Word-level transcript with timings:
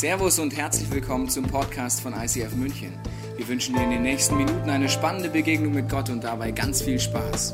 Servus 0.00 0.38
und 0.38 0.56
herzlich 0.56 0.90
willkommen 0.90 1.28
zum 1.28 1.44
Podcast 1.46 2.00
von 2.00 2.14
ICF 2.14 2.54
München. 2.54 2.98
Wir 3.36 3.46
wünschen 3.46 3.74
dir 3.74 3.82
in 3.82 3.90
den 3.90 4.00
nächsten 4.00 4.34
Minuten 4.38 4.70
eine 4.70 4.88
spannende 4.88 5.28
Begegnung 5.28 5.74
mit 5.74 5.90
Gott 5.90 6.08
und 6.08 6.24
dabei 6.24 6.52
ganz 6.52 6.80
viel 6.80 6.98
Spaß. 6.98 7.52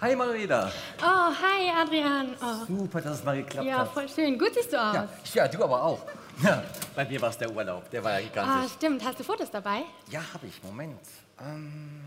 Hi 0.00 0.16
Manuela. 0.16 0.72
Oh, 1.00 1.30
hi 1.32 1.70
Adrian. 1.80 2.34
Oh. 2.42 2.66
Super, 2.66 3.00
dass 3.00 3.18
es 3.18 3.24
mal 3.24 3.36
geklappt 3.36 3.66
Ja, 3.66 3.78
hat. 3.78 3.92
voll 3.92 4.08
schön. 4.08 4.36
Gut 4.36 4.52
siehst 4.52 4.72
du 4.72 4.76
aus. 4.76 4.94
Ja, 4.94 5.08
ja, 5.34 5.48
du 5.48 5.62
aber 5.62 5.80
auch. 5.80 6.00
Ja, 6.42 6.64
bei 6.96 7.04
mir 7.04 7.20
war 7.22 7.30
es 7.30 7.38
der 7.38 7.50
Urlaub, 7.54 7.88
der 7.90 8.02
war 8.02 8.12
ja 8.12 8.18
Ah, 8.18 8.20
gigantisch. 8.22 8.72
stimmt. 8.72 9.04
Hast 9.04 9.20
du 9.20 9.22
Fotos 9.22 9.48
dabei? 9.52 9.82
Ja, 10.10 10.20
habe 10.34 10.48
ich, 10.48 10.60
Moment. 10.64 10.98
Ähm, 11.40 12.00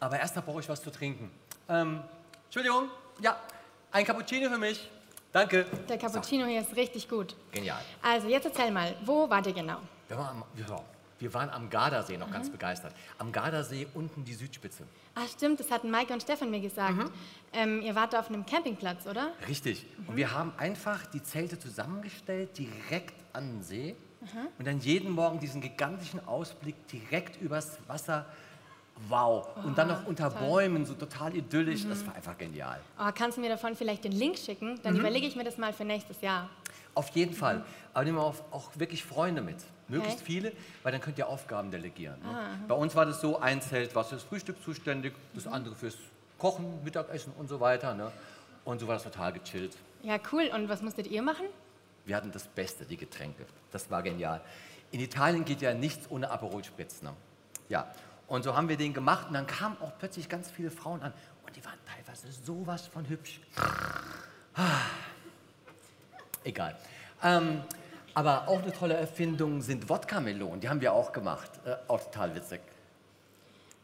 aber 0.00 0.18
erst 0.18 0.34
mal 0.34 0.40
brauche 0.40 0.60
ich 0.60 0.68
was 0.70 0.82
zu 0.82 0.90
trinken. 0.90 1.30
Ähm, 1.68 2.00
Entschuldigung, 2.46 2.88
ja, 3.20 3.38
ein 3.92 4.04
Cappuccino 4.04 4.48
für 4.48 4.58
mich. 4.58 4.90
Danke. 5.32 5.66
Der 5.88 5.98
Cappuccino 5.98 6.46
hier 6.46 6.60
ist 6.62 6.74
richtig 6.76 7.08
gut. 7.08 7.36
Genial. 7.52 7.80
Also, 8.00 8.28
jetzt 8.28 8.46
erzähl 8.46 8.70
mal, 8.70 8.94
wo 9.04 9.28
wart 9.28 9.46
ihr 9.46 9.52
genau? 9.52 9.78
Wir 10.08 10.16
waren 10.16 10.42
am, 10.42 10.44
wir 11.18 11.34
waren 11.34 11.50
am 11.50 11.68
Gardasee 11.68 12.16
noch 12.16 12.30
ganz 12.30 12.48
begeistert. 12.48 12.94
Am 13.18 13.32
Gardasee 13.32 13.86
unten 13.94 14.24
die 14.24 14.34
Südspitze. 14.34 14.84
Ah, 15.14 15.26
stimmt, 15.26 15.60
das 15.60 15.70
hatten 15.70 15.90
Maike 15.90 16.12
und 16.12 16.22
Stefan 16.22 16.50
mir 16.50 16.60
gesagt. 16.60 16.96
Mhm. 16.96 17.10
Ähm, 17.52 17.82
ihr 17.82 17.94
wart 17.94 18.12
da 18.12 18.20
auf 18.20 18.28
einem 18.28 18.46
Campingplatz, 18.46 19.06
oder? 19.06 19.32
Richtig. 19.48 19.86
Und 20.06 20.16
wir 20.16 20.32
haben 20.32 20.52
einfach 20.56 21.06
die 21.06 21.22
Zelte 21.22 21.58
zusammengestellt, 21.58 22.56
direkt 22.56 23.14
an 23.32 23.48
den 23.48 23.62
See. 23.62 23.96
Und 24.58 24.66
dann 24.66 24.80
jeden 24.80 25.10
Morgen 25.10 25.38
diesen 25.38 25.60
gigantischen 25.60 26.26
Ausblick 26.26 26.74
direkt 26.88 27.40
übers 27.40 27.78
Wasser. 27.86 28.26
Wow. 29.08 29.46
Und 29.64 29.76
dann 29.76 29.88
noch 29.88 30.06
unter 30.06 30.30
Bäumen, 30.30 30.86
so 30.86 30.94
total 30.94 31.36
idyllisch. 31.36 31.86
Das 31.86 32.06
war 32.06 32.14
einfach 32.14 32.36
genial. 32.38 32.80
Oh, 32.98 33.10
kannst 33.14 33.36
du 33.36 33.42
mir 33.42 33.50
davon 33.50 33.76
vielleicht 33.76 34.04
den 34.04 34.12
Link 34.12 34.38
schicken? 34.38 34.74
Mhm. 34.74 34.82
Dann 34.82 34.96
überlege 34.96 35.26
ich 35.26 35.36
mir 35.36 35.44
das 35.44 35.58
mal 35.58 35.72
für 35.72 35.84
nächstes 35.84 36.20
Jahr. 36.22 36.48
Auf 36.94 37.08
jeden 37.10 37.34
Fall. 37.34 37.62
Aber 37.92 38.04
nehmen 38.04 38.16
wir 38.16 38.22
auch, 38.22 38.34
auch 38.50 38.70
wirklich 38.74 39.04
Freunde 39.04 39.42
mit. 39.42 39.56
Möglichst 39.88 40.20
Okay. 40.22 40.26
viele, 40.26 40.52
weil 40.82 40.92
dann 40.92 41.00
könnt 41.00 41.18
ihr 41.18 41.28
Aufgaben 41.28 41.70
delegieren. 41.70 42.20
Ne? 42.22 42.58
Bei 42.66 42.74
uns 42.74 42.94
war 42.96 43.06
das 43.06 43.20
so, 43.20 43.38
ein 43.38 43.60
Zelt 43.60 43.94
war 43.94 44.02
fürs 44.02 44.22
Frühstück 44.24 44.60
zuständig, 44.64 45.14
das 45.34 45.46
andere 45.46 45.74
fürs 45.76 45.96
Kochen, 46.38 46.82
Mittagessen 46.82 47.32
und 47.38 47.48
so 47.48 47.60
weiter. 47.60 47.94
Ne? 47.94 48.10
Und 48.64 48.80
so 48.80 48.88
war 48.88 48.94
das 48.94 49.04
total 49.04 49.32
gechillt. 49.32 49.76
Ja, 50.02 50.16
cool. 50.32 50.50
Und 50.54 50.68
was 50.68 50.82
musstet 50.82 51.06
ihr 51.06 51.22
machen? 51.22 51.46
Wir 52.04 52.16
hatten 52.16 52.32
das 52.32 52.48
Beste, 52.48 52.84
die 52.84 52.96
Getränke. 52.96 53.44
Das 53.70 53.90
war 53.90 54.02
genial. 54.02 54.40
In 54.90 55.00
Italien 55.00 55.44
geht 55.44 55.60
ja 55.60 55.74
nichts 55.74 56.10
ohne 56.10 56.30
Aperol 56.30 56.64
Spritz. 56.64 57.02
Ne? 57.02 57.12
Ja, 57.68 57.86
und 58.28 58.42
so 58.42 58.56
haben 58.56 58.68
wir 58.68 58.76
den 58.76 58.92
gemacht 58.92 59.28
und 59.28 59.34
dann 59.34 59.46
kamen 59.46 59.76
auch 59.80 59.92
plötzlich 59.98 60.28
ganz 60.28 60.50
viele 60.50 60.70
Frauen 60.70 61.02
an 61.02 61.12
und 61.46 61.54
die 61.56 61.64
waren 61.64 61.78
teilweise 61.86 62.30
sowas 62.30 62.86
von 62.86 63.08
hübsch. 63.08 63.40
Ah. 64.54 64.80
Egal. 66.44 66.76
Ähm, 67.22 67.62
aber 68.14 68.48
auch 68.48 68.62
eine 68.62 68.72
tolle 68.72 68.94
Erfindung 68.94 69.60
sind 69.60 69.88
Wodka-Melonen. 69.88 70.60
Die 70.60 70.68
haben 70.68 70.80
wir 70.80 70.92
auch 70.92 71.12
gemacht. 71.12 71.50
Äh, 71.64 71.76
auch 71.88 72.02
total 72.04 72.34
witzig. 72.34 72.60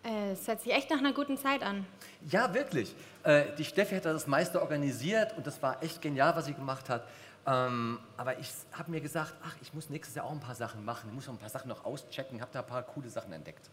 Äh, 0.05 0.33
Es 0.33 0.47
hört 0.49 0.63
sich 0.63 0.73
echt 0.73 0.91
nach 0.91 0.99
einer 0.99 1.13
guten 1.13 1.37
Zeit 1.37 1.63
an. 1.63 1.87
Ja, 2.31 2.55
wirklich. 2.55 2.95
Äh, 3.25 3.55
die 3.59 3.65
Steffi 3.65 3.97
hat 3.97 4.05
das 4.05 4.27
meiste 4.27 4.61
organisiert 4.61 5.37
und 5.37 5.47
das 5.47 5.61
war 5.63 5.83
echt 5.83 6.01
genial, 6.01 6.35
was 6.35 6.47
sie 6.47 6.55
gemacht 6.55 6.89
hat. 6.89 7.07
Ähm, 7.47 7.99
aber 8.17 8.39
ich 8.39 8.49
habe 8.73 8.91
mir 8.91 9.01
gesagt, 9.01 9.35
ach, 9.45 9.55
ich 9.61 9.75
muss 9.75 9.91
nächstes 9.91 10.15
Jahr 10.15 10.27
auch 10.27 10.33
ein 10.33 10.41
paar 10.41 10.55
Sachen 10.55 10.85
machen. 10.85 11.09
Ich 11.09 11.15
muss 11.15 11.27
noch 11.27 11.35
ein 11.35 11.39
paar 11.39 11.51
Sachen 11.51 11.69
noch 11.69 11.85
auschecken. 11.85 12.41
habe 12.41 12.51
da 12.53 12.61
ein 12.61 12.67
paar 12.67 12.83
coole 12.85 13.11
Sachen 13.11 13.33
entdeckt. 13.33 13.69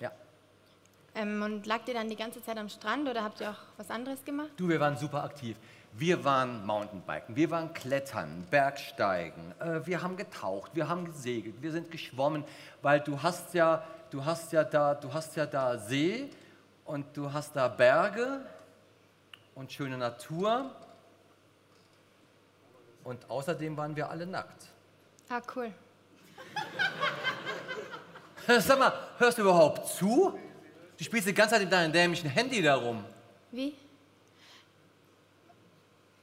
Ja. 0.00 0.12
Ähm, 1.14 1.42
und 1.42 1.66
lagt 1.66 1.88
ihr 1.88 1.94
dann 1.94 2.08
die 2.08 2.16
ganze 2.16 2.42
Zeit 2.42 2.58
am 2.58 2.68
Strand 2.68 3.08
oder 3.08 3.22
habt 3.22 3.40
ihr 3.40 3.50
auch 3.50 3.62
was 3.76 3.90
anderes 3.90 4.24
gemacht? 4.24 4.50
Du, 4.56 4.68
wir 4.68 4.80
waren 4.80 4.96
super 4.96 5.24
aktiv. 5.24 5.56
Wir 5.96 6.24
waren 6.24 6.66
Mountainbiken, 6.66 7.36
wir 7.36 7.52
waren 7.52 7.72
Klettern, 7.72 8.44
Bergsteigen, 8.50 9.54
äh, 9.60 9.86
wir 9.86 10.02
haben 10.02 10.16
getaucht, 10.16 10.72
wir 10.74 10.88
haben 10.88 11.04
gesegelt, 11.04 11.62
wir 11.62 11.70
sind 11.70 11.88
geschwommen, 11.92 12.42
weil 12.82 12.98
du 12.98 13.22
hast 13.22 13.54
ja, 13.54 13.84
du 14.10 14.24
hast 14.24 14.52
ja 14.52 14.64
da, 14.64 14.94
du 14.94 15.14
hast 15.14 15.36
ja 15.36 15.46
da 15.46 15.78
See 15.78 16.28
und 16.84 17.16
du 17.16 17.32
hast 17.32 17.54
da 17.54 17.68
Berge 17.68 18.44
und 19.54 19.70
schöne 19.70 19.96
Natur 19.96 20.68
und 23.04 23.30
außerdem 23.30 23.76
waren 23.76 23.94
wir 23.94 24.10
alle 24.10 24.26
nackt. 24.26 24.66
Ah, 25.28 25.40
cool. 25.54 25.72
Sag 28.46 28.78
mal, 28.78 28.92
hörst 29.18 29.38
du 29.38 29.42
überhaupt 29.42 29.88
zu? 29.88 30.38
Du 30.96 31.04
spielst 31.04 31.28
die 31.28 31.34
ganze 31.34 31.54
Zeit 31.54 31.62
mit 31.62 31.72
deinem 31.72 31.92
dämlichen 31.92 32.28
Handy 32.28 32.62
darum. 32.62 33.04
Wie? 33.50 33.74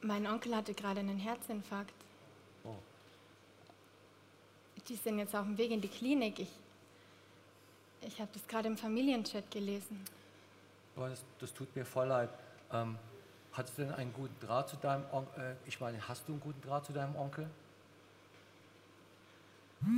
Mein 0.02 0.26
Onkel 0.28 0.56
hatte 0.56 0.74
gerade 0.74 1.00
einen 1.00 1.18
Herzinfarkt. 1.18 1.94
Die 4.88 4.96
sind 4.96 5.20
jetzt 5.20 5.36
auf 5.36 5.46
dem 5.46 5.58
Weg 5.58 5.72
in 5.72 5.80
die 5.80 5.88
Klinik. 5.88 6.40
Ich, 6.40 6.50
ich 8.02 8.20
habe 8.20 8.30
das 8.34 8.48
gerade 8.48 8.68
im 8.68 8.78
Familienchat 8.78 9.50
gelesen. 9.52 10.04
Boah, 10.96 11.10
das, 11.10 11.24
das 11.40 11.54
tut 11.54 11.74
mir 11.76 11.86
voll 11.86 12.08
leid. 12.08 12.30
Ähm, 12.74 12.98
hattest 13.54 13.78
du 13.78 13.84
denn 13.84 13.94
einen 13.94 14.12
guten 14.12 14.36
Draht 14.46 14.70
zu 14.70 14.76
deinem 14.78 15.06
Onkel? 15.12 15.44
Äh, 15.44 15.68
ich 15.68 15.80
meine, 15.80 16.06
hast 16.08 16.28
du 16.28 16.34
einen 16.34 16.42
guten 16.42 16.62
Draht 16.62 16.86
zu 16.86 16.94
deinem 16.94 17.16
Onkel? 17.16 17.48
Das 19.80 19.90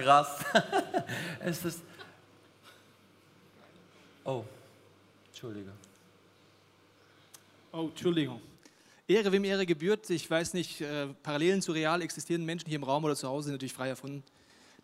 krass. 0.00 0.44
es 1.40 1.64
ist. 1.64 1.80
Oh, 4.24 4.44
Entschuldige. 5.28 5.72
Oh, 7.72 7.86
Entschuldigung. 7.88 8.40
Ehre, 9.08 9.32
wem 9.32 9.44
Ehre 9.44 9.66
gebührt. 9.66 10.08
Ich 10.10 10.30
weiß 10.30 10.54
nicht, 10.54 10.80
äh, 10.80 11.06
Parallelen 11.22 11.62
zu 11.62 11.72
real 11.72 12.02
existierenden 12.02 12.46
Menschen 12.46 12.68
hier 12.68 12.76
im 12.76 12.84
Raum 12.84 13.04
oder 13.04 13.16
zu 13.16 13.28
Hause 13.28 13.46
sind 13.46 13.54
natürlich 13.54 13.72
frei 13.72 13.88
erfunden. 13.88 14.22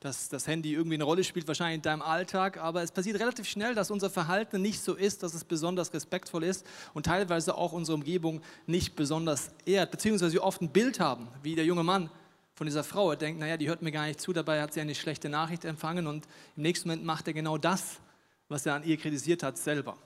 Dass 0.00 0.28
das 0.28 0.46
Handy 0.46 0.74
irgendwie 0.74 0.94
eine 0.94 1.04
Rolle 1.04 1.24
spielt, 1.24 1.46
wahrscheinlich 1.48 1.76
in 1.76 1.82
deinem 1.82 2.02
Alltag, 2.02 2.58
aber 2.58 2.82
es 2.82 2.92
passiert 2.92 3.18
relativ 3.18 3.48
schnell, 3.48 3.74
dass 3.74 3.90
unser 3.90 4.10
Verhalten 4.10 4.60
nicht 4.60 4.80
so 4.80 4.94
ist, 4.94 5.22
dass 5.22 5.32
es 5.32 5.44
besonders 5.44 5.92
respektvoll 5.94 6.44
ist 6.44 6.66
und 6.92 7.06
teilweise 7.06 7.54
auch 7.54 7.72
unsere 7.72 7.94
Umgebung 7.94 8.42
nicht 8.66 8.94
besonders 8.94 9.50
ehrt, 9.64 9.90
beziehungsweise 9.90 10.34
wir 10.34 10.42
oft 10.42 10.60
ein 10.60 10.70
Bild 10.70 11.00
haben, 11.00 11.28
wie 11.42 11.54
der 11.54 11.64
junge 11.64 11.82
Mann 11.82 12.10
von 12.56 12.66
dieser 12.66 12.82
Frau. 12.82 13.10
Er 13.10 13.16
denkt, 13.16 13.38
naja, 13.38 13.56
die 13.56 13.68
hört 13.68 13.82
mir 13.82 13.92
gar 13.92 14.06
nicht 14.06 14.20
zu, 14.20 14.32
dabei 14.32 14.60
hat 14.62 14.72
sie 14.72 14.80
eine 14.80 14.94
schlechte 14.94 15.28
Nachricht 15.28 15.64
empfangen 15.64 16.06
und 16.06 16.26
im 16.56 16.62
nächsten 16.62 16.88
Moment 16.88 17.04
macht 17.04 17.28
er 17.28 17.34
genau 17.34 17.58
das, 17.58 18.00
was 18.48 18.64
er 18.66 18.74
an 18.74 18.82
ihr 18.82 18.96
kritisiert 18.96 19.42
hat, 19.42 19.58
selber. 19.58 19.96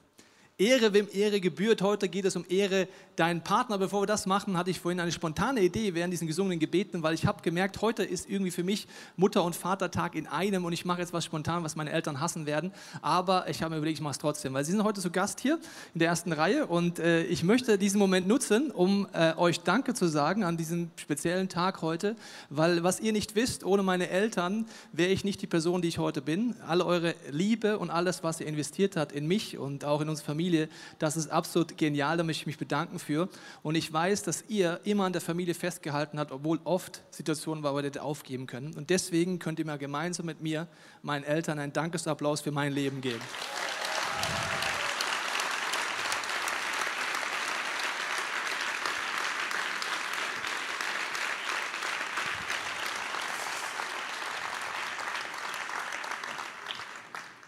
Ehre, 0.60 0.93
wem 0.93 1.09
Ehre 1.10 1.41
gebührt. 1.41 1.81
Heute 1.81 2.10
geht 2.10 2.26
es 2.26 2.37
um 2.37 2.44
Ehre 2.47 2.87
deinen 3.16 3.43
Partner. 3.43 3.78
Bevor 3.78 4.03
wir 4.03 4.06
das 4.06 4.26
machen, 4.26 4.59
hatte 4.59 4.69
ich 4.69 4.78
vorhin 4.78 5.00
eine 5.00 5.10
spontane 5.10 5.62
Idee 5.62 5.94
während 5.94 6.12
diesen 6.12 6.26
gesungenen 6.26 6.59
Gebeten, 6.59 7.03
weil 7.03 7.15
ich 7.15 7.25
habe 7.25 7.41
gemerkt, 7.41 7.81
heute 7.81 8.03
ist 8.03 8.28
irgendwie 8.28 8.50
für 8.50 8.62
mich 8.62 8.87
Mutter- 9.16 9.43
und 9.43 9.56
Vatertag 9.56 10.15
in 10.15 10.26
einem 10.26 10.66
und 10.66 10.75
ich 10.75 10.84
mache 10.84 11.00
jetzt 11.00 11.15
was 11.15 11.25
spontan, 11.25 11.65
was 11.65 11.76
meine 11.76 11.91
Eltern 11.91 12.21
hassen 12.21 12.44
werden. 12.44 12.72
Aber 13.00 13.48
ich 13.48 13.62
habe 13.62 13.71
mir 13.71 13.78
überlegt, 13.78 13.98
ich 13.98 14.03
mache 14.03 14.12
es 14.12 14.19
trotzdem, 14.19 14.53
weil 14.53 14.66
sie 14.66 14.72
sind 14.72 14.84
heute 14.84 15.00
zu 15.00 15.10
Gast 15.10 15.41
hier 15.41 15.59
in 15.94 16.00
der 16.00 16.09
ersten 16.09 16.31
Reihe 16.31 16.66
und 16.66 16.98
äh, 16.98 17.22
ich 17.25 17.42
möchte 17.42 17.78
diesen 17.78 17.98
Moment 17.98 18.28
nutzen, 18.28 18.71
um 18.71 19.09
äh, 19.15 19.34
euch 19.37 19.60
Danke 19.60 19.94
zu 19.94 20.09
sagen 20.09 20.44
an 20.44 20.59
diesem 20.59 20.91
speziellen 20.97 21.48
Tag 21.48 21.81
heute, 21.81 22.16
weil 22.50 22.82
was 22.82 23.00
ihr 23.00 23.12
nicht 23.12 23.34
wisst, 23.34 23.65
ohne 23.65 23.82
meine 23.82 24.10
Eltern 24.10 24.66
wäre 24.92 25.10
ich 25.10 25.25
nicht 25.25 25.41
die 25.41 25.47
Person, 25.47 25.81
die 25.81 25.88
ich 25.88 25.97
heute 25.97 26.21
bin. 26.21 26.54
Alle 26.66 26.84
eure 26.84 27.15
Liebe 27.31 27.78
und 27.78 27.88
alles, 27.88 28.22
was 28.22 28.41
ihr 28.41 28.47
investiert 28.47 28.97
habt 28.97 29.12
in 29.12 29.27
mich 29.27 29.56
und 29.56 29.87
auch 29.87 30.03
in 30.03 30.10
unsere 30.10 30.27
Familie, 30.27 30.49
das 30.98 31.16
ist 31.16 31.30
absolut 31.30 31.76
genial, 31.76 32.16
da 32.16 32.22
möchte 32.22 32.42
ich 32.42 32.47
mich 32.47 32.58
bedanken 32.58 32.98
für. 32.98 33.28
Und 33.62 33.74
ich 33.74 33.92
weiß, 33.92 34.22
dass 34.22 34.44
ihr 34.48 34.80
immer 34.84 35.04
an 35.04 35.12
der 35.12 35.22
Familie 35.22 35.54
festgehalten 35.54 36.18
habt, 36.18 36.32
obwohl 36.32 36.60
oft 36.64 37.02
Situationen 37.10 37.62
war, 37.64 37.74
wo 37.74 37.80
ihr 37.80 37.91
das 37.91 38.02
aufgeben 38.02 38.47
können. 38.47 38.74
Und 38.74 38.91
deswegen 38.91 39.38
könnt 39.38 39.58
ihr 39.58 39.66
mal 39.66 39.78
gemeinsam 39.78 40.26
mit 40.26 40.41
mir 40.41 40.66
meinen 41.02 41.24
Eltern 41.24 41.58
einen 41.58 41.72
Dankesapplaus 41.72 42.41
für 42.41 42.52
mein 42.52 42.72
Leben 42.72 43.00
geben. 43.00 43.20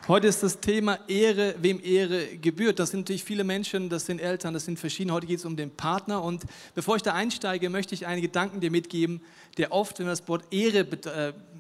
Heute 0.09 0.27
ist 0.27 0.43
das 0.43 0.59
Thema 0.59 0.99
Ehre, 1.07 1.55
wem 1.61 1.81
Ehre 1.81 2.37
gebührt. 2.37 2.81
Das 2.81 2.91
sind 2.91 3.01
natürlich 3.01 3.23
viele 3.23 3.45
Menschen, 3.45 3.89
das 3.89 4.05
sind 4.05 4.21
Eltern, 4.21 4.53
das 4.53 4.65
sind 4.65 4.81
verschiedene. 4.81 5.15
Heute 5.15 5.29
geht 5.29 5.39
es 5.39 5.45
um 5.45 5.57
den 5.57 5.71
Partner. 5.71 6.25
Und 6.25 6.43
bevor 6.75 6.97
ich 6.97 7.03
da 7.03 7.15
einsteige, 7.15 7.71
möchte 7.71 7.95
ich 7.95 8.05
einen 8.05 8.21
Gedanken 8.21 8.59
dir 8.59 8.73
mitgeben, 8.73 9.21
der 9.59 9.71
oft, 9.71 10.01
wenn 10.01 10.07
man 10.07 10.17
das 10.17 10.27
Wort 10.27 10.53
Ehre 10.53 10.81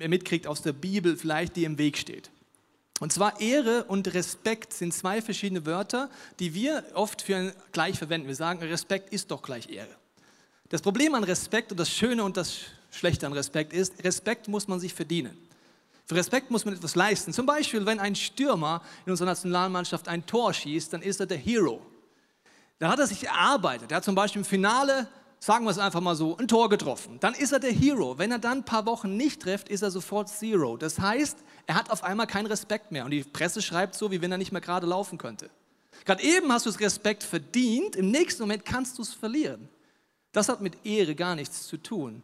äh, 0.00 0.08
mitkriegt 0.08 0.48
aus 0.48 0.60
der 0.60 0.72
Bibel, 0.72 1.16
vielleicht 1.16 1.54
dir 1.54 1.66
im 1.66 1.78
Weg 1.78 1.96
steht. 1.96 2.32
Und 2.98 3.12
zwar 3.12 3.40
Ehre 3.40 3.84
und 3.84 4.12
Respekt 4.12 4.72
sind 4.72 4.92
zwei 4.92 5.22
verschiedene 5.22 5.64
Wörter, 5.64 6.10
die 6.40 6.52
wir 6.52 6.84
oft 6.94 7.22
für 7.22 7.54
gleich 7.70 7.96
verwenden. 7.96 8.26
Wir 8.26 8.34
sagen, 8.34 8.60
Respekt 8.60 9.12
ist 9.12 9.30
doch 9.30 9.42
gleich 9.42 9.70
Ehre. 9.70 9.94
Das 10.68 10.82
Problem 10.82 11.14
an 11.14 11.22
Respekt 11.22 11.70
und 11.70 11.78
das 11.78 11.90
Schöne 11.90 12.24
und 12.24 12.36
das 12.36 12.58
Schlechte 12.90 13.24
an 13.24 13.34
Respekt 13.34 13.72
ist, 13.72 14.02
Respekt 14.02 14.48
muss 14.48 14.66
man 14.66 14.80
sich 14.80 14.94
verdienen. 14.94 15.38
Für 16.12 16.18
Respekt 16.18 16.50
muss 16.50 16.66
man 16.66 16.74
etwas 16.74 16.94
leisten. 16.94 17.32
Zum 17.32 17.46
Beispiel, 17.46 17.86
wenn 17.86 17.98
ein 17.98 18.14
Stürmer 18.14 18.82
in 19.06 19.12
unserer 19.12 19.28
Nationalmannschaft 19.28 20.08
ein 20.08 20.26
Tor 20.26 20.52
schießt, 20.52 20.92
dann 20.92 21.00
ist 21.00 21.20
er 21.20 21.26
der 21.26 21.38
Hero. 21.38 21.80
Da 22.78 22.90
hat 22.90 22.98
er 22.98 23.06
sich 23.06 23.24
erarbeitet. 23.24 23.90
Er 23.90 23.96
hat 23.96 24.04
zum 24.04 24.14
Beispiel 24.14 24.40
im 24.40 24.44
Finale, 24.44 25.08
sagen 25.38 25.64
wir 25.64 25.70
es 25.70 25.78
einfach 25.78 26.02
mal 26.02 26.14
so, 26.14 26.36
ein 26.36 26.48
Tor 26.48 26.68
getroffen. 26.68 27.16
Dann 27.20 27.32
ist 27.32 27.52
er 27.52 27.60
der 27.60 27.72
Hero. 27.72 28.18
Wenn 28.18 28.30
er 28.30 28.38
dann 28.38 28.58
ein 28.58 28.64
paar 28.64 28.84
Wochen 28.84 29.16
nicht 29.16 29.40
trifft, 29.40 29.70
ist 29.70 29.80
er 29.80 29.90
sofort 29.90 30.28
Zero. 30.28 30.76
Das 30.76 30.98
heißt, 30.98 31.38
er 31.66 31.76
hat 31.76 31.88
auf 31.88 32.04
einmal 32.04 32.26
keinen 32.26 32.46
Respekt 32.46 32.92
mehr. 32.92 33.06
Und 33.06 33.12
die 33.12 33.24
Presse 33.24 33.62
schreibt 33.62 33.94
so, 33.94 34.10
wie 34.10 34.20
wenn 34.20 34.32
er 34.32 34.36
nicht 34.36 34.52
mehr 34.52 34.60
gerade 34.60 34.86
laufen 34.86 35.16
könnte. 35.16 35.48
Gerade 36.04 36.22
eben 36.22 36.52
hast 36.52 36.66
du 36.66 36.70
das 36.70 36.80
Respekt 36.80 37.22
verdient, 37.22 37.96
im 37.96 38.10
nächsten 38.10 38.42
Moment 38.42 38.66
kannst 38.66 38.98
du 38.98 39.02
es 39.02 39.14
verlieren. 39.14 39.66
Das 40.32 40.50
hat 40.50 40.60
mit 40.60 40.84
Ehre 40.84 41.14
gar 41.14 41.36
nichts 41.36 41.66
zu 41.66 41.78
tun. 41.78 42.22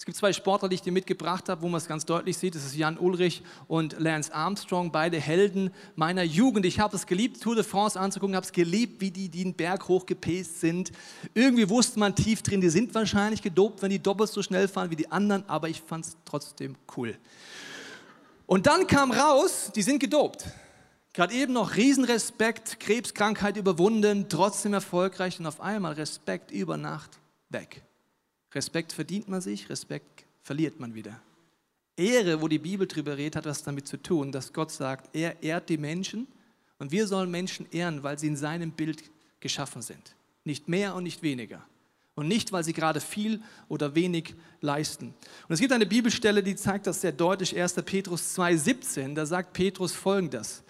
Es 0.00 0.06
gibt 0.06 0.16
zwei 0.16 0.32
Sportler, 0.32 0.70
die 0.70 0.76
ich 0.76 0.80
dir 0.80 0.92
mitgebracht 0.92 1.50
habe, 1.50 1.60
wo 1.60 1.68
man 1.68 1.76
es 1.76 1.86
ganz 1.86 2.06
deutlich 2.06 2.38
sieht. 2.38 2.54
Das 2.54 2.64
ist 2.64 2.74
Jan 2.74 2.96
Ulrich 2.96 3.42
und 3.68 4.00
Lance 4.00 4.34
Armstrong, 4.34 4.90
beide 4.90 5.20
Helden 5.20 5.70
meiner 5.94 6.22
Jugend. 6.22 6.64
Ich 6.64 6.80
habe 6.80 6.96
es 6.96 7.04
geliebt, 7.04 7.42
Tour 7.42 7.54
de 7.54 7.64
France 7.64 8.00
anzugucken, 8.00 8.34
habe 8.34 8.46
es 8.46 8.52
geliebt, 8.52 9.02
wie 9.02 9.10
die, 9.10 9.28
die 9.28 9.44
den 9.44 9.52
Berg 9.52 9.88
hochgepäst 9.88 10.58
sind. 10.58 10.90
Irgendwie 11.34 11.68
wusste 11.68 11.98
man 11.98 12.16
tief 12.16 12.40
drin, 12.40 12.62
die 12.62 12.70
sind 12.70 12.94
wahrscheinlich 12.94 13.42
gedopt, 13.42 13.82
wenn 13.82 13.90
die 13.90 13.98
doppelt 13.98 14.30
so 14.30 14.42
schnell 14.42 14.68
fahren 14.68 14.90
wie 14.90 14.96
die 14.96 15.12
anderen, 15.12 15.46
aber 15.50 15.68
ich 15.68 15.82
fand 15.82 16.06
es 16.06 16.16
trotzdem 16.24 16.76
cool. 16.96 17.18
Und 18.46 18.66
dann 18.66 18.86
kam 18.86 19.12
raus, 19.12 19.70
die 19.74 19.82
sind 19.82 19.98
gedopt. 19.98 20.46
Gerade 21.12 21.34
eben 21.34 21.52
noch 21.52 21.76
Riesenrespekt, 21.76 22.80
Krebskrankheit 22.80 23.58
überwunden, 23.58 24.30
trotzdem 24.30 24.72
erfolgreich 24.72 25.38
und 25.38 25.44
auf 25.44 25.60
einmal 25.60 25.92
Respekt 25.92 26.52
über 26.52 26.78
Nacht 26.78 27.18
weg. 27.50 27.82
Respekt 28.52 28.92
verdient 28.92 29.28
man 29.28 29.40
sich, 29.40 29.68
Respekt 29.68 30.24
verliert 30.42 30.80
man 30.80 30.94
wieder. 30.94 31.20
Ehre, 31.96 32.40
wo 32.40 32.48
die 32.48 32.58
Bibel 32.58 32.86
drüber 32.86 33.16
redet, 33.16 33.36
hat 33.36 33.44
was 33.44 33.62
damit 33.62 33.86
zu 33.86 33.96
tun, 33.96 34.32
dass 34.32 34.52
Gott 34.52 34.70
sagt, 34.70 35.14
er 35.14 35.42
ehrt 35.42 35.68
die 35.68 35.78
Menschen 35.78 36.26
und 36.78 36.90
wir 36.90 37.06
sollen 37.06 37.30
Menschen 37.30 37.66
ehren, 37.70 38.02
weil 38.02 38.18
sie 38.18 38.28
in 38.28 38.36
seinem 38.36 38.72
Bild 38.72 39.02
geschaffen 39.38 39.82
sind. 39.82 40.16
Nicht 40.44 40.68
mehr 40.68 40.94
und 40.94 41.04
nicht 41.04 41.22
weniger. 41.22 41.64
Und 42.14 42.26
nicht, 42.28 42.52
weil 42.52 42.64
sie 42.64 42.72
gerade 42.72 43.00
viel 43.00 43.40
oder 43.68 43.94
wenig 43.94 44.34
leisten. 44.60 45.14
Und 45.48 45.54
es 45.54 45.60
gibt 45.60 45.72
eine 45.72 45.86
Bibelstelle, 45.86 46.42
die 46.42 46.56
zeigt 46.56 46.86
das 46.86 47.00
sehr 47.00 47.12
deutlich, 47.12 47.58
1. 47.58 47.74
Petrus 47.84 48.36
2,17. 48.36 49.14
Da 49.14 49.24
sagt 49.26 49.52
Petrus 49.52 49.92
folgendes: 49.92 50.62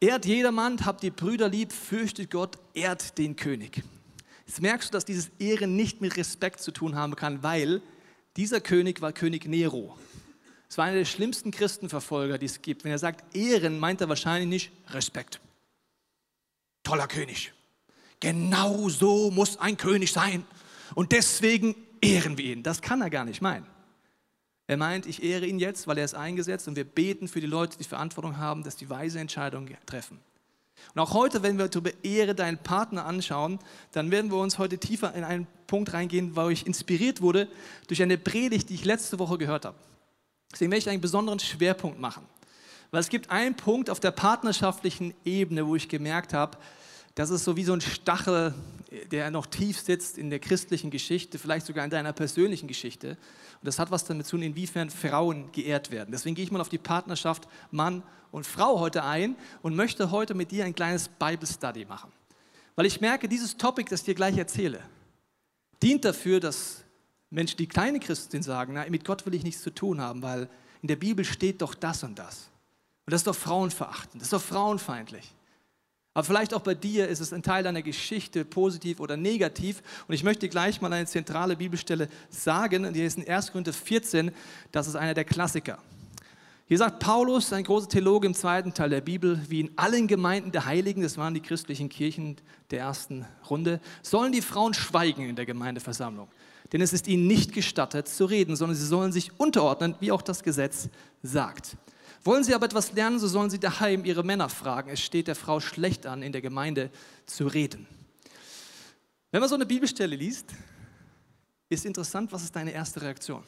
Ehrt 0.00 0.24
jedermann, 0.24 0.84
habt 0.84 1.02
die 1.02 1.10
Brüder 1.10 1.48
lieb, 1.48 1.72
fürchtet 1.72 2.30
Gott, 2.30 2.58
ehrt 2.74 3.18
den 3.18 3.36
König. 3.36 3.82
Jetzt 4.52 4.60
merkst 4.60 4.90
du, 4.90 4.92
dass 4.92 5.06
dieses 5.06 5.30
Ehren 5.38 5.76
nicht 5.76 6.02
mit 6.02 6.14
Respekt 6.18 6.60
zu 6.60 6.72
tun 6.72 6.94
haben 6.94 7.16
kann, 7.16 7.42
weil 7.42 7.80
dieser 8.36 8.60
König 8.60 9.00
war 9.00 9.10
König 9.10 9.46
Nero. 9.46 9.96
Es 10.68 10.76
war 10.76 10.84
einer 10.84 10.98
der 10.98 11.06
schlimmsten 11.06 11.50
Christenverfolger, 11.50 12.36
die 12.36 12.44
es 12.44 12.60
gibt. 12.60 12.84
Wenn 12.84 12.90
er 12.90 12.98
sagt 12.98 13.34
Ehren, 13.34 13.78
meint 13.78 14.02
er 14.02 14.10
wahrscheinlich 14.10 14.50
nicht 14.50 14.94
Respekt. 14.94 15.40
Toller 16.82 17.08
König. 17.08 17.54
Genau 18.20 18.90
so 18.90 19.30
muss 19.30 19.56
ein 19.56 19.78
König 19.78 20.12
sein. 20.12 20.44
Und 20.94 21.12
deswegen 21.12 21.74
ehren 22.02 22.36
wir 22.36 22.52
ihn. 22.52 22.62
Das 22.62 22.82
kann 22.82 23.00
er 23.00 23.08
gar 23.08 23.24
nicht 23.24 23.40
meinen. 23.40 23.66
Er 24.66 24.76
meint, 24.76 25.06
ich 25.06 25.22
ehre 25.22 25.46
ihn 25.46 25.60
jetzt, 25.60 25.86
weil 25.86 25.96
er 25.96 26.04
ist 26.04 26.14
eingesetzt 26.14 26.68
und 26.68 26.76
wir 26.76 26.84
beten 26.84 27.26
für 27.26 27.40
die 27.40 27.46
Leute, 27.46 27.78
die 27.78 27.84
Verantwortung 27.84 28.36
haben, 28.36 28.64
dass 28.64 28.76
die 28.76 28.90
weise 28.90 29.18
Entscheidungen 29.18 29.74
treffen. 29.86 30.20
Und 30.94 31.00
auch 31.00 31.14
heute, 31.14 31.42
wenn 31.42 31.58
wir 31.58 31.70
über 31.74 31.90
Ehre 32.04 32.34
deinen 32.34 32.58
Partner 32.58 33.06
anschauen, 33.06 33.58
dann 33.92 34.10
werden 34.10 34.30
wir 34.30 34.38
uns 34.38 34.58
heute 34.58 34.78
tiefer 34.78 35.14
in 35.14 35.24
einen 35.24 35.46
Punkt 35.66 35.92
reingehen, 35.94 36.36
wo 36.36 36.48
ich 36.48 36.66
inspiriert 36.66 37.22
wurde 37.22 37.48
durch 37.88 38.02
eine 38.02 38.18
Predigt, 38.18 38.68
die 38.68 38.74
ich 38.74 38.84
letzte 38.84 39.18
Woche 39.18 39.38
gehört 39.38 39.64
habe. 39.64 39.76
Deswegen 40.52 40.70
werde 40.70 40.80
ich 40.80 40.88
einen 40.90 41.00
besonderen 41.00 41.38
Schwerpunkt 41.38 41.98
machen. 41.98 42.26
Weil 42.90 43.00
es 43.00 43.08
gibt 43.08 43.30
einen 43.30 43.54
Punkt 43.54 43.88
auf 43.88 44.00
der 44.00 44.10
partnerschaftlichen 44.10 45.14
Ebene, 45.24 45.66
wo 45.66 45.76
ich 45.76 45.88
gemerkt 45.88 46.34
habe, 46.34 46.58
das 47.14 47.30
ist 47.30 47.44
so 47.44 47.56
wie 47.56 47.64
so 47.64 47.72
ein 47.72 47.80
Stachel, 47.80 48.54
der 49.10 49.30
noch 49.30 49.46
tief 49.46 49.80
sitzt 49.80 50.18
in 50.18 50.30
der 50.30 50.38
christlichen 50.38 50.90
Geschichte, 50.90 51.38
vielleicht 51.38 51.66
sogar 51.66 51.84
in 51.84 51.90
deiner 51.90 52.12
persönlichen 52.12 52.68
Geschichte. 52.68 53.10
Und 53.10 53.66
das 53.66 53.78
hat 53.78 53.90
was 53.90 54.04
damit 54.04 54.26
zu 54.26 54.36
tun, 54.36 54.42
inwiefern 54.42 54.90
Frauen 54.90 55.50
geehrt 55.52 55.90
werden. 55.90 56.10
Deswegen 56.12 56.34
gehe 56.34 56.44
ich 56.44 56.50
mal 56.50 56.60
auf 56.60 56.68
die 56.68 56.78
Partnerschaft 56.78 57.48
Mann 57.70 58.02
und 58.30 58.46
Frau 58.46 58.80
heute 58.80 59.04
ein 59.04 59.36
und 59.62 59.76
möchte 59.76 60.10
heute 60.10 60.34
mit 60.34 60.50
dir 60.50 60.64
ein 60.64 60.74
kleines 60.74 61.08
Bible 61.08 61.46
Study 61.46 61.84
machen. 61.84 62.12
Weil 62.74 62.86
ich 62.86 63.00
merke, 63.00 63.28
dieses 63.28 63.56
Topic, 63.56 63.88
das 63.88 64.00
ich 64.00 64.06
dir 64.06 64.14
gleich 64.14 64.36
erzähle, 64.36 64.80
dient 65.82 66.04
dafür, 66.04 66.40
dass 66.40 66.84
Menschen, 67.30 67.56
die 67.56 67.66
kleine 67.66 67.98
Christen 67.98 68.42
sagen, 68.42 68.74
na, 68.74 68.88
mit 68.88 69.04
Gott 69.04 69.24
will 69.26 69.34
ich 69.34 69.42
nichts 69.42 69.62
zu 69.62 69.74
tun 69.74 70.00
haben, 70.00 70.22
weil 70.22 70.48
in 70.82 70.88
der 70.88 70.96
Bibel 70.96 71.24
steht 71.24 71.62
doch 71.62 71.74
das 71.74 72.02
und 72.02 72.18
das. 72.18 72.50
Und 73.06 73.12
das 73.12 73.20
ist 73.20 73.26
doch 73.26 73.34
frauenverachtend, 73.34 74.20
das 74.20 74.26
ist 74.26 74.32
doch 74.32 74.42
frauenfeindlich. 74.42 75.34
Aber 76.14 76.24
vielleicht 76.24 76.52
auch 76.52 76.60
bei 76.60 76.74
dir 76.74 77.08
ist 77.08 77.20
es 77.20 77.32
ein 77.32 77.42
Teil 77.42 77.64
deiner 77.64 77.82
Geschichte, 77.82 78.44
positiv 78.44 79.00
oder 79.00 79.16
negativ. 79.16 79.82
Und 80.08 80.14
ich 80.14 80.24
möchte 80.24 80.48
gleich 80.48 80.80
mal 80.80 80.92
eine 80.92 81.06
zentrale 81.06 81.56
Bibelstelle 81.56 82.08
sagen, 82.28 82.92
die 82.92 83.02
ist 83.02 83.16
in 83.16 83.28
1. 83.28 83.52
Korinther 83.52 83.72
14, 83.72 84.30
das 84.72 84.88
ist 84.88 84.96
einer 84.96 85.14
der 85.14 85.24
Klassiker. 85.24 85.78
Hier 86.66 86.78
sagt 86.78 87.00
Paulus, 87.00 87.52
ein 87.52 87.64
großer 87.64 87.88
Theologe 87.88 88.26
im 88.26 88.34
zweiten 88.34 88.72
Teil 88.72 88.90
der 88.90 89.00
Bibel, 89.00 89.40
wie 89.48 89.60
in 89.60 89.70
allen 89.76 90.06
Gemeinden 90.06 90.52
der 90.52 90.64
Heiligen, 90.64 91.02
das 91.02 91.18
waren 91.18 91.34
die 91.34 91.40
christlichen 91.40 91.88
Kirchen 91.88 92.36
der 92.70 92.80
ersten 92.80 93.26
Runde, 93.50 93.80
sollen 94.02 94.32
die 94.32 94.42
Frauen 94.42 94.72
schweigen 94.72 95.28
in 95.28 95.36
der 95.36 95.44
Gemeindeversammlung. 95.44 96.28
Denn 96.72 96.80
es 96.80 96.92
ist 96.92 97.08
ihnen 97.08 97.26
nicht 97.26 97.52
gestattet 97.52 98.08
zu 98.08 98.24
reden, 98.24 98.56
sondern 98.56 98.76
sie 98.76 98.86
sollen 98.86 99.12
sich 99.12 99.38
unterordnen, 99.38 99.96
wie 100.00 100.12
auch 100.12 100.22
das 100.22 100.42
Gesetz 100.42 100.88
sagt. 101.22 101.76
Wollen 102.24 102.44
sie 102.44 102.54
aber 102.54 102.66
etwas 102.66 102.92
lernen, 102.92 103.18
so 103.18 103.26
sollen 103.26 103.50
sie 103.50 103.58
daheim 103.58 104.04
ihre 104.04 104.22
Männer 104.22 104.48
fragen. 104.48 104.90
Es 104.90 105.00
steht 105.00 105.26
der 105.26 105.34
Frau 105.34 105.58
schlecht 105.58 106.06
an, 106.06 106.22
in 106.22 106.32
der 106.32 106.40
Gemeinde 106.40 106.90
zu 107.26 107.46
reden. 107.46 107.86
Wenn 109.32 109.40
man 109.40 109.48
so 109.48 109.56
eine 109.56 109.66
Bibelstelle 109.66 110.14
liest, 110.14 110.50
ist 111.68 111.84
interessant, 111.86 112.30
was 112.32 112.42
ist 112.44 112.54
deine 112.54 112.72
erste 112.72 113.02
Reaktion? 113.02 113.42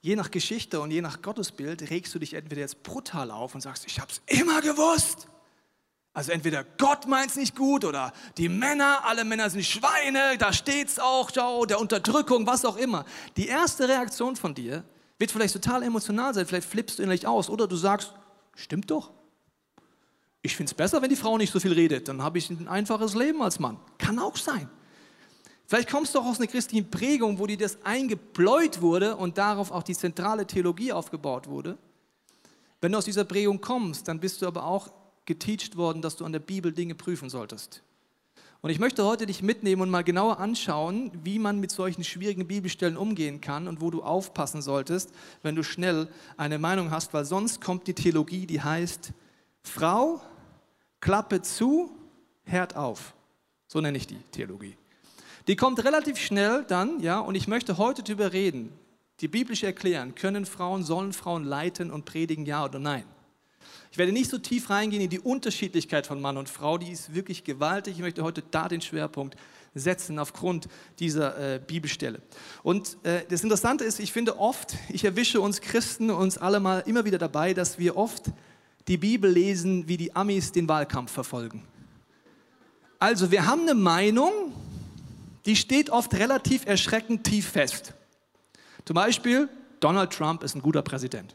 Je 0.00 0.16
nach 0.16 0.30
Geschichte 0.30 0.80
und 0.80 0.90
je 0.90 1.00
nach 1.00 1.22
Gottesbild 1.22 1.90
regst 1.90 2.14
du 2.14 2.18
dich 2.18 2.34
entweder 2.34 2.62
jetzt 2.62 2.82
brutal 2.82 3.30
auf 3.30 3.54
und 3.54 3.60
sagst, 3.60 3.84
ich 3.86 4.00
habe 4.00 4.10
es 4.10 4.22
immer 4.26 4.60
gewusst. 4.60 5.28
Also 6.12 6.32
entweder 6.32 6.64
Gott 6.64 7.06
meint 7.06 7.30
es 7.30 7.36
nicht 7.36 7.54
gut 7.54 7.84
oder 7.84 8.12
die 8.38 8.48
Männer, 8.48 9.04
alle 9.04 9.24
Männer 9.24 9.50
sind 9.50 9.64
Schweine, 9.64 10.38
da 10.38 10.52
steht 10.52 10.88
es 10.88 10.98
auch, 10.98 11.30
schau, 11.34 11.66
der 11.66 11.78
Unterdrückung, 11.78 12.46
was 12.46 12.64
auch 12.64 12.78
immer. 12.78 13.04
Die 13.36 13.48
erste 13.48 13.86
Reaktion 13.86 14.34
von 14.34 14.54
dir 14.54 14.82
wird 15.18 15.30
vielleicht 15.30 15.54
total 15.54 15.82
emotional 15.82 16.34
sein, 16.34 16.46
vielleicht 16.46 16.68
flippst 16.68 16.98
du 16.98 17.02
innerlich 17.02 17.26
aus 17.26 17.48
oder 17.48 17.66
du 17.66 17.76
sagst, 17.76 18.12
stimmt 18.54 18.90
doch. 18.90 19.12
Ich 20.42 20.56
finde 20.56 20.70
es 20.70 20.74
besser, 20.74 21.02
wenn 21.02 21.08
die 21.08 21.16
Frau 21.16 21.38
nicht 21.38 21.52
so 21.52 21.58
viel 21.58 21.72
redet, 21.72 22.08
dann 22.08 22.22
habe 22.22 22.38
ich 22.38 22.50
ein 22.50 22.68
einfaches 22.68 23.14
Leben 23.14 23.42
als 23.42 23.58
Mann. 23.58 23.78
Kann 23.98 24.18
auch 24.18 24.36
sein. 24.36 24.68
Vielleicht 25.66 25.90
kommst 25.90 26.14
du 26.14 26.20
auch 26.20 26.26
aus 26.26 26.38
einer 26.38 26.46
christlichen 26.46 26.90
Prägung, 26.90 27.38
wo 27.38 27.46
dir 27.46 27.56
das 27.56 27.78
eingebläut 27.84 28.80
wurde 28.80 29.16
und 29.16 29.36
darauf 29.38 29.72
auch 29.72 29.82
die 29.82 29.96
zentrale 29.96 30.46
Theologie 30.46 30.92
aufgebaut 30.92 31.48
wurde. 31.48 31.76
Wenn 32.80 32.92
du 32.92 32.98
aus 32.98 33.04
dieser 33.04 33.24
Prägung 33.24 33.60
kommst, 33.60 34.06
dann 34.06 34.20
bist 34.20 34.40
du 34.40 34.46
aber 34.46 34.64
auch 34.64 34.92
geteacht 35.24 35.76
worden, 35.76 36.02
dass 36.02 36.14
du 36.14 36.24
an 36.24 36.32
der 36.32 36.38
Bibel 36.38 36.72
Dinge 36.72 36.94
prüfen 36.94 37.28
solltest. 37.28 37.82
Und 38.66 38.72
ich 38.72 38.80
möchte 38.80 39.04
heute 39.04 39.26
dich 39.26 39.44
mitnehmen 39.44 39.80
und 39.80 39.90
mal 39.90 40.02
genauer 40.02 40.40
anschauen, 40.40 41.12
wie 41.22 41.38
man 41.38 41.60
mit 41.60 41.70
solchen 41.70 42.02
schwierigen 42.02 42.48
Bibelstellen 42.48 42.96
umgehen 42.96 43.40
kann 43.40 43.68
und 43.68 43.80
wo 43.80 43.92
du 43.92 44.02
aufpassen 44.02 44.60
solltest, 44.60 45.12
wenn 45.44 45.54
du 45.54 45.62
schnell 45.62 46.08
eine 46.36 46.58
Meinung 46.58 46.90
hast, 46.90 47.14
weil 47.14 47.24
sonst 47.24 47.60
kommt 47.60 47.86
die 47.86 47.94
Theologie, 47.94 48.44
die 48.44 48.60
heißt 48.60 49.12
Frau, 49.62 50.20
Klappe 50.98 51.42
zu, 51.42 51.96
Herd 52.42 52.74
auf. 52.74 53.14
So 53.68 53.80
nenne 53.80 53.98
ich 53.98 54.08
die 54.08 54.18
Theologie. 54.32 54.76
Die 55.46 55.54
kommt 55.54 55.84
relativ 55.84 56.18
schnell 56.18 56.64
dann, 56.66 56.98
ja, 56.98 57.20
und 57.20 57.36
ich 57.36 57.46
möchte 57.46 57.78
heute 57.78 58.02
darüber 58.02 58.32
reden, 58.32 58.72
die 59.20 59.28
biblisch 59.28 59.62
erklären, 59.62 60.16
können 60.16 60.44
Frauen, 60.44 60.82
sollen 60.82 61.12
Frauen 61.12 61.44
leiten 61.44 61.92
und 61.92 62.04
predigen, 62.04 62.44
ja 62.46 62.64
oder 62.64 62.80
nein. 62.80 63.04
Ich 63.90 63.98
werde 63.98 64.12
nicht 64.12 64.30
so 64.30 64.38
tief 64.38 64.70
reingehen 64.70 65.02
in 65.02 65.10
die 65.10 65.20
Unterschiedlichkeit 65.20 66.06
von 66.06 66.20
Mann 66.20 66.36
und 66.36 66.48
Frau, 66.48 66.78
die 66.78 66.90
ist 66.90 67.14
wirklich 67.14 67.44
gewaltig. 67.44 67.94
Ich 67.94 68.02
möchte 68.02 68.22
heute 68.22 68.42
da 68.50 68.68
den 68.68 68.80
Schwerpunkt 68.80 69.36
setzen 69.74 70.18
aufgrund 70.18 70.68
dieser 70.98 71.54
äh, 71.54 71.58
Bibelstelle. 71.58 72.20
Und 72.62 72.96
äh, 73.04 73.24
das 73.28 73.42
Interessante 73.42 73.84
ist, 73.84 74.00
ich 74.00 74.12
finde 74.12 74.38
oft, 74.38 74.74
ich 74.88 75.04
erwische 75.04 75.40
uns 75.40 75.60
Christen, 75.60 76.10
uns 76.10 76.38
alle 76.38 76.60
mal 76.60 76.80
immer 76.86 77.04
wieder 77.04 77.18
dabei, 77.18 77.54
dass 77.54 77.78
wir 77.78 77.96
oft 77.96 78.32
die 78.88 78.96
Bibel 78.96 79.30
lesen, 79.30 79.88
wie 79.88 79.96
die 79.96 80.14
Amis 80.14 80.52
den 80.52 80.68
Wahlkampf 80.68 81.12
verfolgen. 81.12 81.62
Also 82.98 83.30
wir 83.30 83.46
haben 83.46 83.62
eine 83.62 83.74
Meinung, 83.74 84.52
die 85.44 85.56
steht 85.56 85.90
oft 85.90 86.14
relativ 86.14 86.66
erschreckend 86.66 87.24
tief 87.24 87.48
fest. 87.48 87.92
Zum 88.84 88.94
Beispiel, 88.94 89.48
Donald 89.80 90.12
Trump 90.12 90.42
ist 90.42 90.54
ein 90.54 90.62
guter 90.62 90.82
Präsident. 90.82 91.34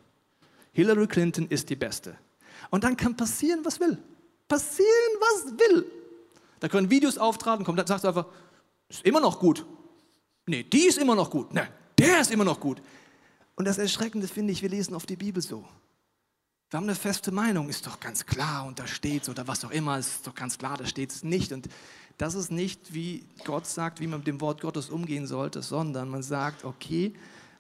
Hillary 0.72 1.08
Clinton 1.08 1.48
ist 1.48 1.70
die 1.70 1.76
Beste. 1.76 2.18
Und 2.70 2.84
dann 2.84 2.96
kann 2.96 3.16
passieren, 3.16 3.60
was 3.64 3.80
will. 3.80 3.98
Passieren, 4.48 4.88
was 5.20 5.52
will. 5.60 5.86
Da 6.60 6.68
können 6.68 6.90
Videos 6.90 7.18
auftragen, 7.18 7.66
kommt, 7.66 7.80
dann 7.80 7.88
sagst 7.88 8.04
du 8.04 8.08
einfach, 8.08 8.28
ist 8.88 9.06
immer 9.06 9.20
noch 9.20 9.40
gut. 9.40 9.66
Nee, 10.46 10.64
die 10.64 10.88
ist 10.88 10.98
immer 10.98 11.16
noch 11.16 11.30
gut. 11.30 11.54
Nee, 11.54 11.68
der 11.98 12.22
ist 12.22 12.32
immer 12.32 12.46
noch 12.46 12.60
gut. 12.60 12.82
Und 13.56 13.66
das 13.66 13.78
Erschreckende 13.78 14.28
finde 14.28 14.54
ich, 14.54 14.62
wir 14.62 14.70
lesen 14.70 14.96
oft 14.96 15.10
die 15.10 15.16
Bibel 15.16 15.42
so. 15.42 15.66
Wir 16.70 16.78
haben 16.78 16.86
eine 16.86 16.96
feste 16.96 17.32
Meinung, 17.32 17.68
ist 17.68 17.86
doch 17.86 18.00
ganz 18.00 18.26
klar 18.26 18.66
und 18.66 18.80
da 18.80 18.88
steht 18.88 19.24
es 19.24 19.30
oder 19.30 19.46
was 19.48 19.66
auch 19.66 19.72
immer, 19.72 20.00
ist 20.00 20.26
doch 20.26 20.34
ganz 20.34 20.58
klar, 20.58 20.78
da 20.78 20.86
steht 20.86 21.12
es 21.12 21.22
nicht. 21.22 21.52
Und 21.52 21.68
das 22.18 22.34
ist 22.34 22.50
nicht, 22.50 22.94
wie 22.94 23.26
Gott 23.44 23.68
sagt, 23.68 24.00
wie 24.00 24.08
man 24.08 24.20
mit 24.20 24.28
dem 24.28 24.40
Wort 24.40 24.62
Gottes 24.62 24.90
umgehen 24.90 25.28
sollte, 25.28 25.62
sondern 25.62 26.08
man 26.08 26.24
sagt, 26.24 26.64
okay, 26.64 27.14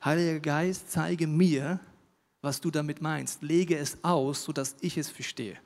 Heiliger 0.03 0.39
Geist, 0.39 0.91
zeige 0.91 1.27
mir, 1.27 1.79
was 2.41 2.61
du 2.61 2.71
damit 2.71 3.01
meinst. 3.01 3.41
Lege 3.41 3.77
es 3.77 4.03
aus, 4.03 4.43
sodass 4.43 4.75
ich 4.81 4.97
es 4.97 5.09
verstehe. 5.09 5.57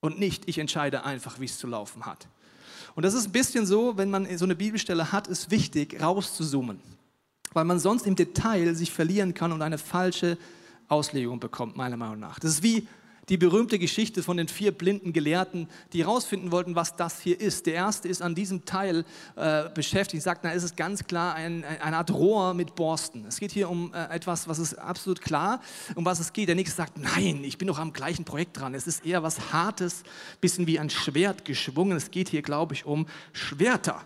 Und 0.00 0.18
nicht, 0.18 0.48
ich 0.48 0.58
entscheide 0.58 1.04
einfach, 1.04 1.38
wie 1.38 1.44
es 1.44 1.58
zu 1.58 1.66
laufen 1.66 2.06
hat. 2.06 2.26
Und 2.94 3.04
das 3.04 3.14
ist 3.14 3.26
ein 3.26 3.32
bisschen 3.32 3.66
so, 3.66 3.96
wenn 3.96 4.10
man 4.10 4.36
so 4.36 4.44
eine 4.44 4.56
Bibelstelle 4.56 5.12
hat, 5.12 5.28
ist 5.28 5.50
wichtig, 5.50 6.02
rauszuzoomen. 6.02 6.80
Weil 7.52 7.64
man 7.64 7.78
sonst 7.78 8.06
im 8.06 8.16
Detail 8.16 8.74
sich 8.74 8.90
verlieren 8.90 9.34
kann 9.34 9.52
und 9.52 9.62
eine 9.62 9.78
falsche 9.78 10.38
Auslegung 10.88 11.40
bekommt, 11.40 11.76
meiner 11.76 11.96
Meinung 11.96 12.18
nach. 12.18 12.38
Das 12.38 12.52
ist 12.52 12.62
wie 12.62 12.88
die 13.32 13.38
berühmte 13.38 13.78
Geschichte 13.78 14.22
von 14.22 14.36
den 14.36 14.46
vier 14.46 14.72
blinden 14.72 15.14
Gelehrten, 15.14 15.66
die 15.94 16.04
herausfinden 16.04 16.52
wollten, 16.52 16.74
was 16.74 16.96
das 16.96 17.18
hier 17.18 17.40
ist. 17.40 17.64
Der 17.64 17.72
erste 17.72 18.06
ist 18.06 18.20
an 18.20 18.34
diesem 18.34 18.66
Teil 18.66 19.06
äh, 19.36 19.70
beschäftigt, 19.70 20.22
sagt, 20.22 20.44
na, 20.44 20.52
es 20.52 20.62
ist 20.62 20.76
ganz 20.76 21.04
klar 21.04 21.34
ein, 21.34 21.64
eine 21.64 21.96
Art 21.96 22.10
Rohr 22.10 22.52
mit 22.52 22.74
Borsten. 22.74 23.24
Es 23.24 23.40
geht 23.40 23.50
hier 23.50 23.70
um 23.70 23.94
äh, 23.94 24.14
etwas, 24.14 24.48
was 24.48 24.58
ist 24.58 24.74
absolut 24.74 25.22
klar, 25.22 25.62
um 25.94 26.04
was 26.04 26.20
es 26.20 26.34
geht. 26.34 26.48
Der 26.48 26.56
nächste 26.56 26.76
sagt, 26.76 26.98
nein, 26.98 27.42
ich 27.42 27.56
bin 27.56 27.68
doch 27.68 27.78
am 27.78 27.94
gleichen 27.94 28.26
Projekt 28.26 28.60
dran. 28.60 28.74
Es 28.74 28.86
ist 28.86 29.06
eher 29.06 29.22
was 29.22 29.50
Hartes, 29.50 30.02
bisschen 30.42 30.66
wie 30.66 30.78
ein 30.78 30.90
Schwert 30.90 31.46
geschwungen. 31.46 31.96
Es 31.96 32.10
geht 32.10 32.28
hier, 32.28 32.42
glaube 32.42 32.74
ich, 32.74 32.84
um 32.84 33.06
Schwerter. 33.32 34.04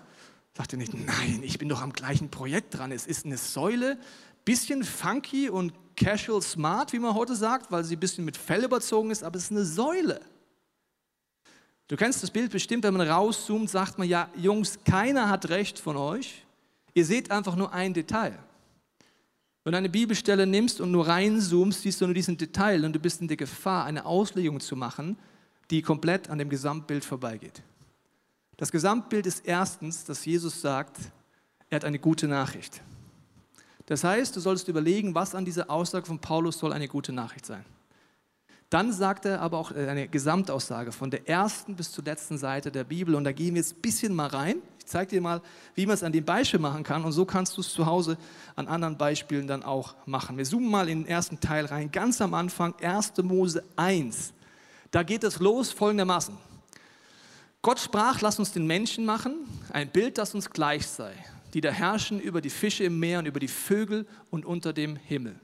Sagt 0.56 0.72
er 0.72 0.78
nicht, 0.78 0.94
nein, 0.94 1.40
ich 1.42 1.58
bin 1.58 1.68
doch 1.68 1.82
am 1.82 1.92
gleichen 1.92 2.30
Projekt 2.30 2.78
dran. 2.78 2.92
Es 2.92 3.08
ist 3.08 3.26
eine 3.26 3.38
Säule, 3.38 3.98
bisschen 4.44 4.84
funky 4.84 5.50
und 5.50 5.72
casual 5.96 6.42
smart, 6.42 6.92
wie 6.92 6.98
man 6.98 7.14
heute 7.14 7.34
sagt, 7.34 7.70
weil 7.70 7.84
sie 7.84 7.96
ein 7.96 8.00
bisschen 8.00 8.24
mit 8.24 8.36
Fell 8.36 8.64
überzogen 8.64 9.10
ist, 9.10 9.24
aber 9.24 9.36
es 9.36 9.44
ist 9.44 9.50
eine 9.52 9.64
Säule. 9.64 10.20
Du 11.88 11.96
kennst 11.96 12.22
das 12.22 12.30
Bild 12.30 12.50
bestimmt, 12.50 12.84
wenn 12.84 12.94
man 12.94 13.08
rauszoomt, 13.08 13.70
sagt 13.70 13.98
man, 13.98 14.08
ja, 14.08 14.28
Jungs, 14.36 14.78
keiner 14.84 15.28
hat 15.28 15.48
recht 15.48 15.78
von 15.78 15.96
euch. 15.96 16.44
Ihr 16.94 17.04
seht 17.04 17.30
einfach 17.30 17.56
nur 17.56 17.72
ein 17.72 17.94
Detail. 17.94 18.38
Wenn 19.62 19.72
du 19.72 19.78
eine 19.78 19.88
Bibelstelle 19.88 20.46
nimmst 20.46 20.80
und 20.80 20.90
nur 20.90 21.06
reinzoomst, 21.06 21.82
siehst 21.82 22.00
du 22.00 22.06
nur 22.06 22.14
diesen 22.14 22.36
Detail 22.36 22.84
und 22.84 22.92
du 22.92 22.98
bist 22.98 23.20
in 23.20 23.28
der 23.28 23.36
Gefahr, 23.36 23.84
eine 23.84 24.04
Auslegung 24.04 24.60
zu 24.60 24.76
machen, 24.76 25.18
die 25.70 25.82
komplett 25.82 26.30
an 26.30 26.38
dem 26.38 26.48
Gesamtbild 26.48 27.04
vorbeigeht. 27.04 27.62
Das 28.56 28.70
Gesamtbild 28.70 29.26
ist 29.26 29.44
erstens, 29.44 30.04
dass 30.04 30.24
Jesus 30.24 30.60
sagt, 30.60 30.98
er 31.68 31.76
hat 31.76 31.84
eine 31.84 31.98
gute 31.98 32.28
Nachricht. 32.28 32.80
Das 33.86 34.02
heißt, 34.02 34.34
du 34.34 34.40
solltest 34.40 34.68
überlegen, 34.68 35.14
was 35.14 35.34
an 35.34 35.44
dieser 35.44 35.70
Aussage 35.70 36.06
von 36.06 36.18
Paulus 36.18 36.58
soll 36.58 36.72
eine 36.72 36.88
gute 36.88 37.12
Nachricht 37.12 37.46
sein. 37.46 37.64
Dann 38.68 38.92
sagt 38.92 39.26
er 39.26 39.40
aber 39.40 39.58
auch 39.58 39.70
äh, 39.70 39.88
eine 39.88 40.08
Gesamtaussage 40.08 40.90
von 40.90 41.08
der 41.08 41.28
ersten 41.28 41.76
bis 41.76 41.92
zur 41.92 42.02
letzten 42.02 42.36
Seite 42.36 42.72
der 42.72 42.82
Bibel. 42.82 43.14
Und 43.14 43.22
da 43.22 43.30
gehen 43.30 43.54
wir 43.54 43.62
jetzt 43.62 43.76
ein 43.76 43.80
bisschen 43.80 44.12
mal 44.12 44.26
rein. 44.26 44.56
Ich 44.80 44.86
zeige 44.86 45.10
dir 45.10 45.20
mal, 45.20 45.40
wie 45.76 45.86
man 45.86 45.94
es 45.94 46.02
an 46.02 46.10
dem 46.10 46.24
Beispiel 46.24 46.58
machen 46.58 46.82
kann. 46.82 47.04
Und 47.04 47.12
so 47.12 47.24
kannst 47.24 47.56
du 47.56 47.60
es 47.60 47.72
zu 47.72 47.86
Hause 47.86 48.18
an 48.56 48.66
anderen 48.66 48.98
Beispielen 48.98 49.46
dann 49.46 49.62
auch 49.62 49.94
machen. 50.04 50.36
Wir 50.36 50.44
zoomen 50.44 50.68
mal 50.68 50.88
in 50.88 51.04
den 51.04 51.08
ersten 51.08 51.38
Teil 51.38 51.66
rein. 51.66 51.92
Ganz 51.92 52.20
am 52.20 52.34
Anfang, 52.34 52.74
1. 52.80 53.12
Mose 53.22 53.62
1. 53.76 54.32
Da 54.90 55.04
geht 55.04 55.22
es 55.22 55.38
los 55.38 55.70
folgendermaßen. 55.70 56.36
Gott 57.62 57.78
sprach, 57.78 58.20
lass 58.20 58.38
uns 58.40 58.52
den 58.52 58.66
Menschen 58.66 59.04
machen, 59.04 59.34
ein 59.72 59.88
Bild, 59.88 60.18
das 60.18 60.34
uns 60.34 60.50
gleich 60.50 60.86
sei 60.86 61.14
die 61.56 61.62
da 61.62 61.70
herrschen 61.70 62.20
über 62.20 62.42
die 62.42 62.50
Fische 62.50 62.84
im 62.84 63.00
Meer 63.00 63.20
und 63.20 63.24
über 63.24 63.40
die 63.40 63.48
Vögel 63.48 64.06
und 64.28 64.44
unter 64.44 64.74
dem 64.74 64.94
Himmel. 64.94 65.40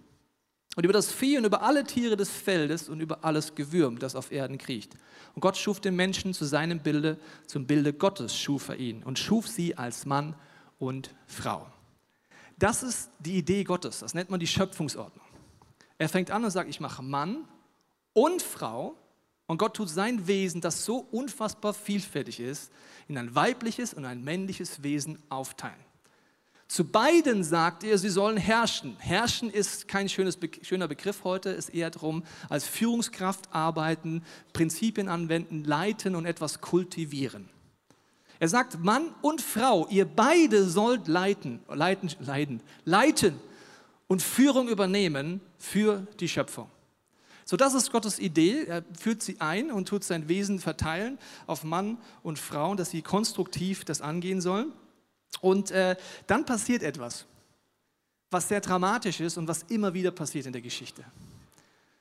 Und 0.76 0.85
über 0.85 0.92
das 0.92 1.11
Vieh 1.11 1.38
und 1.38 1.47
über 1.47 1.62
alle 1.62 1.85
Tiere 1.85 2.19
des 2.19 2.28
Feldes 2.28 2.90
und 2.90 3.00
über 3.00 3.25
alles 3.25 3.54
Gewürm, 3.54 3.99
das 3.99 4.14
auf 4.14 4.31
Erden 4.31 4.59
kriecht. 4.59 4.92
Und 5.35 5.40
Gott 5.40 5.57
schuf 5.57 5.81
den 5.81 5.97
Menschen 5.97 6.35
zu 6.35 6.45
seinem 6.45 6.81
Bilde, 6.81 7.19
zum 7.47 7.66
Bilde 7.66 7.95
Gottes 7.95 8.37
schuf 8.37 8.69
er 8.69 8.76
ihn 8.76 9.02
und 9.02 9.19
schuf 9.19 9.49
sie 9.49 9.78
als 9.78 10.04
Mann 10.04 10.35
und 10.78 11.14
Frau. 11.26 11.66
Das 12.59 12.83
ist 12.83 13.09
die 13.19 13.38
Idee 13.38 13.64
Gottes, 13.64 14.00
das 14.00 14.12
nennt 14.12 14.28
man 14.28 14.38
die 14.38 14.47
Schöpfungsordnung. 14.47 15.25
Er 15.97 16.11
fängt 16.11 16.31
an 16.31 16.45
und 16.45 16.50
sagt, 16.50 16.69
ich 16.69 16.78
mache 16.78 17.02
Mann 17.02 17.49
und 18.12 18.42
Frau 18.42 18.99
und 19.47 19.57
Gott 19.57 19.76
tut 19.76 19.88
sein 19.88 20.26
Wesen, 20.26 20.61
das 20.61 20.85
so 20.85 20.99
unfassbar 20.99 21.73
vielfältig 21.73 22.38
ist, 22.38 22.71
in 23.09 23.16
ein 23.16 23.35
weibliches 23.35 23.95
und 23.95 24.04
ein 24.04 24.23
männliches 24.23 24.83
Wesen 24.83 25.19
aufteilen. 25.31 25.81
Zu 26.72 26.84
beiden 26.84 27.44
sagt 27.44 27.84
er, 27.84 27.98
sie 27.98 28.08
sollen 28.08 28.38
herrschen. 28.38 28.96
Herrschen 28.98 29.50
ist 29.50 29.88
kein 29.88 30.08
schönes, 30.08 30.38
schöner 30.62 30.88
Begriff 30.88 31.22
heute, 31.22 31.50
ist 31.50 31.68
eher 31.68 31.90
darum, 31.90 32.24
als 32.48 32.64
Führungskraft 32.64 33.52
arbeiten, 33.52 34.24
Prinzipien 34.54 35.10
anwenden, 35.10 35.64
leiten 35.64 36.14
und 36.14 36.24
etwas 36.24 36.62
kultivieren. 36.62 37.50
Er 38.38 38.48
sagt, 38.48 38.82
Mann 38.82 39.14
und 39.20 39.42
Frau, 39.42 39.86
ihr 39.90 40.06
beide 40.06 40.64
sollt 40.64 41.08
leiten, 41.08 41.60
leiten, 41.68 42.10
leiden, 42.20 42.62
leiten 42.86 43.38
und 44.06 44.22
Führung 44.22 44.68
übernehmen 44.68 45.42
für 45.58 46.06
die 46.20 46.28
Schöpfung. 46.28 46.70
So, 47.44 47.58
das 47.58 47.74
ist 47.74 47.92
Gottes 47.92 48.18
Idee. 48.18 48.64
Er 48.64 48.82
führt 48.98 49.22
sie 49.22 49.38
ein 49.42 49.70
und 49.70 49.88
tut 49.88 50.04
sein 50.04 50.26
Wesen 50.26 50.58
verteilen 50.58 51.18
auf 51.46 51.64
Mann 51.64 51.98
und 52.22 52.38
Frau, 52.38 52.74
dass 52.74 52.88
sie 52.88 53.02
konstruktiv 53.02 53.84
das 53.84 54.00
angehen 54.00 54.40
sollen. 54.40 54.72
Und 55.40 55.70
äh, 55.70 55.96
dann 56.26 56.44
passiert 56.44 56.82
etwas, 56.82 57.24
was 58.30 58.48
sehr 58.48 58.60
dramatisch 58.60 59.20
ist 59.20 59.36
und 59.38 59.48
was 59.48 59.64
immer 59.64 59.94
wieder 59.94 60.10
passiert 60.10 60.46
in 60.46 60.52
der 60.52 60.62
Geschichte. 60.62 61.04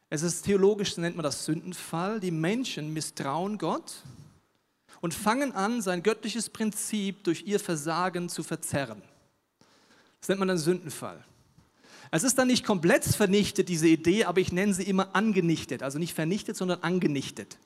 Es 0.09 0.23
ist 0.23 0.43
theologisch, 0.43 0.97
nennt 0.97 1.15
man 1.15 1.23
das 1.23 1.45
Sündenfall. 1.45 2.19
Die 2.19 2.31
Menschen 2.31 2.93
misstrauen 2.93 3.57
Gott 3.57 4.03
und 4.99 5.13
fangen 5.13 5.53
an, 5.53 5.81
sein 5.81 6.03
göttliches 6.03 6.49
Prinzip 6.49 7.23
durch 7.23 7.43
ihr 7.45 7.59
Versagen 7.59 8.29
zu 8.29 8.43
verzerren. 8.43 9.01
Das 10.19 10.29
nennt 10.29 10.39
man 10.39 10.49
dann 10.49 10.57
Sündenfall. 10.57 11.23
Es 12.11 12.23
ist 12.23 12.37
dann 12.37 12.47
nicht 12.47 12.65
komplett 12.65 13.05
vernichtet, 13.05 13.69
diese 13.69 13.87
Idee, 13.87 14.25
aber 14.25 14.41
ich 14.41 14.51
nenne 14.51 14.73
sie 14.73 14.83
immer 14.83 15.15
angenichtet. 15.15 15.81
Also 15.81 15.97
nicht 15.97 16.13
vernichtet, 16.13 16.57
sondern 16.57 16.83
angenichtet. 16.83 17.57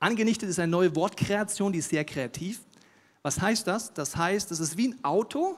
Angenichtet 0.00 0.48
ist 0.48 0.58
eine 0.58 0.70
neue 0.70 0.94
Wortkreation, 0.96 1.72
die 1.72 1.78
ist 1.78 1.90
sehr 1.90 2.04
kreativ. 2.04 2.60
Was 3.26 3.40
heißt 3.40 3.66
das? 3.66 3.92
Das 3.92 4.14
heißt, 4.14 4.52
es 4.52 4.60
ist 4.60 4.76
wie 4.76 4.86
ein 4.86 5.04
Auto, 5.04 5.56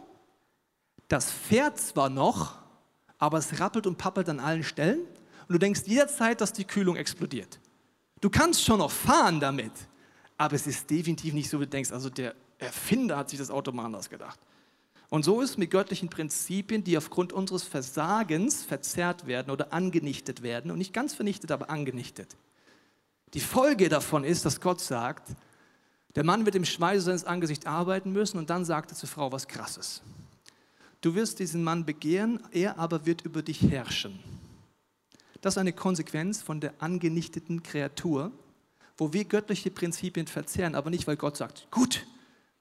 das 1.07 1.31
fährt 1.31 1.79
zwar 1.79 2.09
noch, 2.09 2.55
aber 3.19 3.37
es 3.37 3.61
rappelt 3.61 3.87
und 3.87 3.99
pappelt 3.99 4.27
an 4.31 4.41
allen 4.41 4.65
Stellen 4.65 5.01
und 5.01 5.53
du 5.53 5.59
denkst 5.59 5.83
jederzeit, 5.85 6.41
dass 6.41 6.55
die 6.55 6.65
Kühlung 6.65 6.97
explodiert. 6.97 7.61
Du 8.23 8.31
kannst 8.31 8.65
schon 8.65 8.79
noch 8.79 8.91
fahren 8.91 9.39
damit, 9.39 9.73
aber 10.39 10.55
es 10.55 10.67
ist 10.67 10.89
definitiv 10.89 11.35
nicht 11.35 11.51
so, 11.51 11.61
wie 11.61 11.65
du 11.65 11.69
denkst, 11.69 11.93
also 11.93 12.09
der 12.09 12.35
Erfinder 12.57 13.19
hat 13.19 13.29
sich 13.29 13.39
das 13.39 13.51
Auto 13.51 13.71
mal 13.71 13.85
anders 13.85 14.09
gedacht. 14.09 14.41
Und 15.11 15.27
so 15.27 15.43
ist 15.43 15.59
mit 15.59 15.71
göttlichen 15.71 16.09
Prinzipien, 16.09 16.85
die 16.85 16.97
aufgrund 16.97 17.35
unseres 17.35 17.65
Versagens 17.65 18.65
verzerrt 18.65 19.27
werden 19.27 19.51
oder 19.51 19.75
angenichtet 19.75 20.41
werden 20.41 20.71
und 20.71 20.79
nicht 20.79 20.95
ganz 20.95 21.13
vernichtet, 21.13 21.53
aber 21.53 21.69
angenichtet. 21.69 22.35
Die 23.35 23.41
Folge 23.41 23.91
davon 23.91 24.25
ist, 24.25 24.47
dass 24.47 24.63
Gott 24.63 24.81
sagt, 24.81 25.35
der 26.19 26.25
Mann 26.25 26.45
wird 26.45 26.57
im 26.57 26.65
Schweiße 26.65 27.03
seines 27.03 27.23
Angesichts 27.23 27.65
arbeiten 27.65 28.11
müssen 28.11 28.39
und 28.39 28.51
dann 28.51 28.65
sagte 28.65 28.97
zur 28.97 29.09
Frau 29.09 29.31
was 29.31 29.47
Krasses. 29.47 30.03
Du 31.01 31.15
wirst 31.15 31.39
diesen 31.39 31.63
Mann 31.63 31.87
begehren, 31.87 32.41
er 32.51 32.77
aber 32.77 33.07
wird 33.07 33.21
über 33.23 33.41
dich 33.41 33.63
herrschen. 33.63 34.19
Das 35.41 35.55
ist 35.55 35.59
eine 35.59 35.73
Konsequenz 35.73 36.43
von 36.43 36.59
der 36.59 36.75
angenichteten 36.83 37.63
Kreatur, 37.63 38.33
wo 38.97 39.13
wir 39.13 39.27
göttliche 39.27 39.71
Prinzipien 39.71 40.27
verzehren, 40.27 40.75
aber 40.75 40.91
nicht, 40.91 41.07
weil 41.07 41.17
Gott 41.17 41.37
sagt, 41.37 41.69
gut, 41.71 42.05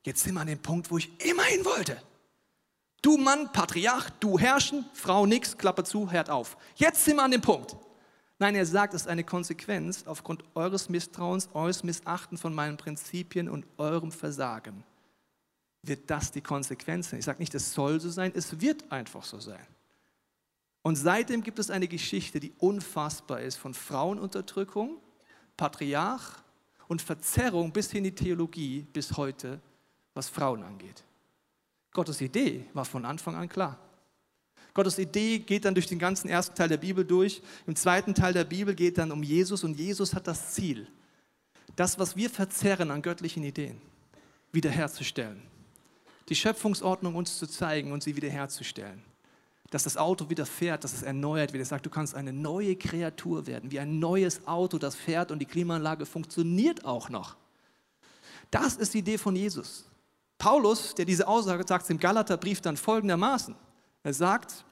jetzt 0.04 0.24
sind 0.24 0.36
wir 0.36 0.42
an 0.42 0.46
dem 0.46 0.60
Punkt, 0.60 0.92
wo 0.92 1.00
ich 1.00 1.10
immer 1.28 1.42
hin 1.42 1.66
wollte. 1.66 2.00
Du 3.02 3.18
Mann, 3.18 3.52
Patriarch, 3.54 4.12
du 4.20 4.38
herrschen, 4.38 4.86
Frau 4.94 5.26
nix, 5.26 5.58
Klappe 5.58 5.84
zu, 5.84 6.12
Herd 6.12 6.30
auf. 6.30 6.58
Jetzt 6.76 7.06
sind 7.06 7.16
wir 7.16 7.24
an 7.24 7.32
dem 7.32 7.42
Punkt. 7.42 7.76
Nein, 8.39 8.56
er 8.56 8.65
sagt, 8.65 8.94
es 8.94 9.01
ist 9.01 9.08
eine 9.08 9.24
Konsequenz 9.24 10.03
aufgrund 10.06 10.44
eures 10.53 10.89
Misstrauens, 10.89 11.50
eures 11.53 11.84
Missachten 11.84 12.38
von 12.38 12.53
meinen 12.53 12.77
Prinzipien 12.77 13.50
und 13.50 13.65
eurem 13.77 14.12
Versagen. 14.12 14.84
Wird 15.82 16.10
das 16.10 16.32
die 16.32 16.41
Konsequenz 16.41 17.10
sein? 17.10 17.20
Ich 17.20 17.25
sage 17.25 17.39
nicht, 17.39 17.56
es 17.56 17.74
soll 17.74 18.00
so 18.00 18.10
sein, 18.10 18.32
es 18.36 18.62
wird 18.62 18.91
einfach 18.91 19.24
so 19.24 19.39
sein. 19.39 19.65
Und 20.84 20.96
seitdem 20.96 21.41
gibt 21.41 21.60
es 21.60 21.72
eine 21.72 21.88
Geschichte, 21.88 22.39
die 22.39 22.53
unfassbar 22.60 23.41
ist 23.41 23.58
von 23.58 23.74
Frauenunterdrückung, 23.74 25.01
Patriarch 25.58 26.38
und 26.88 27.01
Verzerrung 27.01 27.72
bis 27.72 27.91
hin 27.91 28.06
in 28.06 28.15
die 28.15 28.24
Theologie 28.24 28.88
bis 28.94 29.17
heute, 29.17 29.60
was 30.13 30.29
Frauen 30.29 30.63
angeht. 30.63 31.03
Gottes 31.91 32.22
Idee 32.22 32.65
war 32.74 32.86
von 32.86 33.03
Anfang 33.03 33.36
an 33.36 33.50
klar. 33.50 33.79
Gottes 34.77 35.00
Idee 35.00 35.39
geht 35.39 35.65
dann 35.65 35.74
durch 35.74 35.88
den 35.88 35.98
ganzen 35.98 36.29
ersten 36.29 36.53
Teil 36.55 36.69
der 36.69 36.77
Bibel 36.77 37.03
durch. 37.03 37.41
Im 37.65 37.75
zweiten 37.75 38.13
Teil 38.13 38.31
der 38.31 38.43
Bibel 38.43 38.75
geht 38.75 39.00
dann 39.00 39.12
um 39.12 39.24
Jesus 39.24 39.63
und 39.63 39.75
Jesus 39.75 40.13
hat 40.13 40.27
das 40.27 40.53
Ziel, 40.53 40.88
das, 41.75 41.98
was 41.98 42.15
wir 42.15 42.29
verzerren 42.29 42.91
an 42.91 43.01
göttlichen 43.01 43.43
Ideen, 43.43 43.81
wiederherzustellen. 44.51 45.41
Die 46.29 46.36
Schöpfungsordnung 46.36 47.15
uns 47.15 47.39
zu 47.39 47.48
zeigen 47.48 47.91
und 47.91 48.03
sie 48.03 48.15
wiederherzustellen. 48.15 49.01
Dass 49.72 49.81
das 49.81 49.98
Auto 49.98 50.29
wieder 50.29 50.46
fährt, 50.46 50.84
dass 50.84 50.93
es 50.93 51.01
erneuert 51.01 51.53
wird. 51.53 51.63
Er 51.63 51.65
sagt, 51.65 51.88
du 51.88 51.89
kannst 51.89 52.13
eine 52.13 52.31
neue 52.31 52.75
Kreatur 52.75 53.48
werden, 53.48 53.72
wie 53.72 53.79
ein 53.79 53.98
neues 53.98 54.46
Auto, 54.46 54.77
das 54.77 54.93
fährt 54.93 55.31
und 55.31 55.39
die 55.39 55.46
Klimaanlage 55.46 56.05
funktioniert 56.05 56.86
auch 56.86 57.10
noch. 57.10 57.36
Das 58.51 58.75
ist 58.75 58.93
die 58.93 59.00
Idee 59.00 59.17
von 59.17 59.36
Jesus. 59.36 59.86
Paulus, 60.38 60.93
der 60.93 61.05
diese 61.05 61.27
Aussage 61.27 61.65
sagt 61.65 61.89
im 61.89 61.98
Galaterbrief 61.98 62.62
dann 62.62 62.77
folgendermaßen. 62.77 63.55
Er 64.08 64.14
sagt, 64.14 64.64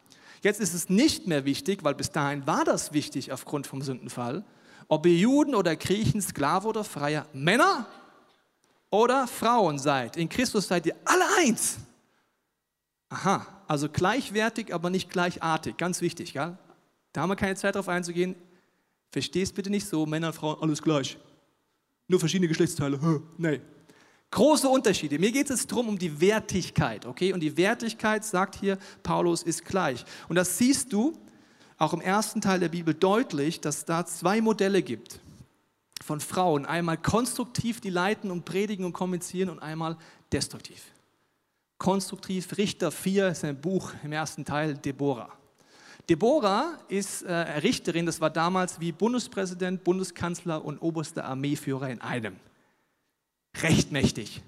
jetzt 0.43 0.61
ist 0.61 0.73
es 0.73 0.87
nicht 0.87 1.27
mehr 1.27 1.43
wichtig, 1.43 1.83
weil 1.83 1.93
bis 1.93 2.09
dahin 2.09 2.47
war 2.47 2.63
das 2.63 2.93
wichtig 2.93 3.33
aufgrund 3.33 3.67
vom 3.67 3.81
Sündenfall, 3.81 4.45
ob 4.87 5.05
ihr 5.05 5.17
Juden 5.17 5.55
oder 5.55 5.75
Griechen, 5.75 6.21
Sklave 6.21 6.65
oder 6.69 6.85
Freier, 6.85 7.27
Männer 7.33 7.85
oder 8.89 9.27
Frauen 9.27 9.77
seid. 9.77 10.15
In 10.15 10.29
Christus 10.29 10.69
seid 10.69 10.85
ihr 10.85 10.95
alle 11.03 11.25
eins. 11.39 11.79
Aha, 13.09 13.45
also 13.67 13.89
gleichwertig, 13.89 14.73
aber 14.73 14.89
nicht 14.89 15.09
gleichartig. 15.09 15.75
Ganz 15.75 15.99
wichtig, 15.99 16.31
gell? 16.31 16.57
Da 17.11 17.19
haben 17.19 17.29
wir 17.29 17.35
keine 17.35 17.57
Zeit 17.57 17.75
darauf 17.75 17.89
einzugehen. 17.89 18.35
Verstehst 19.11 19.53
bitte 19.53 19.69
nicht 19.69 19.85
so, 19.85 20.05
Männer 20.05 20.27
und 20.27 20.33
Frauen, 20.33 20.61
alles 20.61 20.81
gleich. 20.81 21.17
Nur 22.07 22.21
verschiedene 22.21 22.47
Geschlechtsteile. 22.47 23.21
Nee. 23.37 23.59
Große 24.35 24.67
Unterschiede. 24.67 25.17
Mir 25.17 25.31
geht 25.31 25.49
es 25.49 25.65
darum, 25.65 25.87
um 25.87 25.97
die 25.97 26.19
Wertigkeit, 26.19 27.05
okay? 27.05 27.31
Und 27.31 27.39
die 27.39 27.55
Wertigkeit, 27.55 28.25
sagt 28.25 28.55
hier 28.55 28.77
Paulus, 29.01 29.41
ist 29.43 29.63
gleich. 29.63 30.03
Und 30.27 30.35
das 30.35 30.57
siehst 30.57 30.91
du 30.91 31.17
auch 31.77 31.93
im 31.93 32.01
ersten 32.01 32.41
Teil 32.41 32.59
der 32.59 32.67
Bibel 32.67 32.93
deutlich, 32.93 33.61
dass 33.61 33.85
da 33.85 34.05
zwei 34.05 34.41
Modelle 34.41 34.83
gibt 34.83 35.21
von 36.03 36.19
Frauen. 36.19 36.65
Einmal 36.65 36.97
konstruktiv, 36.97 37.79
die 37.79 37.89
leiten 37.89 38.29
und 38.29 38.43
predigen 38.43 38.83
und 38.83 38.91
kommunizieren 38.91 39.49
und 39.49 39.59
einmal 39.59 39.95
destruktiv. 40.33 40.83
Konstruktiv, 41.77 42.57
Richter 42.57 42.91
4 42.91 43.29
ist 43.29 43.45
ein 43.45 43.61
Buch 43.61 43.93
im 44.03 44.11
ersten 44.11 44.43
Teil, 44.43 44.73
Deborah. 44.73 45.31
Deborah 46.09 46.77
ist 46.89 47.21
äh, 47.21 47.33
Richterin, 47.33 48.05
das 48.05 48.19
war 48.19 48.31
damals 48.31 48.81
wie 48.81 48.91
Bundespräsident, 48.91 49.85
Bundeskanzler 49.85 50.65
und 50.65 50.79
oberster 50.79 51.23
Armeeführer 51.23 51.89
in 51.89 52.01
einem. 52.01 52.35
Recht 53.61 53.91
mächtig. 53.91 54.41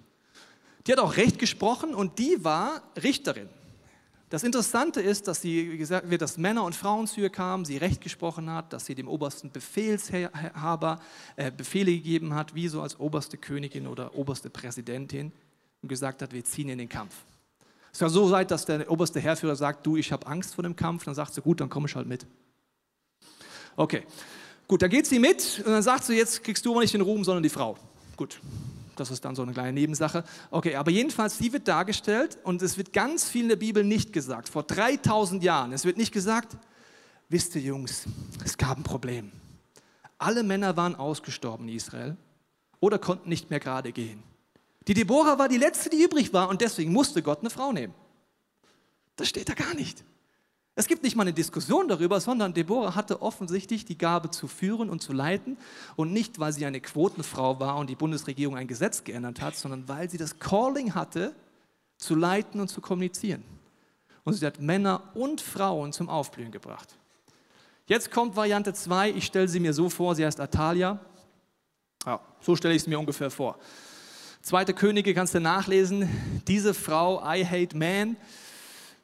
Die 0.86 0.92
hat 0.92 1.00
auch 1.00 1.18
Recht 1.18 1.40
gesprochen 1.40 1.94
und 1.94 2.20
die 2.20 2.44
war 2.44 2.82
Richterin. 3.02 3.50
Das 4.30 4.44
Interessante 4.44 5.00
ist, 5.00 5.28
dass 5.30 5.42
sie, 5.42 5.72
wie 5.72 5.78
gesagt 5.78 6.06
dass 6.22 6.38
Männer 6.38 6.66
und 6.66 6.76
Frauen 6.76 7.08
zu 7.08 7.22
ihr 7.22 7.30
kamen, 7.30 7.64
sie 7.64 7.78
Recht 7.78 8.02
gesprochen 8.02 8.50
hat, 8.50 8.74
dass 8.74 8.86
sie 8.86 8.94
dem 8.94 9.08
obersten 9.08 9.52
Befehlshaber 9.52 11.00
äh, 11.38 11.50
Befehle 11.50 11.92
gegeben 11.92 12.36
hat, 12.36 12.54
wie 12.54 12.68
so 12.68 12.82
als 12.82 13.00
oberste 13.00 13.38
Königin 13.38 13.88
oder 13.88 14.16
oberste 14.16 14.50
Präsidentin 14.50 15.32
und 15.82 15.88
gesagt 15.88 16.22
hat, 16.22 16.34
wir 16.34 16.44
ziehen 16.44 16.68
in 16.68 16.78
den 16.78 16.90
Kampf. 16.90 17.14
Es 17.94 18.02
war 18.02 18.10
so 18.10 18.30
weit, 18.30 18.52
dass 18.52 18.66
der 18.66 18.92
oberste 18.92 19.22
Heerführer 19.22 19.56
sagt, 19.56 19.86
du, 19.86 19.96
ich 19.96 20.12
habe 20.12 20.28
Angst 20.28 20.56
vor 20.56 20.64
dem 20.64 20.76
Kampf. 20.76 21.06
Dann 21.06 21.16
sagt 21.16 21.34
sie, 21.34 21.42
gut, 21.42 21.62
dann 21.62 21.70
komme 21.70 21.88
ich 21.88 21.96
halt 21.96 22.08
mit. 22.08 22.28
Okay, 23.78 24.04
gut, 24.68 24.82
dann 24.82 24.90
geht 24.90 25.08
sie 25.08 25.20
mit 25.20 25.64
und 25.66 25.72
dann 25.72 25.82
sagt 25.82 26.04
sie, 26.04 26.16
jetzt 26.16 26.44
kriegst 26.44 26.66
du 26.66 26.72
aber 26.72 26.82
nicht 26.82 26.94
den 26.94 27.02
Ruhm, 27.02 27.24
sondern 27.24 27.44
die 27.44 27.50
Frau. 27.50 27.78
Gut, 28.18 28.40
das 29.00 29.12
ist 29.12 29.24
dann 29.26 29.36
so 29.36 29.42
eine 29.42 29.54
kleine 29.54 29.74
Nebensache. 29.74 30.24
Okay, 30.52 30.76
aber 30.76 30.92
jedenfalls, 30.92 31.38
sie 31.38 31.54
wird 31.54 31.68
dargestellt 31.68 32.38
und 32.44 32.62
es 32.62 32.78
wird 32.78 32.94
ganz 32.94 33.30
viel 33.30 33.44
in 33.44 33.50
der 33.50 33.56
Bibel 33.56 33.84
nicht 33.84 34.14
gesagt. 34.14 34.50
Vor 34.50 34.64
3000 34.64 35.44
Jahren, 35.44 35.74
es 35.74 35.86
wird 35.86 35.98
nicht 35.98 36.12
gesagt, 36.12 36.58
wisst 37.30 37.56
ihr 37.56 37.62
Jungs, 37.62 38.06
es 38.44 38.58
gab 38.58 38.78
ein 38.78 38.84
Problem. 38.84 39.32
Alle 40.18 40.44
Männer 40.44 40.76
waren 40.78 40.96
ausgestorben 40.96 41.68
in 41.68 41.76
Israel 41.76 42.18
oder 42.80 43.00
konnten 43.00 43.30
nicht 43.30 43.50
mehr 43.50 43.60
gerade 43.60 43.92
gehen. 43.92 44.24
Die 44.88 44.94
Deborah 44.94 45.38
war 45.38 45.50
die 45.50 45.58
letzte, 45.58 45.90
die 45.90 46.02
übrig 46.02 46.34
war 46.34 46.50
und 46.50 46.62
deswegen 46.62 46.92
musste 46.92 47.22
Gott 47.22 47.40
eine 47.42 47.50
Frau 47.50 47.72
nehmen. 47.72 47.94
Das 49.16 49.28
steht 49.28 49.50
da 49.50 49.54
gar 49.54 49.74
nicht. 49.74 50.04
Es 50.80 50.86
gibt 50.86 51.02
nicht 51.02 51.16
mal 51.16 51.24
eine 51.24 51.34
Diskussion 51.34 51.88
darüber, 51.88 52.20
sondern 52.20 52.54
Deborah 52.54 52.94
hatte 52.94 53.24
offensichtlich 53.24 53.84
die 53.86 53.98
Gabe 53.98 54.30
zu 54.30 54.48
führen 54.48 54.92
und 54.92 55.02
zu 55.02 55.12
leiten 55.12 55.58
und 55.96 56.14
nicht, 56.14 56.38
weil 56.38 56.54
sie 56.54 56.68
eine 56.68 56.80
Quotenfrau 56.80 57.60
war 57.60 57.78
und 57.78 57.90
die 57.90 57.96
Bundesregierung 57.96 58.56
ein 58.56 58.68
Gesetz 58.68 59.04
geändert 59.04 59.42
hat, 59.42 59.56
sondern 59.56 59.88
weil 59.88 60.08
sie 60.08 60.20
das 60.20 60.38
Calling 60.38 60.94
hatte, 60.94 61.34
zu 61.98 62.14
leiten 62.14 62.62
und 62.62 62.68
zu 62.68 62.80
kommunizieren. 62.80 63.44
Und 64.24 64.34
sie 64.34 64.46
hat 64.46 64.62
Männer 64.62 65.02
und 65.16 65.42
Frauen 65.42 65.94
zum 65.94 66.10
Aufblühen 66.10 66.52
gebracht. 66.52 66.96
Jetzt 67.88 68.12
kommt 68.12 68.36
Variante 68.36 68.72
2, 68.72 69.14
ich 69.14 69.26
stelle 69.26 69.48
sie 69.48 69.60
mir 69.60 69.74
so 69.74 69.90
vor, 69.90 70.14
sie 70.14 70.28
heißt 70.28 70.40
Atalia. 70.40 71.00
Ja, 72.06 72.22
so 72.40 72.56
stelle 72.56 72.76
ich 72.76 72.84
es 72.84 72.88
mir 72.88 73.00
ungefähr 73.00 73.32
vor. 73.32 73.58
Zweite 74.44 74.76
Könige 74.76 75.16
kannst 75.16 75.34
du 75.34 75.40
nachlesen. 75.40 76.08
Diese 76.48 76.76
Frau, 76.76 77.20
I 77.26 77.44
hate 77.44 77.76
man, 77.76 78.16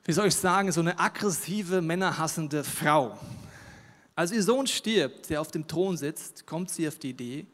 wie 0.05 0.11
soll 0.11 0.27
ich 0.27 0.35
sagen, 0.35 0.71
so 0.71 0.81
eine 0.81 0.99
aggressive, 0.99 1.81
männerhassende 1.81 2.63
Frau. 2.63 3.17
Als 4.15 4.31
ihr 4.31 4.43
Sohn 4.43 4.67
stirbt, 4.67 5.29
der 5.29 5.39
auf 5.39 5.51
dem 5.51 5.67
Thron 5.67 5.97
sitzt, 5.97 6.45
kommt 6.45 6.69
sie 6.69 6.87
auf 6.87 6.99
die 6.99 7.11
Idee, 7.11 7.47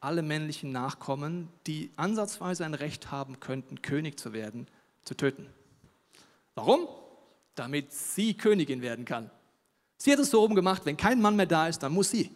alle 0.00 0.22
männlichen 0.22 0.72
Nachkommen, 0.72 1.48
die 1.66 1.90
ansatzweise 1.96 2.64
ein 2.64 2.74
Recht 2.74 3.10
haben 3.10 3.38
könnten, 3.38 3.82
König 3.82 4.18
zu 4.18 4.32
werden, 4.32 4.66
zu 5.04 5.14
töten. 5.14 5.46
Warum? 6.54 6.88
Damit 7.54 7.92
sie 7.92 8.34
Königin 8.34 8.80
werden 8.80 9.04
kann. 9.04 9.30
Sie 9.98 10.10
hat 10.10 10.18
es 10.18 10.30
so 10.30 10.42
oben 10.42 10.54
gemacht, 10.54 10.86
wenn 10.86 10.96
kein 10.96 11.20
Mann 11.20 11.36
mehr 11.36 11.46
da 11.46 11.68
ist, 11.68 11.82
dann 11.82 11.92
muss 11.92 12.10
sie. 12.10 12.30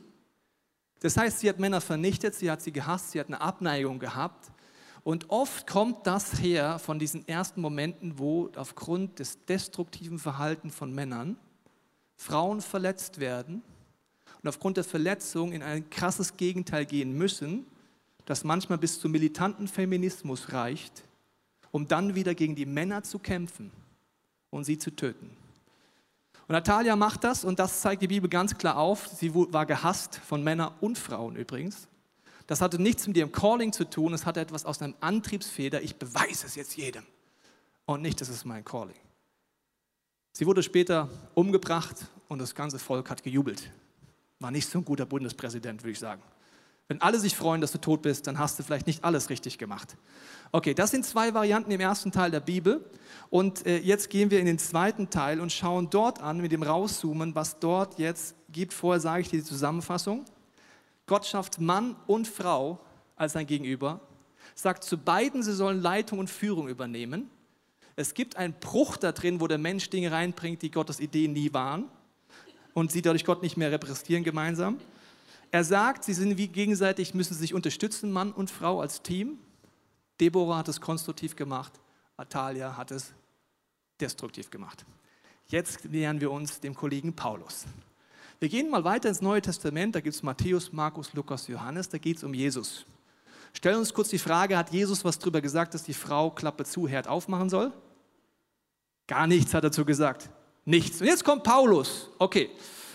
Das 1.01 1.17
heißt, 1.17 1.41
sie 1.41 1.49
hat 1.49 1.59
Männer 1.59 1.81
vernichtet, 1.81 2.35
sie 2.35 2.51
hat 2.51 2.61
sie 2.61 2.73
gehasst, 2.73 3.13
sie 3.13 3.21
hat 3.21 3.29
eine 3.29 3.41
Abneigung 3.41 3.99
gehabt 3.99 4.51
und 5.05 5.29
oft 5.29 5.67
kommt 5.67 6.07
das 6.07 6.41
her 6.41 6.79
von 6.79 6.99
diesen 6.99 7.29
ersten 7.29 7.61
Momenten, 7.61 8.19
wo 8.19 8.51
aufgrund 8.57 9.19
des 9.19 9.45
destruktiven 9.45 10.19
Verhaltens 10.19 10.75
von 10.75 10.93
Männern 10.93 11.37
Frauen 12.17 12.63
verletzt 12.63 13.21
werden 13.21 13.63
und 14.43 14.49
aufgrund 14.49 14.79
der 14.79 14.85
Verletzung 14.85 15.53
in 15.53 15.63
ein 15.63 15.89
krasses 15.91 16.37
Gegenteil 16.39 16.87
gehen 16.87 17.13
müssen, 17.13 17.67
das 18.25 18.45
manchmal 18.45 18.79
bis 18.79 18.99
zum 18.99 19.13
militanten 19.13 19.69
Feminismus 19.69 20.53
reicht, 20.53 21.05
um 21.71 21.87
dann 21.87 22.15
wieder 22.15 22.35
gegen 22.35 22.55
die 22.55 22.65
Männer 22.65 23.03
zu 23.03 23.19
kämpfen 23.19 23.71
und 24.49 24.65
sie 24.65 24.79
zu 24.79 24.91
töten. 24.91 25.37
Und 26.47 26.53
Natalia 26.53 26.97
macht 26.97 27.25
das 27.25 27.45
und 27.45 27.59
das 27.59 27.83
zeigt 27.83 28.01
die 28.01 28.09
Bibel 28.09 28.31
ganz 28.31 28.57
klar 28.57 28.79
auf. 28.79 29.09
Sie 29.09 29.35
war 29.35 29.67
gehasst 29.67 30.17
von 30.17 30.43
Männern 30.43 30.73
und 30.81 30.97
Frauen 30.97 31.37
übrigens. 31.37 31.89
Das 32.47 32.61
hatte 32.61 32.81
nichts 32.81 33.07
mit 33.07 33.17
ihrem 33.17 33.33
Calling 33.33 33.73
zu 33.73 33.89
tun, 33.89 34.13
es 34.13 34.27
hatte 34.27 34.41
etwas 34.41 34.65
aus 34.65 34.83
einem 34.83 34.95
Antriebsfeder, 35.01 35.81
ich 35.83 35.97
beweise 35.97 36.47
es 36.47 36.55
jetzt 36.57 36.77
jedem. 36.77 37.05
Und 37.87 38.03
nicht, 38.03 38.21
das 38.21 38.29
ist 38.29 38.45
mein 38.45 38.65
Calling. 38.65 38.97
Sie 40.33 40.47
wurde 40.47 40.63
später 40.63 41.09
umgebracht 41.35 42.07
und 42.29 42.41
das 42.41 42.55
ganze 42.55 42.79
Volk 42.79 43.09
hat 43.09 43.23
gejubelt. 43.23 43.71
War 44.41 44.51
nicht 44.51 44.69
so 44.69 44.79
ein 44.79 44.85
guter 44.85 45.07
Bundespräsident, 45.07 45.83
würde 45.83 45.93
ich 45.93 45.99
sagen. 45.99 46.23
Wenn 46.89 47.01
alle 47.01 47.19
sich 47.19 47.35
freuen, 47.35 47.63
dass 47.63 47.73
du 47.73 47.79
tot 47.79 48.03
bist, 48.03 48.27
dann 48.27 48.39
hast 48.39 48.59
du 48.59 48.63
vielleicht 48.63 48.87
nicht 48.87 49.05
alles 49.05 49.31
richtig 49.31 49.57
gemacht. 49.57 49.97
Okay, 50.53 50.75
das 50.75 50.91
sind 50.91 51.07
zwei 51.07 51.33
Varianten 51.33 51.71
im 51.71 51.81
ersten 51.81 52.13
Teil 52.13 52.31
der 52.31 52.41
Bibel. 52.41 52.85
Und 53.31 53.67
äh, 53.67 53.79
jetzt 53.79 54.11
gehen 54.11 54.31
wir 54.31 54.39
in 54.39 54.45
den 54.45 54.59
zweiten 54.59 55.09
Teil 55.09 55.41
und 55.41 55.51
schauen 55.51 55.89
dort 55.89 56.21
an, 56.21 56.43
mit 56.43 56.53
dem 56.53 56.63
Rauszoomen, 56.63 57.35
was 57.35 57.59
dort 57.59 57.99
jetzt 57.99 58.35
gibt. 58.51 58.75
Vorher 58.75 59.01
sage 59.01 59.23
ich 59.23 59.31
dir 59.31 59.39
die 59.39 59.45
Zusammenfassung. 59.45 60.27
Gott 61.07 61.27
schafft 61.27 61.61
Mann 61.61 61.97
und 62.07 62.27
Frau 62.27 62.81
als 63.17 63.35
sein 63.35 63.47
Gegenüber, 63.47 64.01
sagt 64.55 64.85
zu 64.85 64.99
beiden, 64.99 65.43
sie 65.43 65.53
sollen 65.53 65.81
Leitung 65.81 66.19
und 66.19 66.31
Führung 66.31 66.69
übernehmen. 66.69 67.31
Es 67.97 68.15
gibt 68.15 68.37
einen 68.37 68.55
Bruch 68.55 68.97
da 68.97 69.13
drin, 69.13 69.41
wo 69.41 69.47
der 69.47 69.59
Mensch 69.59 69.91
Dinge 69.91 70.11
reinbringt, 70.11 70.63
die 70.63 70.71
Gottes 70.71 71.01
Ideen 71.01 71.33
nie 71.33 71.53
waren 71.53 71.89
und 72.73 72.91
sie 72.91 73.03
dadurch 73.03 73.25
Gott 73.25 73.43
nicht 73.43 73.57
mehr 73.57 73.71
repräsentieren 73.71 74.25
gemeinsam. 74.25 74.81
Er 75.51 75.63
sagt, 75.63 76.05
sie 76.05 76.15
sind 76.15 76.37
wie 76.37 76.49
gegenseitig, 76.49 77.15
müssen 77.15 77.35
sich 77.35 77.55
unterstützen, 77.55 78.11
Mann 78.11 78.33
und 78.33 78.51
Frau 78.51 78.81
als 78.81 79.03
Team. 79.03 79.39
Deborah 80.21 80.59
hat 80.59 80.69
es 80.69 80.81
konstruktiv 80.81 81.37
gemacht, 81.37 81.73
Atalia 82.17 82.77
hat 82.77 82.91
es 82.91 83.13
destruktiv 84.01 84.51
gemacht. 84.51 84.85
Jetzt 85.47 85.85
nähern 85.85 86.21
wir 86.21 86.31
uns 86.31 86.61
dem 86.61 86.75
Kollegen 86.75 87.15
Paulus. 87.15 87.67
Wir 88.41 88.49
gehen 88.49 88.71
mal 88.71 88.85
weiter 88.85 89.09
ins 89.09 89.21
Neue 89.21 89.41
Testament, 89.41 89.95
da 89.95 90.01
gibt 90.01 90.15
es 90.15 90.23
Matthäus, 90.23 90.73
Markus, 90.73 91.13
Lukas, 91.13 91.47
Johannes, 91.49 91.89
da 91.89 91.99
geht 91.99 92.19
es 92.19 92.25
um 92.25 92.35
Jesus. 92.35 92.85
Stellen 93.53 93.79
uns 93.79 93.95
kurz 93.95 94.09
die 94.09 94.19
Frage, 94.19 94.57
hat 94.59 94.73
Jesus 94.73 95.05
was 95.05 95.19
darüber 95.19 95.41
gesagt, 95.41 95.75
dass 95.75 95.85
die 95.85 95.95
Frau 95.95 96.31
Klappe 96.31 96.65
zu, 96.65 96.89
Herd 96.89 97.07
aufmachen 97.07 97.49
soll? 97.49 97.73
Gar 99.07 99.27
nichts 99.27 99.55
hat 99.55 99.63
er 99.65 99.71
dazu 99.71 99.85
gesagt. 99.85 100.29
Nichts. 100.65 101.01
Und 101.01 101.07
jetzt 101.07 101.25
kommt 101.25 101.45
Paulus. 101.45 102.09
Okay, 102.19 102.51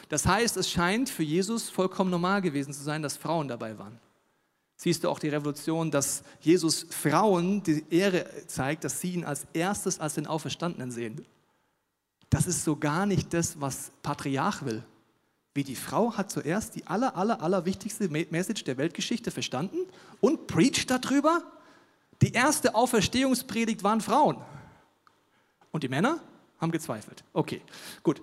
das 0.09 0.25
heißt, 0.25 0.57
es 0.57 0.69
scheint 0.69 1.09
für 1.09 1.23
Jesus 1.23 1.69
vollkommen 1.69 2.09
normal 2.09 2.41
gewesen 2.41 2.73
zu 2.73 2.83
sein, 2.83 3.01
dass 3.01 3.15
Frauen 3.15 3.47
dabei 3.47 3.77
waren. 3.77 3.99
Siehst 4.75 5.03
du 5.03 5.09
auch 5.09 5.19
die 5.19 5.29
Revolution, 5.29 5.91
dass 5.91 6.23
Jesus 6.39 6.85
Frauen 6.89 7.61
die 7.63 7.83
Ehre 7.89 8.25
zeigt, 8.47 8.83
dass 8.83 9.01
sie 9.01 9.13
ihn 9.13 9.25
als 9.25 9.45
erstes 9.53 9.99
als 9.99 10.15
den 10.15 10.25
Auferstandenen 10.25 10.91
sehen. 10.91 11.25
das 12.29 12.47
ist 12.47 12.63
so 12.63 12.75
gar 12.75 13.05
nicht 13.05 13.33
das, 13.33 13.59
was 13.59 13.91
Patriarch 14.03 14.63
will. 14.63 14.83
Wie 15.59 15.63
die 15.65 15.75
Frau 15.75 16.15
hat 16.15 16.31
zuerst 16.31 16.75
die 16.75 16.87
aller, 16.87 17.17
aller, 17.17 17.41
aller 17.41 17.65
wichtigste 17.65 18.07
Message 18.07 18.63
der 18.63 18.77
Weltgeschichte 18.77 19.29
verstanden 19.29 19.75
und 20.21 20.47
preacht 20.47 20.89
darüber. 20.89 21.43
Die 22.21 22.31
erste 22.31 22.75
Auferstehungspredigt 22.75 23.83
waren 23.83 23.99
Frauen. 23.99 24.37
Und 25.71 25.83
die 25.83 25.89
Männer 25.89 26.21
haben 26.61 26.71
gezweifelt. 26.71 27.25
Okay, 27.33 27.61
gut. 28.03 28.21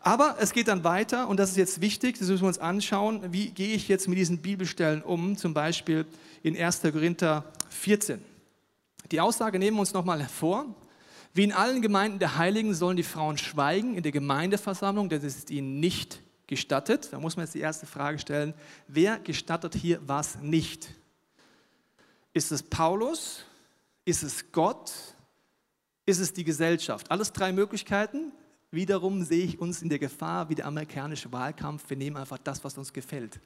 Aber 0.00 0.36
es 0.40 0.54
geht 0.54 0.68
dann 0.68 0.82
weiter 0.82 1.28
und 1.28 1.38
das 1.38 1.50
ist 1.50 1.58
jetzt 1.58 1.82
wichtig, 1.82 2.18
das 2.20 2.28
müssen 2.28 2.44
wir 2.44 2.48
uns 2.48 2.58
anschauen. 2.58 3.34
Wie 3.34 3.50
gehe 3.50 3.74
ich 3.74 3.86
jetzt 3.88 4.08
mit 4.08 4.16
diesen 4.16 4.38
Bibelstellen 4.38 5.02
um? 5.02 5.36
Zum 5.36 5.52
Beispiel 5.52 6.06
in 6.42 6.56
1. 6.56 6.80
Korinther 6.80 7.44
14. 7.68 8.24
Die 9.10 9.20
Aussage 9.20 9.58
nehmen 9.58 9.76
wir 9.76 9.80
uns 9.80 9.92
nochmal 9.92 10.20
hervor. 10.20 10.64
Wie 11.34 11.44
in 11.44 11.52
allen 11.52 11.82
Gemeinden 11.82 12.18
der 12.18 12.38
Heiligen 12.38 12.72
sollen 12.72 12.96
die 12.96 13.02
Frauen 13.02 13.36
schweigen 13.36 13.94
in 13.94 14.02
der 14.02 14.12
Gemeindeversammlung, 14.12 15.10
denn 15.10 15.22
es 15.22 15.36
ist 15.36 15.50
ihnen 15.50 15.80
nicht 15.80 16.22
gestattet. 16.48 17.12
Da 17.12 17.20
muss 17.20 17.36
man 17.36 17.46
jetzt 17.46 17.54
die 17.54 17.60
erste 17.60 17.86
Frage 17.86 18.18
stellen, 18.18 18.52
wer 18.88 19.20
gestattet 19.20 19.76
hier 19.76 20.00
was 20.04 20.40
nicht? 20.40 20.88
Ist 22.32 22.50
es 22.50 22.64
Paulus? 22.64 23.44
Ist 24.04 24.24
es 24.24 24.50
Gott? 24.50 24.92
Ist 26.04 26.18
es 26.18 26.32
die 26.32 26.44
Gesellschaft? 26.44 27.08
Alles 27.10 27.32
drei 27.32 27.52
Möglichkeiten. 27.52 28.32
Wiederum 28.72 29.22
sehe 29.22 29.44
ich 29.44 29.60
uns 29.60 29.80
in 29.82 29.88
der 29.88 30.00
Gefahr 30.00 30.48
wie 30.48 30.56
der 30.56 30.66
amerikanische 30.66 31.30
Wahlkampf. 31.30 31.88
Wir 31.88 31.96
nehmen 31.96 32.16
einfach 32.16 32.38
das, 32.38 32.64
was 32.64 32.76
uns 32.76 32.92
gefällt 32.92 33.40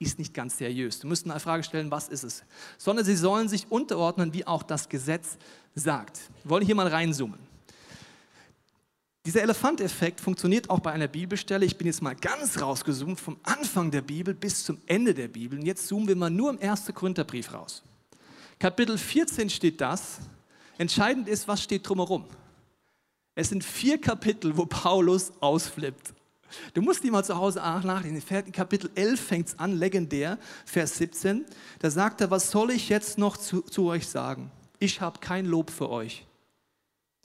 ist 0.00 0.18
nicht 0.18 0.32
ganz 0.32 0.56
seriös. 0.56 0.98
Du 0.98 1.06
musst 1.06 1.30
eine 1.30 1.38
Frage 1.38 1.62
stellen, 1.62 1.90
was 1.90 2.08
ist 2.08 2.24
es? 2.24 2.42
Sondern 2.78 3.04
sie 3.04 3.14
sollen 3.14 3.48
sich 3.48 3.70
unterordnen, 3.70 4.32
wie 4.32 4.46
auch 4.46 4.62
das 4.62 4.88
Gesetz 4.88 5.36
sagt. 5.74 6.18
Wir 6.42 6.50
wollen 6.50 6.64
hier 6.64 6.74
mal 6.74 6.88
reinzoomen. 6.88 7.38
Dieser 9.26 9.42
Elefanteffekt 9.42 10.18
funktioniert 10.18 10.70
auch 10.70 10.80
bei 10.80 10.92
einer 10.92 11.08
Bibelstelle. 11.08 11.66
Ich 11.66 11.76
bin 11.76 11.86
jetzt 11.86 12.00
mal 12.00 12.16
ganz 12.16 12.60
rausgezoomt 12.60 13.20
vom 13.20 13.36
Anfang 13.42 13.90
der 13.90 14.00
Bibel 14.00 14.32
bis 14.32 14.64
zum 14.64 14.78
Ende 14.86 15.12
der 15.12 15.28
Bibel. 15.28 15.58
Und 15.58 15.66
jetzt 15.66 15.86
zoomen 15.88 16.08
wir 16.08 16.16
mal 16.16 16.30
nur 16.30 16.48
im 16.48 16.58
1. 16.58 16.86
Korintherbrief 16.94 17.52
raus. 17.52 17.82
Kapitel 18.58 18.96
14 18.96 19.50
steht 19.50 19.80
das. 19.80 20.20
Entscheidend 20.78 21.28
ist, 21.28 21.46
was 21.46 21.62
steht 21.62 21.86
drumherum. 21.86 22.24
Es 23.34 23.50
sind 23.50 23.62
vier 23.62 24.00
Kapitel, 24.00 24.56
wo 24.56 24.64
Paulus 24.64 25.32
ausflippt. 25.40 26.14
Du 26.72 26.80
musst 26.80 27.04
die 27.04 27.10
mal 27.10 27.22
zu 27.22 27.36
Hause 27.36 27.58
nachlesen. 27.58 28.22
In 28.46 28.52
Kapitel 28.52 28.90
11 28.94 29.20
fängt 29.20 29.48
es 29.48 29.58
an, 29.58 29.76
legendär, 29.76 30.38
Vers 30.64 30.96
17. 30.96 31.44
Da 31.78 31.90
sagt 31.90 32.22
er, 32.22 32.30
was 32.30 32.50
soll 32.50 32.70
ich 32.70 32.88
jetzt 32.88 33.18
noch 33.18 33.36
zu, 33.36 33.60
zu 33.60 33.86
euch 33.86 34.08
sagen? 34.08 34.50
Ich 34.78 35.02
habe 35.02 35.20
kein 35.20 35.44
Lob 35.44 35.70
für 35.70 35.90
euch. 35.90 36.26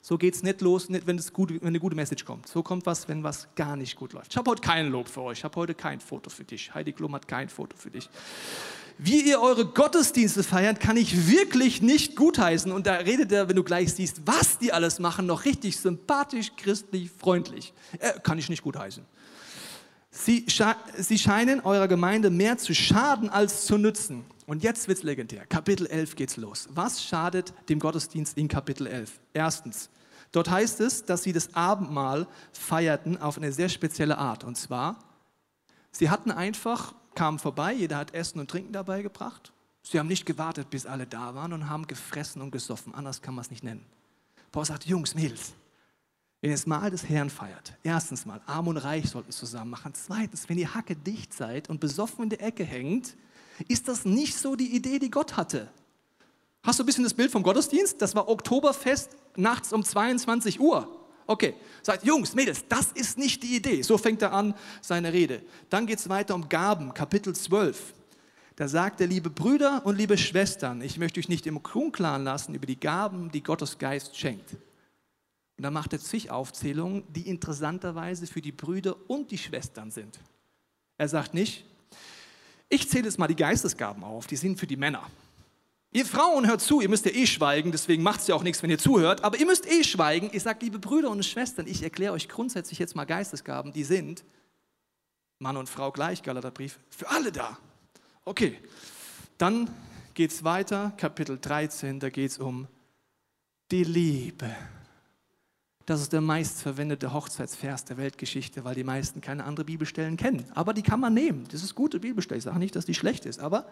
So 0.08 0.18
geht 0.18 0.36
es 0.36 0.44
nicht 0.44 0.60
los, 0.60 0.88
nicht, 0.88 1.04
wenn, 1.08 1.20
gut, 1.32 1.50
wenn, 1.50 1.66
eine 1.66 1.80
gute 1.80 1.96
Message 1.96 2.24
kommt. 2.24 2.46
So 2.46 2.62
kommt 2.62 2.86
was, 2.86 3.08
wenn 3.08 3.24
was 3.24 3.48
gar 3.56 3.74
nicht 3.74 3.96
gut 3.96 4.12
läuft. 4.12 4.30
Ich 4.30 4.36
habe 4.36 4.48
heute 4.52 4.60
kein 4.60 4.88
Lob 4.88 5.08
für 5.08 5.22
euch. 5.22 5.38
Ich 5.38 5.44
habe 5.44 5.56
heute 5.56 5.74
kein 5.74 5.98
Foto 5.98 6.30
für 6.30 6.44
dich. 6.44 6.72
Heidi 6.72 6.92
Klum 6.92 7.12
hat 7.12 7.26
kein 7.26 7.48
Foto 7.48 7.76
für 7.76 7.90
dich. 7.90 8.08
Wie 8.98 9.22
ihr 9.22 9.40
eure 9.40 9.66
Gottesdienste 9.66 10.44
feiert, 10.44 10.78
kann 10.78 10.96
ich 10.96 11.28
wirklich 11.28 11.82
nicht 11.82 12.14
gutheißen. 12.14 12.70
Und 12.70 12.86
da 12.86 12.94
redet 12.94 13.32
er, 13.32 13.48
wenn 13.48 13.56
du 13.56 13.64
gleich 13.64 13.94
siehst, 13.94 14.22
was 14.24 14.58
die 14.58 14.72
alles 14.72 15.00
machen, 15.00 15.26
noch 15.26 15.44
richtig 15.44 15.76
sympathisch, 15.76 16.52
christlich, 16.56 17.10
freundlich. 17.10 17.74
Äh, 17.98 18.12
kann 18.20 18.38
ich 18.38 18.48
nicht 18.48 18.62
gutheißen. 18.62 19.04
Sie, 20.12 20.46
sie 20.98 21.18
scheinen 21.18 21.58
eurer 21.62 21.88
Gemeinde 21.88 22.30
mehr 22.30 22.58
zu 22.58 22.76
schaden 22.76 23.28
als 23.28 23.66
zu 23.66 23.76
nützen. 23.76 24.24
Und 24.46 24.62
jetzt 24.62 24.86
wird 24.86 24.98
es 24.98 25.02
legendär. 25.02 25.46
Kapitel 25.46 25.88
11 25.88 26.14
geht's 26.14 26.36
los. 26.36 26.68
Was 26.70 27.02
schadet 27.02 27.52
dem 27.68 27.80
Gottesdienst 27.80 28.38
in 28.38 28.46
Kapitel 28.46 28.86
11? 28.86 29.10
Erstens, 29.34 29.90
dort 30.36 30.50
heißt 30.50 30.80
es, 30.80 31.04
dass 31.04 31.22
sie 31.22 31.32
das 31.32 31.54
Abendmahl 31.54 32.26
feierten 32.52 33.20
auf 33.20 33.38
eine 33.38 33.52
sehr 33.52 33.68
spezielle 33.68 34.18
Art. 34.18 34.44
Und 34.44 34.56
zwar, 34.56 34.98
sie 35.90 36.10
hatten 36.10 36.30
einfach, 36.30 36.94
kamen 37.14 37.38
vorbei, 37.38 37.72
jeder 37.72 37.96
hat 37.96 38.14
Essen 38.14 38.38
und 38.38 38.50
Trinken 38.50 38.72
dabei 38.72 39.02
gebracht. 39.02 39.52
Sie 39.82 39.98
haben 39.98 40.08
nicht 40.08 40.26
gewartet, 40.26 40.68
bis 40.68 40.84
alle 40.84 41.06
da 41.06 41.34
waren 41.34 41.52
und 41.52 41.68
haben 41.70 41.86
gefressen 41.86 42.42
und 42.42 42.50
gesoffen. 42.50 42.94
Anders 42.94 43.22
kann 43.22 43.34
man 43.34 43.44
es 43.44 43.50
nicht 43.50 43.64
nennen. 43.64 43.86
Paul 44.52 44.64
sagt, 44.64 44.84
Jungs, 44.84 45.14
Mädels, 45.14 45.54
wenn 46.40 46.50
ihr 46.50 46.56
das 46.56 46.66
Mahl 46.66 46.90
des 46.90 47.08
Herrn 47.08 47.30
feiert, 47.30 47.74
erstens 47.82 48.26
mal, 48.26 48.40
arm 48.46 48.68
und 48.68 48.76
reich 48.76 49.08
sollten 49.08 49.30
es 49.30 49.36
zusammen 49.36 49.70
machen. 49.70 49.94
Zweitens, 49.94 50.48
wenn 50.48 50.58
ihr 50.58 50.74
hacke 50.74 50.96
dicht 50.96 51.32
seid 51.32 51.70
und 51.70 51.80
besoffen 51.80 52.24
in 52.24 52.30
der 52.30 52.42
Ecke 52.42 52.64
hängt, 52.64 53.16
ist 53.68 53.88
das 53.88 54.04
nicht 54.04 54.36
so 54.36 54.54
die 54.54 54.74
Idee, 54.74 54.98
die 54.98 55.10
Gott 55.10 55.36
hatte. 55.36 55.68
Hast 56.66 56.80
du 56.80 56.82
ein 56.82 56.86
bisschen 56.86 57.04
das 57.04 57.14
Bild 57.14 57.30
vom 57.30 57.44
Gottesdienst? 57.44 58.02
Das 58.02 58.16
war 58.16 58.28
Oktoberfest 58.28 59.10
nachts 59.36 59.72
um 59.72 59.84
22 59.84 60.58
Uhr. 60.58 60.88
Okay, 61.28 61.54
sagt 61.80 62.04
Jungs, 62.04 62.34
Mädels, 62.34 62.64
das 62.68 62.90
ist 62.90 63.18
nicht 63.18 63.44
die 63.44 63.54
Idee. 63.54 63.82
So 63.82 63.96
fängt 63.96 64.20
er 64.20 64.32
an 64.32 64.52
seine 64.80 65.12
Rede. 65.12 65.42
Dann 65.70 65.86
geht 65.86 66.00
es 66.00 66.08
weiter 66.08 66.34
um 66.34 66.48
Gaben, 66.48 66.92
Kapitel 66.92 67.36
12. 67.36 67.94
Da 68.56 68.66
sagt 68.66 69.00
er, 69.00 69.06
liebe 69.06 69.30
Brüder 69.30 69.82
und 69.84 69.96
liebe 69.96 70.18
Schwestern, 70.18 70.80
ich 70.80 70.98
möchte 70.98 71.20
euch 71.20 71.28
nicht 71.28 71.46
im 71.46 71.58
Unklaren 71.58 72.24
lassen 72.24 72.52
über 72.52 72.66
die 72.66 72.80
Gaben, 72.80 73.30
die 73.30 73.44
Gottes 73.44 73.78
Geist 73.78 74.16
schenkt. 74.16 74.54
Und 74.54 75.62
dann 75.62 75.72
macht 75.72 75.92
er 75.92 76.00
zig 76.00 76.32
Aufzählungen, 76.32 77.04
die 77.10 77.28
interessanterweise 77.28 78.26
für 78.26 78.40
die 78.40 78.52
Brüder 78.52 78.96
und 79.06 79.30
die 79.30 79.38
Schwestern 79.38 79.92
sind. 79.92 80.18
Er 80.98 81.08
sagt 81.08 81.32
nicht, 81.32 81.64
ich 82.68 82.88
zähle 82.88 83.04
jetzt 83.04 83.20
mal 83.20 83.28
die 83.28 83.36
Geistesgaben 83.36 84.02
auf, 84.02 84.26
die 84.26 84.36
sind 84.36 84.58
für 84.58 84.66
die 84.66 84.76
Männer. 84.76 85.08
Ihr 85.92 86.04
Frauen 86.04 86.46
hört 86.46 86.60
zu, 86.60 86.80
ihr 86.80 86.88
müsst 86.88 87.06
ja 87.06 87.12
eh 87.12 87.26
schweigen, 87.26 87.72
deswegen 87.72 88.02
macht 88.02 88.20
es 88.20 88.26
ja 88.26 88.34
auch 88.34 88.42
nichts, 88.42 88.62
wenn 88.62 88.70
ihr 88.70 88.78
zuhört, 88.78 89.24
aber 89.24 89.38
ihr 89.38 89.46
müsst 89.46 89.66
eh 89.70 89.82
schweigen. 89.82 90.30
Ich 90.32 90.42
sage, 90.42 90.58
liebe 90.62 90.78
Brüder 90.78 91.10
und 91.10 91.24
Schwestern, 91.24 91.66
ich 91.66 91.82
erkläre 91.82 92.12
euch 92.12 92.28
grundsätzlich 92.28 92.78
jetzt 92.78 92.96
mal 92.96 93.04
Geistesgaben, 93.04 93.72
die 93.72 93.84
sind 93.84 94.24
Mann 95.38 95.56
und 95.56 95.68
Frau 95.68 95.92
gleich, 95.92 96.22
Galaterbrief, 96.22 96.78
für 96.90 97.08
alle 97.08 97.32
da. 97.32 97.58
Okay, 98.24 98.58
dann 99.38 99.70
geht 100.14 100.32
es 100.32 100.44
weiter, 100.44 100.92
Kapitel 100.96 101.38
13, 101.38 102.00
da 102.00 102.10
geht 102.10 102.32
es 102.32 102.38
um 102.38 102.66
die 103.70 103.84
Liebe. 103.84 104.54
Das 105.84 106.00
ist 106.00 106.12
der 106.12 106.20
meistverwendete 106.20 107.12
Hochzeitsvers 107.12 107.84
der 107.84 107.96
Weltgeschichte, 107.96 108.64
weil 108.64 108.74
die 108.74 108.82
meisten 108.82 109.20
keine 109.20 109.44
andere 109.44 109.64
Bibelstellen 109.64 110.16
kennen. 110.16 110.44
Aber 110.52 110.74
die 110.74 110.82
kann 110.82 110.98
man 110.98 111.14
nehmen. 111.14 111.46
Das 111.52 111.62
ist 111.62 111.76
gute 111.76 112.00
Bibelstelle. 112.00 112.38
Ich 112.38 112.44
sage 112.44 112.58
nicht, 112.58 112.74
dass 112.74 112.86
die 112.86 112.94
schlecht 112.94 113.24
ist. 113.24 113.38
Aber 113.38 113.66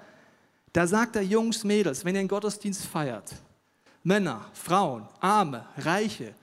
da 0.74 0.88
sagt 0.88 1.14
er, 1.14 1.22
Jungs, 1.22 1.62
Mädels, 1.62 2.04
wenn 2.04 2.16
ihr 2.16 2.18
einen 2.18 2.28
Gottesdienst 2.28 2.84
feiert, 2.84 3.32
Männer, 4.02 4.44
Frauen, 4.52 5.08
Arme, 5.20 5.66
Reiche, 5.78 6.34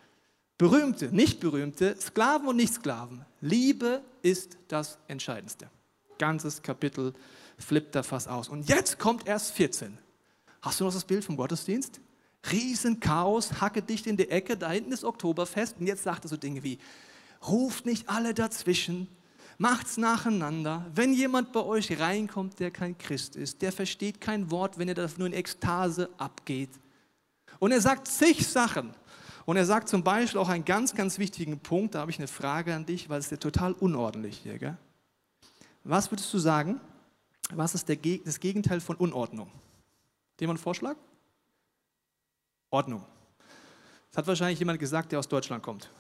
Berühmte, 0.58 1.08
nicht 1.13 1.39
berühmte, 1.39 1.96
Sklaven 2.00 2.48
und 2.48 2.56
Nicht-Sklaven, 2.56 3.26
Liebe 3.41 4.02
ist 4.22 4.58
das 4.70 4.98
Entscheidendste. 5.08 5.70
Ganzes 6.17 6.62
Kapitel 6.62 7.13
flippt 7.58 7.94
da 7.94 8.04
fast 8.04 8.30
aus. 8.30 8.48
Und 8.48 8.70
jetzt 8.70 8.98
kommt 9.00 9.28
erst 9.28 9.52
14. 9.52 9.98
Hast 10.62 10.80
du 10.80 10.86
noch 10.86 10.94
das 10.94 11.04
Bild 11.04 11.26
vom 11.26 11.36
Gottesdienst? 11.36 12.00
Riesenchaos, 12.50 13.60
hacke 13.60 13.82
dicht 13.82 14.08
in 14.08 14.15
die 14.15 14.30
Ecke, 14.30 14.56
da 14.56 14.72
hinten 14.72 14.94
ist 14.94 15.04
Oktoberfest. 15.04 15.78
Und 15.80 15.88
jetzt 15.88 16.04
sagt 16.04 16.26
er 16.26 16.30
so 16.30 16.38
Dinge 16.38 16.63
wie, 16.63 16.80
ruft 17.46 17.86
nicht 17.86 18.08
alle 18.08 18.34
dazwischen, 18.34 19.10
macht's 19.62 19.97
nacheinander. 19.97 20.88
Wenn 20.93 21.13
jemand 21.13 21.54
bei 21.54 21.62
euch 21.62 22.00
reinkommt, 22.00 22.60
der 22.60 22.71
kein 22.71 22.97
Christ 22.97 23.36
ist, 23.36 23.62
der 23.62 23.71
versteht 23.71 24.19
kein 24.19 24.50
Wort, 24.50 24.80
wenn 24.80 24.88
er 24.88 24.95
das 24.95 25.19
nur 25.19 25.28
in 25.28 25.34
Ekstase 25.34 26.10
abgeht. 26.17 26.71
Und 27.60 27.71
er 27.71 27.80
sagt 27.80 28.08
zig 28.08 28.47
Sachen. 28.47 28.95
Und 29.45 29.58
er 29.58 29.65
sagt 29.65 29.88
zum 29.88 30.04
Beispiel 30.04 30.39
auch 30.39 30.50
einen 30.50 30.65
ganz, 30.65 30.95
ganz 30.95 31.19
wichtigen 31.19 31.60
Punkt, 31.60 31.93
da 31.93 32.00
habe 32.00 32.10
ich 32.10 32.17
eine 32.17 32.28
Frage 32.28 32.74
an 32.74 32.88
dich, 32.88 33.08
weil 33.08 33.19
es 33.19 33.26
ist 33.26 33.32
ja 33.32 33.38
total 33.38 33.74
unordentlich 33.74 34.39
hier. 34.39 34.58
Gell? 34.58 34.78
Was 35.84 36.12
würdest 36.12 36.34
du 36.34 36.39
sagen, 36.39 36.82
was 37.54 37.76
ist 37.76 37.88
der, 37.88 37.97
das 37.97 38.39
Gegenteil 38.39 38.82
von 38.82 38.95
Unordnung? 38.95 39.52
Jemand 40.39 40.58
einen 40.58 40.63
Vorschlag? 40.63 40.95
Ordnung. 42.71 43.06
Das 44.10 44.17
hat 44.17 44.28
wahrscheinlich 44.28 44.58
jemand 44.58 44.80
gesagt, 44.80 45.12
der 45.12 45.19
aus 45.19 45.28
Deutschland 45.28 45.62
kommt. 45.62 45.91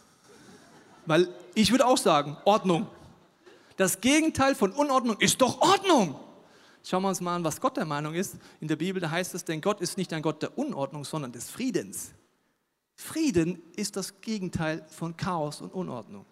Weil 1.05 1.27
ich 1.53 1.69
würde 1.69 1.85
auch 1.85 1.97
sagen, 1.97 2.37
Ordnung. 2.43 2.87
Das 3.77 4.01
Gegenteil 4.01 4.55
von 4.55 4.71
Unordnung 4.71 5.17
ist 5.19 5.41
doch 5.41 5.61
Ordnung. 5.61 6.15
Schauen 6.83 7.03
wir 7.03 7.09
uns 7.09 7.21
mal 7.21 7.35
an, 7.35 7.43
was 7.43 7.61
Gott 7.61 7.77
der 7.77 7.85
Meinung 7.85 8.13
ist. 8.13 8.37
In 8.59 8.67
der 8.67 8.75
Bibel 8.75 9.01
da 9.01 9.11
heißt 9.11 9.35
es, 9.35 9.45
denn 9.45 9.61
Gott 9.61 9.81
ist 9.81 9.97
nicht 9.97 10.11
ein 10.13 10.21
Gott 10.21 10.41
der 10.41 10.57
Unordnung, 10.57 11.05
sondern 11.05 11.31
des 11.31 11.49
Friedens. 11.49 12.11
Frieden 12.95 13.61
ist 13.75 13.95
das 13.95 14.21
Gegenteil 14.21 14.85
von 14.89 15.15
Chaos 15.15 15.61
und 15.61 15.73
Unordnung. 15.73 16.25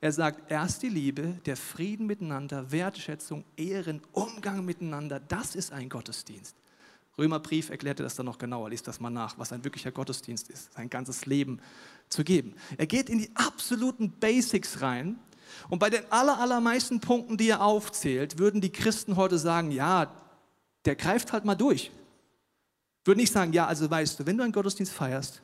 Er 0.00 0.12
sagt, 0.12 0.50
erst 0.50 0.82
die 0.82 0.88
Liebe, 0.88 1.40
der 1.44 1.56
Frieden 1.56 2.06
miteinander, 2.06 2.70
Wertschätzung, 2.70 3.44
Ehren, 3.56 4.00
Umgang 4.12 4.64
miteinander, 4.64 5.18
das 5.18 5.56
ist 5.56 5.72
ein 5.72 5.88
Gottesdienst. 5.88 6.56
Römerbrief 7.18 7.70
erklärte 7.70 8.04
das 8.04 8.14
dann 8.14 8.26
noch 8.26 8.38
genauer, 8.38 8.70
liest 8.70 8.86
das 8.86 9.00
mal 9.00 9.10
nach, 9.10 9.36
was 9.38 9.52
ein 9.52 9.64
wirklicher 9.64 9.90
Gottesdienst 9.90 10.48
ist, 10.50 10.72
sein 10.74 10.88
ganzes 10.88 11.26
Leben 11.26 11.60
zu 12.08 12.22
geben. 12.22 12.54
Er 12.76 12.86
geht 12.86 13.10
in 13.10 13.18
die 13.18 13.34
absoluten 13.34 14.12
Basics 14.12 14.82
rein 14.82 15.18
und 15.68 15.78
bei 15.78 15.90
den 15.90 16.02
aller, 16.10 16.38
allermeisten 16.38 17.00
Punkten, 17.00 17.36
die 17.36 17.48
er 17.48 17.62
aufzählt, 17.62 18.38
würden 18.38 18.60
die 18.60 18.70
Christen 18.70 19.16
heute 19.16 19.38
sagen, 19.38 19.70
ja, 19.70 20.12
der 20.84 20.96
greift 20.96 21.32
halt 21.32 21.44
mal 21.44 21.54
durch. 21.54 21.90
Würden 23.04 23.18
nicht 23.18 23.32
sagen, 23.32 23.52
ja, 23.52 23.66
also 23.66 23.90
weißt 23.90 24.20
du, 24.20 24.26
wenn 24.26 24.36
du 24.36 24.44
einen 24.44 24.52
Gottesdienst 24.52 24.92
feierst, 24.92 25.42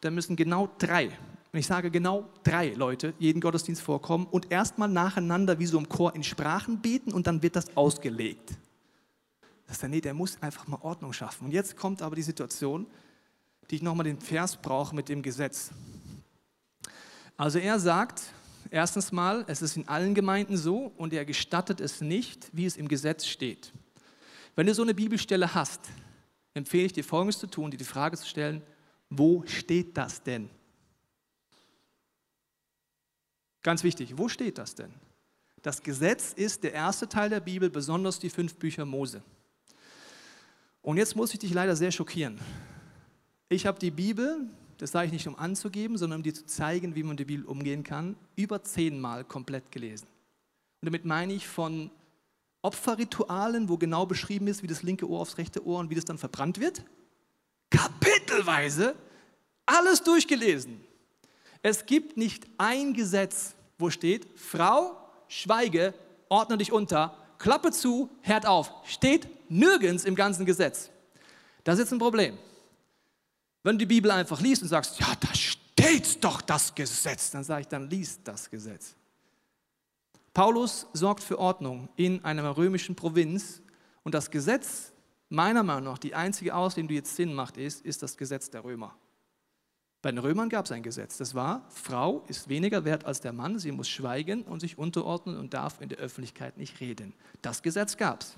dann 0.00 0.14
müssen 0.14 0.36
genau 0.36 0.68
drei 0.78 1.10
und 1.52 1.58
ich 1.58 1.66
sage 1.66 1.90
genau 1.90 2.28
drei 2.42 2.68
Leute, 2.74 3.14
jeden 3.18 3.40
Gottesdienst 3.40 3.80
vorkommen 3.80 4.26
und 4.26 4.52
erstmal 4.52 4.88
nacheinander 4.88 5.58
wie 5.58 5.66
so 5.66 5.78
im 5.78 5.88
Chor 5.88 6.14
in 6.14 6.22
Sprachen 6.22 6.80
beten 6.80 7.12
und 7.12 7.26
dann 7.26 7.42
wird 7.42 7.56
das 7.56 7.74
ausgelegt. 7.76 8.50
Das 9.66 9.76
ist 9.76 9.82
der, 9.82 9.88
nee, 9.88 10.00
der 10.00 10.14
muss 10.14 10.40
einfach 10.42 10.66
mal 10.66 10.78
Ordnung 10.82 11.12
schaffen. 11.12 11.46
Und 11.46 11.52
jetzt 11.52 11.76
kommt 11.76 12.02
aber 12.02 12.16
die 12.16 12.22
Situation, 12.22 12.86
die 13.70 13.76
ich 13.76 13.82
nochmal 13.82 14.04
den 14.04 14.20
Vers 14.20 14.56
brauche 14.56 14.94
mit 14.94 15.08
dem 15.08 15.22
Gesetz. 15.22 15.70
Also 17.36 17.58
er 17.58 17.78
sagt, 17.78 18.22
erstens 18.70 19.12
mal, 19.12 19.44
es 19.48 19.62
ist 19.62 19.76
in 19.76 19.88
allen 19.88 20.14
Gemeinden 20.14 20.56
so 20.56 20.92
und 20.96 21.12
er 21.12 21.24
gestattet 21.24 21.80
es 21.80 22.00
nicht, 22.00 22.48
wie 22.52 22.66
es 22.66 22.76
im 22.76 22.88
Gesetz 22.88 23.26
steht. 23.26 23.72
Wenn 24.56 24.66
du 24.66 24.74
so 24.74 24.82
eine 24.82 24.94
Bibelstelle 24.94 25.54
hast, 25.54 25.88
empfehle 26.54 26.86
ich 26.86 26.92
dir 26.92 27.04
Folgendes 27.04 27.38
zu 27.38 27.46
tun, 27.46 27.70
dir 27.70 27.76
die 27.76 27.84
Frage 27.84 28.16
zu 28.16 28.26
stellen, 28.26 28.62
wo 29.10 29.44
steht 29.46 29.96
das 29.96 30.22
denn? 30.22 30.50
Ganz 33.62 33.84
wichtig, 33.84 34.16
wo 34.16 34.28
steht 34.28 34.58
das 34.58 34.74
denn? 34.74 34.92
Das 35.62 35.82
Gesetz 35.82 36.32
ist 36.32 36.62
der 36.62 36.72
erste 36.72 37.08
Teil 37.08 37.30
der 37.30 37.40
Bibel, 37.40 37.70
besonders 37.70 38.18
die 38.18 38.30
fünf 38.30 38.56
Bücher 38.56 38.84
Mose. 38.84 39.22
Und 40.82 40.96
jetzt 40.96 41.16
muss 41.16 41.32
ich 41.32 41.40
dich 41.40 41.52
leider 41.52 41.74
sehr 41.74 41.90
schockieren. 41.90 42.38
Ich 43.48 43.66
habe 43.66 43.78
die 43.78 43.90
Bibel, 43.90 44.46
das 44.78 44.92
sage 44.92 45.06
ich 45.06 45.12
nicht 45.12 45.26
um 45.26 45.36
anzugeben, 45.36 45.98
sondern 45.98 46.20
um 46.20 46.22
dir 46.22 46.34
zu 46.34 46.46
zeigen, 46.46 46.94
wie 46.94 47.02
man 47.02 47.16
der 47.16 47.24
Bibel 47.24 47.44
umgehen 47.44 47.84
kann, 47.84 48.16
über 48.36 48.62
zehnmal 48.62 49.24
komplett 49.24 49.70
gelesen. 49.72 50.06
Und 50.80 50.86
damit 50.86 51.04
meine 51.04 51.32
ich 51.32 51.46
von 51.46 51.90
Opferritualen, 52.62 53.68
wo 53.68 53.76
genau 53.76 54.06
beschrieben 54.06 54.46
ist, 54.46 54.62
wie 54.62 54.68
das 54.68 54.82
linke 54.82 55.08
Ohr 55.08 55.20
aufs 55.20 55.38
rechte 55.38 55.66
Ohr 55.66 55.80
und 55.80 55.90
wie 55.90 55.94
das 55.96 56.04
dann 56.04 56.18
verbrannt 56.18 56.60
wird, 56.60 56.82
kapitelweise 57.70 58.94
alles 59.66 60.02
durchgelesen. 60.02 60.80
Es 61.62 61.84
gibt 61.86 62.16
nicht 62.16 62.46
ein 62.56 62.94
Gesetz, 62.94 63.54
wo 63.78 63.90
steht, 63.90 64.26
Frau, 64.36 64.96
schweige, 65.26 65.92
ordne 66.28 66.56
dich 66.56 66.72
unter, 66.72 67.16
Klappe 67.38 67.72
zu, 67.72 68.08
Herd 68.22 68.46
auf. 68.46 68.72
Steht 68.84 69.28
nirgends 69.50 70.04
im 70.04 70.14
ganzen 70.14 70.46
Gesetz. 70.46 70.90
Das 71.64 71.74
ist 71.74 71.86
jetzt 71.86 71.92
ein 71.92 71.98
Problem. 71.98 72.38
Wenn 73.62 73.74
du 73.74 73.78
die 73.80 73.86
Bibel 73.86 74.10
einfach 74.10 74.40
liest 74.40 74.62
und 74.62 74.68
sagst, 74.68 74.98
ja, 75.00 75.06
da 75.20 75.34
steht 75.34 76.22
doch 76.22 76.40
das 76.40 76.74
Gesetz, 76.74 77.30
dann 77.30 77.44
sage 77.44 77.62
ich, 77.62 77.68
dann 77.68 77.88
liest 77.90 78.20
das 78.24 78.50
Gesetz. 78.50 78.94
Paulus 80.32 80.86
sorgt 80.92 81.22
für 81.22 81.38
Ordnung 81.38 81.88
in 81.96 82.24
einer 82.24 82.56
römischen 82.56 82.94
Provinz 82.94 83.60
und 84.04 84.14
das 84.14 84.30
Gesetz, 84.30 84.92
meiner 85.28 85.62
Meinung 85.62 85.84
nach, 85.84 85.98
die 85.98 86.14
einzige 86.14 86.54
Auslegung, 86.54 86.88
die 86.88 86.94
jetzt 86.94 87.16
Sinn 87.16 87.34
macht, 87.34 87.56
ist, 87.56 87.84
ist 87.84 88.02
das 88.02 88.16
Gesetz 88.16 88.50
der 88.50 88.64
Römer. 88.64 88.96
Bei 90.00 90.12
den 90.12 90.18
Römern 90.18 90.48
gab 90.48 90.64
es 90.64 90.72
ein 90.72 90.84
Gesetz. 90.84 91.18
Das 91.18 91.34
war, 91.34 91.66
Frau 91.70 92.24
ist 92.28 92.48
weniger 92.48 92.84
wert 92.84 93.04
als 93.04 93.20
der 93.20 93.32
Mann, 93.32 93.58
sie 93.58 93.72
muss 93.72 93.88
schweigen 93.88 94.42
und 94.42 94.60
sich 94.60 94.78
unterordnen 94.78 95.36
und 95.36 95.54
darf 95.54 95.80
in 95.80 95.88
der 95.88 95.98
Öffentlichkeit 95.98 96.56
nicht 96.56 96.78
reden. 96.80 97.14
Das 97.42 97.62
Gesetz 97.62 97.96
gab 97.96 98.22
es. 98.22 98.34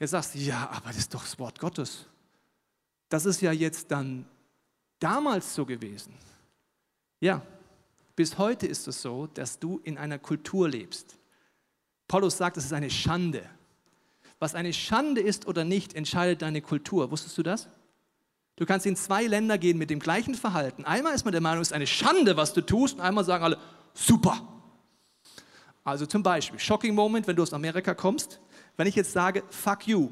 Jetzt 0.00 0.10
sagst 0.10 0.34
du, 0.34 0.38
ja, 0.38 0.70
aber 0.70 0.88
das 0.88 0.98
ist 0.98 1.14
doch 1.14 1.22
das 1.22 1.38
Wort 1.38 1.58
Gottes. 1.58 2.06
Das 3.12 3.26
ist 3.26 3.42
ja 3.42 3.52
jetzt 3.52 3.90
dann 3.90 4.24
damals 4.98 5.54
so 5.54 5.66
gewesen. 5.66 6.14
Ja, 7.20 7.42
bis 8.16 8.38
heute 8.38 8.66
ist 8.66 8.88
es 8.88 9.02
so, 9.02 9.26
dass 9.26 9.58
du 9.58 9.82
in 9.84 9.98
einer 9.98 10.18
Kultur 10.18 10.66
lebst. 10.66 11.18
Paulus 12.08 12.38
sagt, 12.38 12.56
es 12.56 12.64
ist 12.64 12.72
eine 12.72 12.88
Schande. 12.88 13.44
Was 14.38 14.54
eine 14.54 14.72
Schande 14.72 15.20
ist 15.20 15.46
oder 15.46 15.62
nicht, 15.62 15.92
entscheidet 15.92 16.40
deine 16.40 16.62
Kultur. 16.62 17.10
Wusstest 17.10 17.36
du 17.36 17.42
das? 17.42 17.68
Du 18.56 18.64
kannst 18.64 18.86
in 18.86 18.96
zwei 18.96 19.26
Länder 19.26 19.58
gehen 19.58 19.76
mit 19.76 19.90
dem 19.90 20.00
gleichen 20.00 20.34
Verhalten. 20.34 20.86
Einmal 20.86 21.14
ist 21.14 21.26
man 21.26 21.32
der 21.32 21.42
Meinung, 21.42 21.60
es 21.60 21.68
ist 21.68 21.74
eine 21.74 21.86
Schande, 21.86 22.38
was 22.38 22.54
du 22.54 22.62
tust, 22.62 22.94
und 22.94 23.02
einmal 23.02 23.24
sagen 23.24 23.44
alle, 23.44 23.58
super. 23.92 24.40
Also 25.84 26.06
zum 26.06 26.22
Beispiel, 26.22 26.58
Shocking 26.58 26.94
Moment, 26.94 27.26
wenn 27.26 27.36
du 27.36 27.42
aus 27.42 27.52
Amerika 27.52 27.92
kommst, 27.92 28.40
wenn 28.78 28.86
ich 28.86 28.94
jetzt 28.94 29.12
sage, 29.12 29.42
fuck 29.50 29.86
you, 29.86 30.08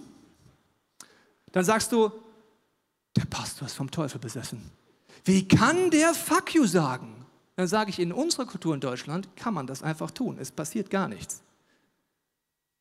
dann 1.51 1.65
sagst 1.65 1.93
du, 1.93 2.13
der 3.17 3.25
Pastor 3.25 3.67
ist 3.67 3.75
vom 3.75 3.91
Teufel 3.91 4.21
besessen. 4.21 4.71
Wie 5.25 5.47
kann 5.47 5.91
der 5.91 6.15
fuck 6.15 6.55
you 6.55 6.67
sagen? 6.67 7.27
Dann 7.57 7.69
sage 7.69 7.91
ich, 7.91 7.99
in 7.99 8.13
unserer 8.13 8.47
Kultur 8.47 8.75
in 8.75 8.81
Deutschland 8.81 9.29
kann 9.37 9.53
man 9.53 9.67
das 9.67 9.83
einfach 9.83 10.11
tun. 10.11 10.39
Es 10.41 10.51
passiert 10.51 10.89
gar 10.89 11.09
nichts. 11.09 11.43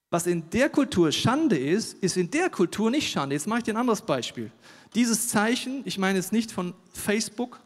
Was 0.10 0.26
in 0.26 0.50
der 0.50 0.70
Kultur 0.70 1.12
Schande 1.12 1.58
ist, 1.58 1.94
ist 1.96 2.18
in 2.18 2.32
der 2.32 2.50
Kultur 2.50 2.90
nicht 2.90 3.12
Schande. 3.12 3.36
Jetzt 3.36 3.46
mache 3.46 3.60
ich 3.60 3.66
dir 3.66 3.74
ein 3.74 3.78
anderes 3.78 4.02
Beispiel. 4.02 4.52
Dieses 4.96 5.28
Zeichen, 5.28 5.82
ich 5.86 5.98
meine 5.98 6.18
es 6.18 6.32
nicht 6.32 6.52
von 6.52 6.74
Facebook, 6.94 7.60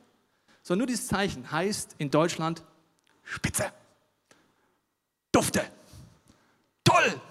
sondern 0.62 0.80
nur 0.80 0.88
dieses 0.88 1.08
Zeichen 1.08 1.52
heißt 1.52 1.95
in 1.99 2.10
Deutschland 2.10 2.63
Spitze, 3.23 3.71
Dufte, 5.32 5.63
toll, 6.84 7.21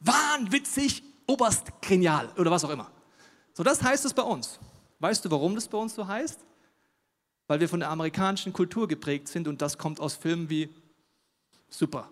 wahnwitzig, 0.00 1.02
oberst 1.26 1.66
genial 1.82 2.30
oder 2.38 2.50
was 2.50 2.64
auch 2.64 2.70
immer. 2.70 2.90
So, 3.52 3.62
das 3.62 3.82
heißt 3.82 4.04
es 4.04 4.14
bei 4.14 4.22
uns. 4.22 4.58
Weißt 4.98 5.24
du, 5.24 5.30
warum 5.30 5.54
das 5.54 5.68
bei 5.68 5.78
uns 5.78 5.94
so 5.94 6.06
heißt? 6.06 6.40
Weil 7.46 7.60
wir 7.60 7.68
von 7.68 7.80
der 7.80 7.90
amerikanischen 7.90 8.52
Kultur 8.52 8.88
geprägt 8.88 9.28
sind 9.28 9.48
und 9.48 9.60
das 9.60 9.76
kommt 9.76 10.00
aus 10.00 10.14
Filmen 10.14 10.48
wie 10.48 10.68
super, 11.68 12.08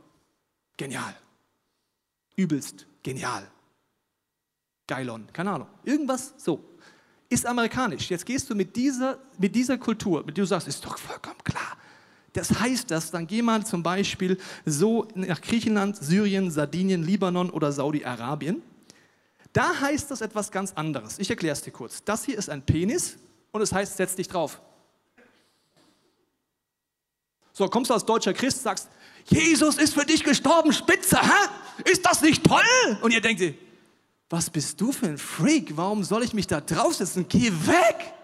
genial, 0.76 1.14
übelst, 2.36 2.86
genial, 3.02 3.50
geilon, 4.86 5.26
keine 5.32 5.52
Ahnung, 5.52 5.68
irgendwas 5.84 6.34
so 6.36 6.62
ist 7.32 7.46
amerikanisch. 7.46 8.10
Jetzt 8.10 8.26
gehst 8.26 8.48
du 8.50 8.54
mit 8.54 8.76
dieser, 8.76 9.18
mit 9.38 9.54
dieser 9.54 9.78
Kultur, 9.78 10.22
mit 10.24 10.36
der 10.36 10.44
du 10.44 10.48
sagst, 10.48 10.68
ist 10.68 10.84
doch 10.84 10.98
vollkommen 10.98 11.42
klar. 11.42 11.76
Das 12.34 12.60
heißt 12.60 12.90
das, 12.90 13.10
dann 13.10 13.26
geh 13.26 13.42
mal 13.42 13.64
zum 13.64 13.82
Beispiel 13.82 14.38
so 14.64 15.08
nach 15.14 15.40
Griechenland, 15.40 15.96
Syrien, 15.96 16.50
Sardinien, 16.50 17.02
Libanon 17.02 17.50
oder 17.50 17.72
Saudi-Arabien. 17.72 18.62
Da 19.52 19.80
heißt 19.80 20.10
das 20.10 20.20
etwas 20.20 20.50
ganz 20.50 20.72
anderes. 20.72 21.18
Ich 21.18 21.28
erkläre 21.28 21.52
es 21.52 21.62
dir 21.62 21.70
kurz. 21.70 22.02
Das 22.04 22.24
hier 22.24 22.38
ist 22.38 22.48
ein 22.48 22.62
Penis 22.62 23.18
und 23.50 23.60
es 23.60 23.72
heißt, 23.72 23.96
setz 23.96 24.16
dich 24.16 24.28
drauf. 24.28 24.60
So, 27.52 27.68
kommst 27.68 27.90
du 27.90 27.94
als 27.94 28.04
deutscher 28.04 28.32
Christ, 28.32 28.62
sagst, 28.62 28.88
Jesus 29.26 29.76
ist 29.76 29.92
für 29.94 30.06
dich 30.06 30.24
gestorben, 30.24 30.72
spitze, 30.72 31.20
hä? 31.20 31.82
Ist 31.84 32.04
das 32.04 32.22
nicht 32.22 32.42
toll? 32.44 32.98
Und 33.02 33.12
ihr 33.12 33.20
denkt, 33.20 33.42
was 34.30 34.48
bist 34.48 34.80
du 34.80 34.90
für 34.92 35.06
ein 35.06 35.18
Freak? 35.18 35.76
Warum 35.76 36.02
soll 36.02 36.24
ich 36.24 36.32
mich 36.32 36.46
da 36.46 36.60
draufsetzen? 36.60 37.26
Geh 37.28 37.50
weg! 37.50 38.14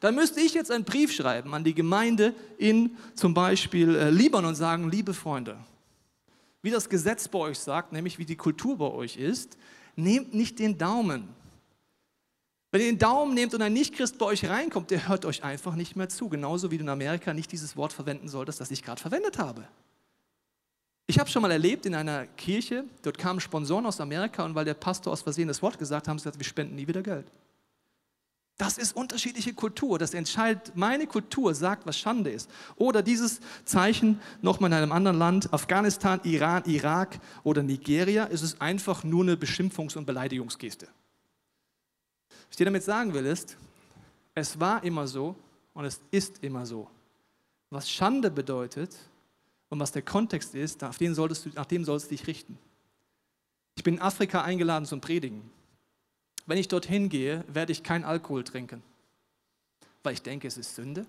Dann 0.00 0.14
müsste 0.14 0.40
ich 0.40 0.52
jetzt 0.52 0.70
einen 0.70 0.84
Brief 0.84 1.12
schreiben 1.12 1.54
an 1.54 1.64
die 1.64 1.74
Gemeinde 1.74 2.34
in 2.58 2.98
zum 3.14 3.32
Beispiel 3.32 3.96
äh, 3.96 4.10
Libanon 4.10 4.50
und 4.50 4.54
sagen, 4.54 4.90
liebe 4.90 5.14
Freunde, 5.14 5.56
wie 6.60 6.70
das 6.70 6.90
Gesetz 6.90 7.26
bei 7.26 7.38
euch 7.38 7.58
sagt, 7.58 7.92
nämlich 7.92 8.18
wie 8.18 8.26
die 8.26 8.36
Kultur 8.36 8.76
bei 8.76 8.90
euch 8.90 9.16
ist, 9.16 9.56
nehmt 9.96 10.34
nicht 10.34 10.58
den 10.58 10.78
Daumen. 10.78 11.28
Wenn 12.70 12.80
ihr 12.80 12.88
den 12.88 12.98
Daumen 12.98 13.34
nehmt 13.34 13.54
und 13.54 13.62
ein 13.62 13.72
Nichtchrist 13.72 14.18
bei 14.18 14.26
euch 14.26 14.48
reinkommt, 14.48 14.90
der 14.90 15.06
hört 15.06 15.24
euch 15.24 15.44
einfach 15.44 15.76
nicht 15.76 15.94
mehr 15.94 16.08
zu. 16.08 16.28
Genauso 16.28 16.70
wie 16.70 16.78
du 16.78 16.82
in 16.82 16.88
Amerika 16.88 17.32
nicht 17.32 17.52
dieses 17.52 17.76
Wort 17.76 17.92
verwenden 17.92 18.28
solltest, 18.28 18.60
das 18.60 18.70
ich 18.70 18.82
gerade 18.82 19.00
verwendet 19.00 19.38
habe. 19.38 19.68
Ich 21.06 21.18
habe 21.18 21.30
schon 21.30 21.42
mal 21.42 21.50
erlebt 21.50 21.86
in 21.86 21.94
einer 21.94 22.26
Kirche, 22.26 22.84
dort 23.02 23.18
kamen 23.18 23.38
Sponsoren 23.38 23.84
aus 23.86 24.00
Amerika 24.00 24.44
und 24.44 24.54
weil 24.54 24.64
der 24.64 24.74
Pastor 24.74 25.12
aus 25.12 25.22
Versehen 25.22 25.48
das 25.48 25.60
Wort 25.62 25.78
gesagt 25.78 26.06
hat, 26.06 26.08
haben 26.08 26.18
sie 26.18 26.24
gesagt, 26.24 26.38
wir 26.38 26.44
spenden 26.44 26.76
nie 26.76 26.88
wieder 26.88 27.02
Geld. 27.02 27.26
Das 28.56 28.78
ist 28.78 28.94
unterschiedliche 28.94 29.52
Kultur. 29.52 29.98
Das 29.98 30.14
entscheidet, 30.14 30.76
meine 30.76 31.06
Kultur 31.06 31.54
sagt, 31.54 31.86
was 31.86 31.98
Schande 31.98 32.30
ist. 32.30 32.48
Oder 32.76 33.02
dieses 33.02 33.40
Zeichen 33.64 34.20
nochmal 34.42 34.70
in 34.70 34.78
einem 34.78 34.92
anderen 34.92 35.18
Land, 35.18 35.52
Afghanistan, 35.52 36.20
Iran, 36.22 36.62
Irak 36.66 37.18
oder 37.42 37.62
Nigeria, 37.62 38.24
ist 38.24 38.42
es 38.42 38.60
einfach 38.60 39.02
nur 39.02 39.24
eine 39.24 39.34
Beschimpfungs- 39.34 39.96
und 39.96 40.06
Beleidigungsgeste. 40.06 40.86
Was 42.28 42.50
ich 42.50 42.56
dir 42.56 42.66
damit 42.66 42.84
sagen 42.84 43.12
will, 43.12 43.26
ist, 43.26 43.56
es 44.34 44.60
war 44.60 44.84
immer 44.84 45.08
so 45.08 45.34
und 45.72 45.84
es 45.84 46.00
ist 46.12 46.44
immer 46.44 46.64
so. 46.64 46.88
Was 47.70 47.90
Schande 47.90 48.30
bedeutet, 48.30 48.96
und 49.74 49.80
was 49.80 49.90
der 49.90 50.02
Kontext 50.02 50.54
ist, 50.54 50.82
nach 50.82 50.94
dem 50.94 51.14
solltest 51.14 51.46
du, 51.46 51.48
nach 51.50 51.66
dem 51.66 51.84
sollst 51.84 52.06
du 52.06 52.10
dich 52.10 52.28
richten. 52.28 52.56
Ich 53.76 53.82
bin 53.82 53.94
in 53.94 54.00
Afrika 54.00 54.42
eingeladen 54.42 54.86
zum 54.86 55.00
Predigen. 55.00 55.50
Wenn 56.46 56.58
ich 56.58 56.68
dorthin 56.68 57.08
gehe, 57.08 57.44
werde 57.48 57.72
ich 57.72 57.82
kein 57.82 58.04
Alkohol 58.04 58.44
trinken, 58.44 58.82
weil 60.02 60.14
ich 60.14 60.22
denke, 60.22 60.46
es 60.46 60.58
ist 60.58 60.74
Sünde, 60.74 61.06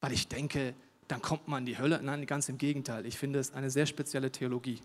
weil 0.00 0.12
ich 0.12 0.28
denke, 0.28 0.74
dann 1.08 1.20
kommt 1.20 1.48
man 1.48 1.60
in 1.60 1.66
die 1.66 1.78
Hölle. 1.78 2.00
Nein, 2.02 2.26
ganz 2.26 2.48
im 2.48 2.56
Gegenteil. 2.56 3.04
Ich 3.04 3.18
finde 3.18 3.38
es 3.38 3.52
eine 3.52 3.70
sehr 3.70 3.86
spezielle 3.86 4.32
Theologie. 4.32 4.80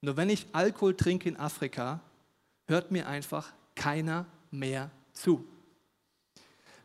Nur 0.00 0.16
wenn 0.16 0.30
ich 0.30 0.46
Alkohol 0.52 0.94
trinke 0.94 1.28
in 1.28 1.36
Afrika, 1.36 2.00
hört 2.66 2.90
mir 2.90 3.06
einfach 3.06 3.52
keiner 3.74 4.26
mehr 4.50 4.90
zu. 5.12 5.46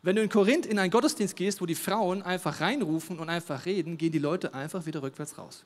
Wenn 0.02 0.16
du 0.16 0.22
in 0.22 0.28
Korinth 0.28 0.66
in 0.66 0.78
einen 0.78 0.90
Gottesdienst 0.90 1.36
gehst, 1.36 1.60
wo 1.60 1.66
die 1.66 1.76
Frauen 1.76 2.22
einfach 2.22 2.60
reinrufen 2.60 3.18
und 3.18 3.28
einfach 3.28 3.64
reden, 3.66 3.96
gehen 3.96 4.12
die 4.12 4.18
Leute 4.18 4.52
einfach 4.52 4.84
wieder 4.84 5.02
rückwärts 5.02 5.38
raus. 5.38 5.64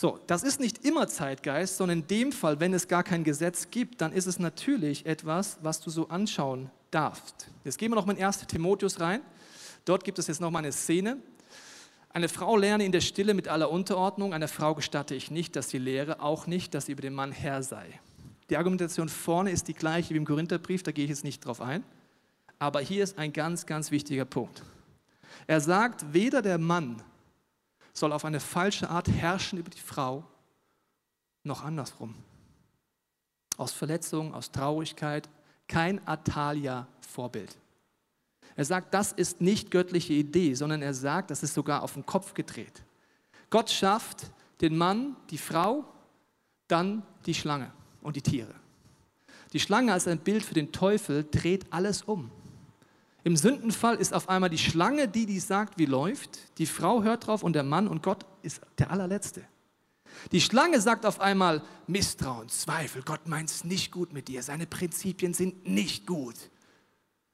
So, 0.00 0.20
das 0.28 0.44
ist 0.44 0.60
nicht 0.60 0.84
immer 0.84 1.08
Zeitgeist, 1.08 1.76
sondern 1.76 1.98
in 1.98 2.06
dem 2.06 2.30
Fall, 2.30 2.60
wenn 2.60 2.72
es 2.72 2.86
gar 2.86 3.02
kein 3.02 3.24
Gesetz 3.24 3.68
gibt, 3.68 4.00
dann 4.00 4.12
ist 4.12 4.26
es 4.26 4.38
natürlich 4.38 5.04
etwas, 5.06 5.58
was 5.60 5.80
du 5.80 5.90
so 5.90 6.06
anschauen 6.06 6.70
darfst. 6.92 7.50
Jetzt 7.64 7.78
gehen 7.78 7.90
wir 7.90 7.96
noch 7.96 8.06
mal 8.06 8.16
in 8.16 8.24
1. 8.24 8.46
Timotheus 8.46 9.00
rein. 9.00 9.22
Dort 9.84 10.04
gibt 10.04 10.20
es 10.20 10.28
jetzt 10.28 10.40
nochmal 10.40 10.62
eine 10.62 10.70
Szene. 10.70 11.16
Eine 12.10 12.28
Frau 12.28 12.56
lerne 12.56 12.84
in 12.84 12.92
der 12.92 13.00
Stille 13.00 13.34
mit 13.34 13.48
aller 13.48 13.72
Unterordnung. 13.72 14.34
Einer 14.34 14.46
Frau 14.46 14.76
gestatte 14.76 15.16
ich 15.16 15.32
nicht, 15.32 15.56
dass 15.56 15.68
sie 15.68 15.78
lehre, 15.78 16.20
auch 16.20 16.46
nicht, 16.46 16.74
dass 16.74 16.86
sie 16.86 16.92
über 16.92 17.02
den 17.02 17.14
Mann 17.14 17.32
Herr 17.32 17.64
sei. 17.64 17.98
Die 18.50 18.56
Argumentation 18.56 19.08
vorne 19.08 19.50
ist 19.50 19.66
die 19.66 19.74
gleiche 19.74 20.14
wie 20.14 20.18
im 20.18 20.24
Korintherbrief, 20.24 20.84
da 20.84 20.92
gehe 20.92 21.06
ich 21.06 21.10
jetzt 21.10 21.24
nicht 21.24 21.44
drauf 21.44 21.60
ein. 21.60 21.82
Aber 22.60 22.78
hier 22.78 23.02
ist 23.02 23.18
ein 23.18 23.32
ganz, 23.32 23.66
ganz 23.66 23.90
wichtiger 23.90 24.26
Punkt. 24.26 24.62
Er 25.48 25.60
sagt, 25.60 26.12
weder 26.12 26.40
der 26.40 26.58
Mann 26.58 27.02
soll 27.98 28.12
auf 28.12 28.24
eine 28.24 28.40
falsche 28.40 28.88
Art 28.90 29.08
herrschen 29.08 29.58
über 29.58 29.70
die 29.70 29.80
Frau, 29.80 30.24
noch 31.42 31.64
andersrum. 31.64 32.14
Aus 33.56 33.72
Verletzung, 33.72 34.34
aus 34.34 34.52
Traurigkeit, 34.52 35.28
kein 35.66 36.06
Atalia-Vorbild. 36.06 37.56
Er 38.56 38.64
sagt, 38.64 38.92
das 38.94 39.12
ist 39.12 39.40
nicht 39.40 39.70
göttliche 39.70 40.12
Idee, 40.12 40.54
sondern 40.54 40.82
er 40.82 40.94
sagt, 40.94 41.30
das 41.30 41.42
ist 41.42 41.54
sogar 41.54 41.82
auf 41.82 41.94
den 41.94 42.06
Kopf 42.06 42.34
gedreht. 42.34 42.82
Gott 43.50 43.70
schafft 43.70 44.30
den 44.60 44.76
Mann, 44.76 45.16
die 45.30 45.38
Frau, 45.38 45.84
dann 46.66 47.02
die 47.26 47.34
Schlange 47.34 47.72
und 48.02 48.16
die 48.16 48.22
Tiere. 48.22 48.54
Die 49.52 49.60
Schlange 49.60 49.92
als 49.92 50.06
ein 50.06 50.18
Bild 50.18 50.44
für 50.44 50.54
den 50.54 50.72
Teufel 50.72 51.26
dreht 51.30 51.72
alles 51.72 52.02
um. 52.02 52.30
Im 53.28 53.36
Sündenfall 53.36 53.96
ist 53.96 54.14
auf 54.14 54.30
einmal 54.30 54.48
die 54.48 54.56
Schlange 54.56 55.06
die, 55.06 55.26
die 55.26 55.38
sagt, 55.38 55.76
wie 55.76 55.84
läuft. 55.84 56.38
Die 56.56 56.64
Frau 56.64 57.02
hört 57.02 57.26
drauf 57.26 57.42
und 57.42 57.52
der 57.52 57.62
Mann 57.62 57.86
und 57.86 58.02
Gott 58.02 58.24
ist 58.40 58.62
der 58.78 58.90
allerletzte. 58.90 59.44
Die 60.32 60.40
Schlange 60.40 60.80
sagt 60.80 61.04
auf 61.04 61.20
einmal 61.20 61.60
Misstrauen, 61.86 62.48
Zweifel, 62.48 63.02
Gott 63.02 63.28
meint 63.28 63.50
es 63.50 63.64
nicht 63.64 63.92
gut 63.92 64.14
mit 64.14 64.28
dir, 64.28 64.42
seine 64.42 64.66
Prinzipien 64.66 65.34
sind 65.34 65.68
nicht 65.68 66.06
gut. 66.06 66.36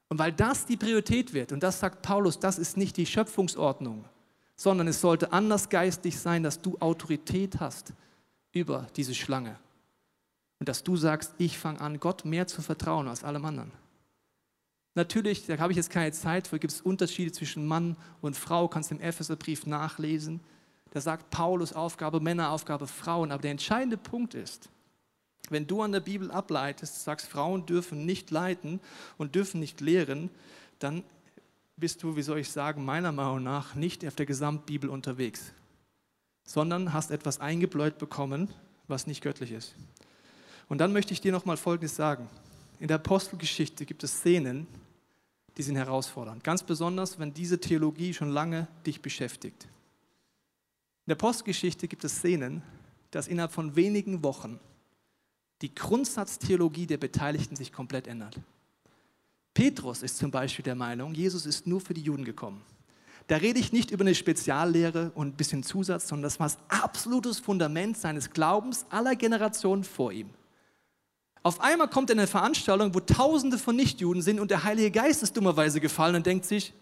Und 0.09 0.19
weil 0.19 0.33
das 0.33 0.65
die 0.65 0.75
Priorität 0.75 1.33
wird, 1.33 1.53
und 1.53 1.63
das 1.63 1.79
sagt 1.79 2.01
Paulus, 2.01 2.39
das 2.39 2.59
ist 2.59 2.75
nicht 2.75 2.97
die 2.97 3.05
Schöpfungsordnung, 3.05 4.03
sondern 4.57 4.89
es 4.89 4.99
sollte 4.99 5.31
anders 5.31 5.69
geistig 5.69 6.19
sein, 6.19 6.43
dass 6.43 6.61
du 6.61 6.77
Autorität 6.81 7.61
hast 7.61 7.93
über 8.51 8.87
diese 8.97 9.15
Schlange. 9.15 9.57
Und 10.59 10.67
dass 10.67 10.83
du 10.83 10.97
sagst, 10.97 11.35
ich 11.37 11.57
fange 11.57 11.79
an, 11.79 12.01
Gott 12.01 12.25
mehr 12.25 12.47
zu 12.47 12.61
vertrauen 12.61 13.07
als 13.07 13.23
allem 13.23 13.45
anderen. 13.45 13.84
Natürlich, 14.95 15.45
da 15.45 15.57
habe 15.57 15.73
ich 15.73 15.77
jetzt 15.77 15.89
keine 15.89 16.13
Zeit 16.13 16.47
für, 16.47 16.57
gibt 16.57 16.73
es 16.73 16.81
Unterschiede 16.81 17.31
zwischen 17.31 17.67
Mann 17.67 17.97
und 18.21 18.37
Frau, 18.37 18.69
kannst 18.69 18.91
du 18.91 18.95
im 18.95 19.01
Epheserbrief 19.01 19.65
nachlesen. 19.65 20.39
Da 20.91 21.01
sagt 21.01 21.29
Paulus 21.29 21.73
Aufgabe 21.73 22.21
Männer, 22.21 22.51
Aufgabe 22.51 22.87
Frauen. 22.87 23.33
Aber 23.33 23.41
der 23.41 23.51
entscheidende 23.51 23.97
Punkt 23.97 24.33
ist, 24.33 24.69
wenn 25.49 25.67
du 25.67 25.81
an 25.81 25.91
der 25.91 25.99
Bibel 25.99 26.31
ableitest, 26.31 27.03
sagst, 27.03 27.27
Frauen 27.27 27.65
dürfen 27.65 28.05
nicht 28.05 28.31
leiten 28.31 28.79
und 29.17 29.35
dürfen 29.35 29.59
nicht 29.59 29.81
lehren, 29.81 30.29
dann 30.79 31.03
bist 31.75 32.01
du, 32.01 32.15
wie 32.15 32.21
soll 32.21 32.39
ich 32.39 32.49
sagen, 32.49 32.85
meiner 32.85 33.11
Meinung 33.11 33.43
nach 33.43 33.75
nicht 33.75 34.05
auf 34.07 34.15
der 34.15 34.25
Gesamtbibel 34.25 34.89
unterwegs, 34.89 35.51
sondern 36.45 36.93
hast 36.93 37.11
etwas 37.11 37.41
eingebläut 37.41 37.97
bekommen, 37.97 38.49
was 38.87 39.07
nicht 39.07 39.21
göttlich 39.21 39.51
ist. 39.51 39.75
Und 40.69 40.79
dann 40.79 40.93
möchte 40.93 41.11
ich 41.13 41.19
dir 41.19 41.33
noch 41.33 41.45
mal 41.45 41.57
Folgendes 41.57 41.95
sagen. 41.95 42.29
In 42.79 42.87
der 42.87 42.95
Apostelgeschichte 42.95 43.85
gibt 43.85 44.03
es 44.03 44.19
Szenen, 44.19 44.67
die 45.57 45.63
sind 45.63 45.75
herausfordernd. 45.75 46.43
Ganz 46.43 46.63
besonders, 46.63 47.19
wenn 47.19 47.33
diese 47.33 47.59
Theologie 47.59 48.13
schon 48.13 48.29
lange 48.29 48.67
dich 48.85 49.01
beschäftigt. 49.01 49.63
In 51.05 51.11
der 51.11 51.17
Apostelgeschichte 51.17 51.87
gibt 51.87 52.03
es 52.03 52.17
Szenen, 52.17 52.61
dass 53.11 53.27
innerhalb 53.27 53.51
von 53.51 53.75
wenigen 53.75 54.23
Wochen 54.23 54.59
die 55.61 55.73
Grundsatztheologie 55.73 56.87
der 56.87 56.97
Beteiligten 56.97 57.55
sich 57.55 57.71
komplett 57.71 58.07
ändert. 58.07 58.39
Petrus 59.53 60.03
ist 60.03 60.17
zum 60.17 60.31
Beispiel 60.31 60.63
der 60.63 60.75
Meinung, 60.75 61.13
Jesus 61.13 61.45
ist 61.45 61.65
nur 61.65 61.79
für 61.79 61.93
die 61.93 62.01
Juden 62.01 62.25
gekommen. 62.25 62.61
Da 63.27 63.37
rede 63.37 63.59
ich 63.59 63.71
nicht 63.71 63.89
über 63.89 64.03
eine 64.03 64.13
Speziallehre 64.13 65.11
und 65.15 65.29
ein 65.29 65.37
bisschen 65.37 65.63
Zusatz, 65.63 66.09
sondern 66.09 66.23
das 66.23 66.39
war 66.39 66.47
das 66.47 66.57
absolutes 66.67 67.39
Fundament 67.39 67.97
seines 67.97 68.31
Glaubens 68.31 68.85
aller 68.89 69.15
Generationen 69.15 69.83
vor 69.83 70.11
ihm. 70.11 70.29
Auf 71.45 71.61
einmal 71.61 71.87
kommt 71.87 72.09
er 72.09 72.13
in 72.13 72.19
eine 72.21 72.27
Veranstaltung, 72.27 72.95
wo 72.95 72.99
Tausende 72.99 73.59
von 73.59 73.75
Nichtjuden 73.75 74.23
sind 74.23 74.39
und 74.39 74.49
der 74.49 74.63
Heilige 74.63 74.89
Geist 74.89 75.21
ist 75.21 75.37
dummerweise 75.37 75.79
gefallen 75.79 76.15
und 76.15 76.25
denkt 76.25 76.43
sich, 76.45 76.73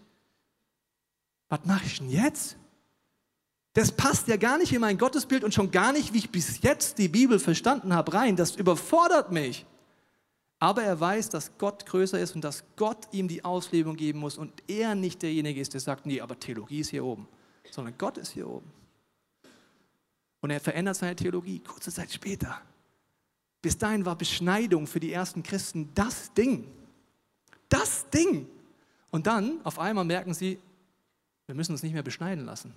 was 1.50 1.60
mache 1.66 1.84
ich 1.84 1.98
denn 1.98 2.08
jetzt? 2.08 2.56
Das 3.74 3.92
passt 3.92 4.26
ja 4.26 4.38
gar 4.38 4.56
nicht 4.56 4.72
in 4.72 4.80
mein 4.80 4.96
Gottesbild 4.96 5.44
und 5.44 5.52
schon 5.52 5.70
gar 5.70 5.92
nicht, 5.92 6.14
wie 6.14 6.18
ich 6.18 6.30
bis 6.30 6.62
jetzt 6.62 6.96
die 6.96 7.08
Bibel 7.08 7.38
verstanden 7.38 7.92
habe, 7.92 8.14
rein. 8.14 8.36
Das 8.36 8.56
überfordert 8.56 9.30
mich. 9.30 9.66
Aber 10.60 10.82
er 10.82 10.98
weiß, 10.98 11.28
dass 11.28 11.58
Gott 11.58 11.84
größer 11.84 12.18
ist 12.18 12.34
und 12.34 12.42
dass 12.42 12.64
Gott 12.76 13.08
ihm 13.12 13.28
die 13.28 13.44
Auslegung 13.44 13.96
geben 13.96 14.20
muss 14.20 14.38
und 14.38 14.50
er 14.66 14.94
nicht 14.94 15.20
derjenige 15.20 15.60
ist, 15.60 15.74
der 15.74 15.82
sagt, 15.82 16.06
nee, 16.06 16.22
aber 16.22 16.40
Theologie 16.40 16.80
ist 16.80 16.88
hier 16.88 17.04
oben, 17.04 17.28
sondern 17.70 17.98
Gott 17.98 18.16
ist 18.16 18.30
hier 18.30 18.48
oben. 18.48 18.72
Und 20.40 20.48
er 20.48 20.60
verändert 20.60 20.96
seine 20.96 21.16
Theologie 21.16 21.58
kurze 21.58 21.92
Zeit 21.92 22.10
später. 22.10 22.62
Bis 23.64 23.78
dahin 23.78 24.04
war 24.04 24.14
Beschneidung 24.14 24.86
für 24.86 25.00
die 25.00 25.10
ersten 25.10 25.42
Christen 25.42 25.88
das 25.94 26.34
Ding. 26.34 26.66
Das 27.70 28.10
Ding. 28.10 28.46
Und 29.10 29.26
dann 29.26 29.58
auf 29.64 29.78
einmal 29.78 30.04
merken 30.04 30.34
sie, 30.34 30.58
wir 31.46 31.54
müssen 31.54 31.72
uns 31.72 31.82
nicht 31.82 31.94
mehr 31.94 32.02
beschneiden 32.02 32.44
lassen. 32.44 32.74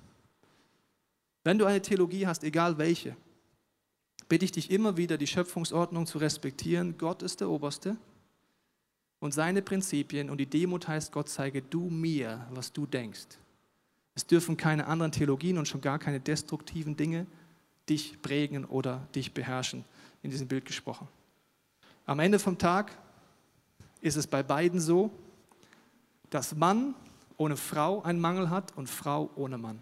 Wenn 1.43 1.57
du 1.57 1.65
eine 1.65 1.81
Theologie 1.81 2.25
hast, 2.25 2.41
egal 2.45 2.77
welche, 2.77 3.17
bitte 4.29 4.45
ich 4.45 4.53
dich 4.53 4.71
immer 4.71 4.95
wieder, 4.95 5.17
die 5.17 5.27
Schöpfungsordnung 5.27 6.07
zu 6.07 6.19
respektieren. 6.19 6.97
Gott 6.97 7.21
ist 7.21 7.41
der 7.41 7.49
Oberste 7.49 7.97
und 9.19 9.33
seine 9.33 9.61
Prinzipien 9.61 10.29
und 10.29 10.37
die 10.37 10.45
Demut 10.45 10.87
heißt, 10.87 11.11
Gott 11.11 11.27
zeige 11.27 11.61
du 11.63 11.89
mir, 11.89 12.47
was 12.51 12.71
du 12.71 12.85
denkst. 12.85 13.27
Es 14.15 14.25
dürfen 14.25 14.55
keine 14.55 14.87
anderen 14.87 15.11
Theologien 15.11 15.57
und 15.57 15.67
schon 15.67 15.81
gar 15.81 15.99
keine 15.99 16.21
destruktiven 16.21 16.95
Dinge 16.95 17.27
dich 17.89 18.21
prägen 18.21 18.63
oder 18.63 19.05
dich 19.13 19.33
beherrschen, 19.33 19.83
in 20.27 20.31
diesem 20.31 20.47
Bild 20.49 20.65
gesprochen. 20.65 21.07
Am 22.05 22.19
Ende 22.19 22.37
vom 22.37 22.57
Tag 22.57 22.91
ist 24.01 24.17
es 24.17 24.27
bei 24.27 24.43
beiden 24.43 24.81
so, 24.81 25.09
dass 26.29 26.53
Mann 26.53 26.95
ohne 27.37 27.55
Frau 27.55 28.03
einen 28.03 28.19
Mangel 28.19 28.49
hat 28.49 28.75
und 28.75 28.89
Frau 28.89 29.29
ohne 29.35 29.57
Mann. 29.57 29.79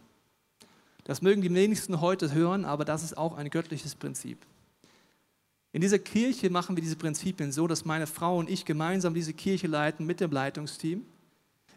Das 1.04 1.24
mögen 1.24 1.42
die 1.42 1.54
wenigsten 1.54 2.00
heute 2.00 2.32
hören, 2.32 2.64
aber 2.64 2.86
das 2.86 3.04
ist 3.04 3.18
auch 3.18 3.36
ein 3.38 3.50
göttliches 3.50 3.96
Prinzip. 3.96 4.38
In 5.72 5.82
dieser 5.82 6.00
Kirche 6.00 6.52
machen 6.52 6.76
wir 6.78 6.84
diese 6.84 6.96
Prinzipien 6.96 7.52
so, 7.52 7.66
dass 7.66 7.84
meine 7.84 8.06
Frau 8.06 8.38
und 8.38 8.48
ich 8.48 8.66
gemeinsam 8.66 9.16
diese 9.16 9.34
Kirche 9.34 9.66
leiten 9.66 10.06
mit 10.06 10.20
dem 10.20 10.32
Leitungsteam, 10.32 11.06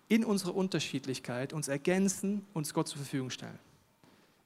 in 0.08 0.26
unserer 0.26 0.54
Unterschiedlichkeit 0.54 1.54
uns 1.54 1.68
ergänzen, 1.68 2.44
uns 2.52 2.74
Gott 2.74 2.88
zur 2.88 2.98
Verfügung 2.98 3.30
stellen. 3.30 3.58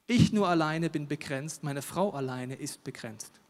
Ich 0.06 0.32
nur 0.32 0.48
alleine 0.48 0.90
bin 0.90 1.08
begrenzt, 1.08 1.64
meine 1.64 1.82
Frau 1.82 2.10
alleine 2.10 2.54
ist 2.54 2.84
begrenzt. 2.84 3.41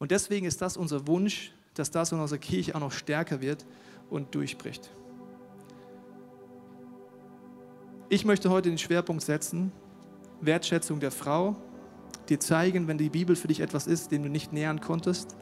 Und 0.00 0.10
deswegen 0.10 0.46
ist 0.46 0.60
das 0.60 0.76
unser 0.76 1.06
Wunsch, 1.06 1.52
dass 1.74 1.90
das 1.90 2.10
in 2.10 2.18
unserer 2.18 2.38
Kirche 2.38 2.74
auch 2.74 2.80
noch 2.80 2.90
stärker 2.90 3.40
wird 3.40 3.64
und 4.08 4.34
durchbricht. 4.34 4.90
Ich 8.08 8.24
möchte 8.24 8.50
heute 8.50 8.70
den 8.70 8.78
Schwerpunkt 8.78 9.22
setzen 9.22 9.70
Wertschätzung 10.40 11.00
der 11.00 11.10
Frau, 11.10 11.54
dir 12.30 12.40
zeigen, 12.40 12.88
wenn 12.88 12.96
die 12.96 13.10
Bibel 13.10 13.36
für 13.36 13.48
dich 13.48 13.60
etwas 13.60 13.86
ist, 13.86 14.10
dem 14.10 14.22
du 14.22 14.30
nicht 14.30 14.54
nähern 14.54 14.80
konntest, 14.80 15.36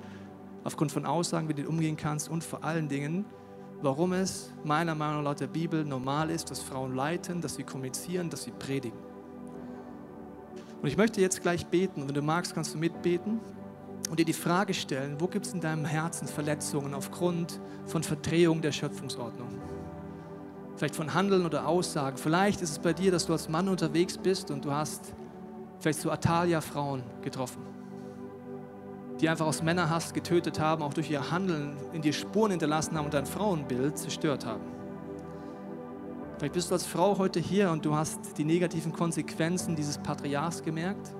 aufgrund 0.65 0.91
von 0.91 1.07
Aussagen, 1.07 1.49
wie 1.49 1.55
du 1.55 1.69
umgehen 1.69 1.97
kannst 1.97 2.29
und 2.29 2.43
vor 2.43 2.65
allen 2.65 2.89
Dingen, 2.89 3.25
warum 3.81 4.13
es 4.13 4.53
meiner 4.65 4.97
Meinung 4.97 5.19
nach 5.19 5.31
laut 5.31 5.41
der 5.41 5.47
Bibel 5.47 5.85
normal 5.85 6.31
ist, 6.31 6.51
dass 6.51 6.61
Frauen 6.61 6.97
leiten, 6.97 7.41
dass 7.41 7.55
sie 7.55 7.63
kommunizieren, 7.63 8.29
dass 8.29 8.43
sie 8.43 8.51
predigen. 8.51 8.99
Und 10.83 10.89
ich 10.89 10.97
möchte 10.97 11.21
jetzt 11.21 11.43
gleich 11.43 11.65
beten 11.67 12.03
und 12.03 12.09
wenn 12.09 12.15
du 12.15 12.23
magst, 12.23 12.55
kannst 12.55 12.75
du 12.75 12.79
mitbeten 12.79 13.41
und 14.11 14.19
dir 14.21 14.25
die 14.25 14.33
Frage 14.33 14.75
stellen, 14.75 15.21
wo 15.21 15.27
gibt 15.27 15.47
es 15.47 15.53
in 15.53 15.61
deinem 15.61 15.85
Herzen 15.85 16.29
Verletzungen 16.29 16.95
aufgrund 16.95 17.61
von 17.87 18.03
Verdrehung 18.03 18.63
der 18.63 18.73
Schöpfungsordnung? 18.73 19.61
vielleicht 20.79 20.97
von 20.97 21.13
Handeln 21.13 21.45
oder 21.45 21.67
Aussagen. 21.67 22.17
Vielleicht 22.17 22.63
ist 22.63 22.71
es 22.71 22.79
bei 22.79 22.93
dir, 22.93 23.11
dass 23.11 23.27
du 23.27 23.33
als 23.33 23.49
Mann 23.49 23.69
unterwegs 23.69 24.17
bist 24.17 24.51
und 24.51 24.65
du 24.65 24.73
hast 24.73 25.13
vielleicht 25.81 26.01
so 26.01 26.11
Atalia-Frauen 26.11 27.03
getroffen, 27.23 27.63
die 29.21 29.29
einfach 29.29 29.47
aus 29.47 29.63
Männerhass 29.63 30.15
getötet 30.15 30.59
haben, 30.59 30.83
auch 30.83 30.95
durch 30.95 31.11
ihr 31.11 31.31
Handeln 31.31 31.77
in 31.93 32.03
dir 32.03 32.13
Spuren 32.13 32.53
hinterlassen 32.53 32.97
haben 32.97 33.07
und 33.07 33.15
dein 33.15 33.27
Frauenbild 33.27 33.99
zerstört 33.99 34.47
haben. 34.47 34.63
Vielleicht 36.39 36.55
bist 36.55 36.71
du 36.71 36.75
als 36.75 36.87
Frau 36.87 37.19
heute 37.19 37.41
hier 37.41 37.71
und 37.71 37.85
du 37.85 37.97
hast 37.97 38.39
die 38.39 38.45
negativen 38.45 38.93
Konsequenzen 38.93 39.75
dieses 39.75 39.99
Patriarchs 39.99 40.63
gemerkt, 40.63 41.13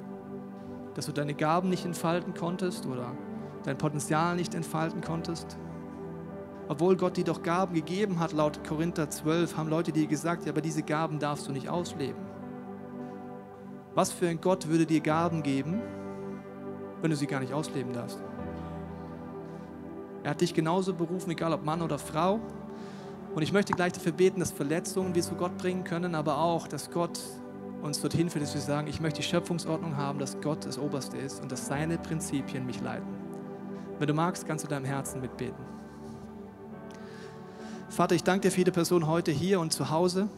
dass 0.95 1.07
du 1.07 1.13
deine 1.13 1.35
Gaben 1.35 1.69
nicht 1.69 1.85
entfalten 1.85 2.35
konntest 2.35 2.87
oder 2.87 3.13
dein 3.65 3.79
Potenzial 3.79 4.37
nicht 4.37 4.55
entfalten 4.55 5.01
konntest 5.01 5.59
obwohl 6.69 6.97
Gott 6.97 7.17
dir 7.17 7.25
doch 7.25 7.43
Gaben 7.43 7.75
gegeben 7.75 8.21
hat, 8.21 8.33
laut 8.33 8.63
Korinther 8.63 9.09
12, 9.09 9.57
haben 9.57 9.71
Leute 9.71 9.91
dir 9.91 10.07
gesagt, 10.07 10.45
ja, 10.45 10.53
aber 10.53 10.61
diese 10.61 10.83
Gaben 10.83 11.19
darfst 11.19 11.49
du 11.49 11.53
nicht 11.53 11.69
ausleben. 11.69 12.21
Was 13.95 14.13
für 14.13 14.29
ein 14.29 14.41
Gott 14.41 14.69
würde 14.69 14.85
dir 14.85 15.01
Gaben 15.01 15.43
geben, 15.43 15.81
wenn 17.01 17.11
du 17.11 17.17
sie 17.17 17.27
gar 17.27 17.41
nicht 17.41 17.55
ausleben 17.55 17.95
darfst? 17.95 18.23
Er 20.23 20.33
hat 20.33 20.43
dich 20.43 20.53
genauso 20.53 20.93
berufen, 20.93 21.31
egal 21.31 21.55
ob 21.55 21.65
Mann 21.65 21.81
oder 21.81 21.99
Frau. 21.99 22.39
Und 23.35 23.43
ich 23.43 23.53
möchte 23.53 23.73
gleich 23.73 23.93
dafür 23.93 24.13
beten, 24.13 24.41
dass 24.41 24.51
Verletzungen 24.51 25.15
wir 25.15 25.23
zu 25.23 25.37
Gott 25.37 25.57
bringen 25.57 25.85
können, 25.85 26.15
aber 26.15 26.39
auch, 26.39 26.69
dass 26.69 26.91
Gott 26.91 27.19
uns 27.83 28.01
dorthin 28.01 28.29
führt, 28.29 28.45
dass 28.45 28.55
wir 28.55 28.61
sagen, 28.61 28.89
ich 28.89 29.01
möchte 29.01 29.21
die 29.21 29.27
Schöpfungsordnung 29.27 29.97
haben, 29.97 30.19
dass 30.19 30.41
Gott 30.41 30.67
das 30.67 30.79
Oberste 30.79 31.17
ist 31.17 31.41
und 31.41 31.53
dass 31.53 31.67
seine 31.67 31.99
Prinzipien 31.99 32.67
mich 32.67 32.81
leiten. 32.81 33.09
Wenn 33.99 34.09
du 34.09 34.15
magst, 34.15 34.47
kannst 34.47 34.65
du 34.65 34.69
deinem 34.69 34.85
Herzen 34.85 35.21
mitbeten. 35.21 35.65
Vater, 37.89 38.15
ich 38.15 38.23
danke 38.23 38.43
dir 38.43 38.51
für 38.51 38.59
jede 38.59 38.73
Person 38.73 39.07
heute 39.07 39.33
hier 39.33 39.61
und 39.61 39.73
zu 39.73 39.91
Hause, 39.91 40.29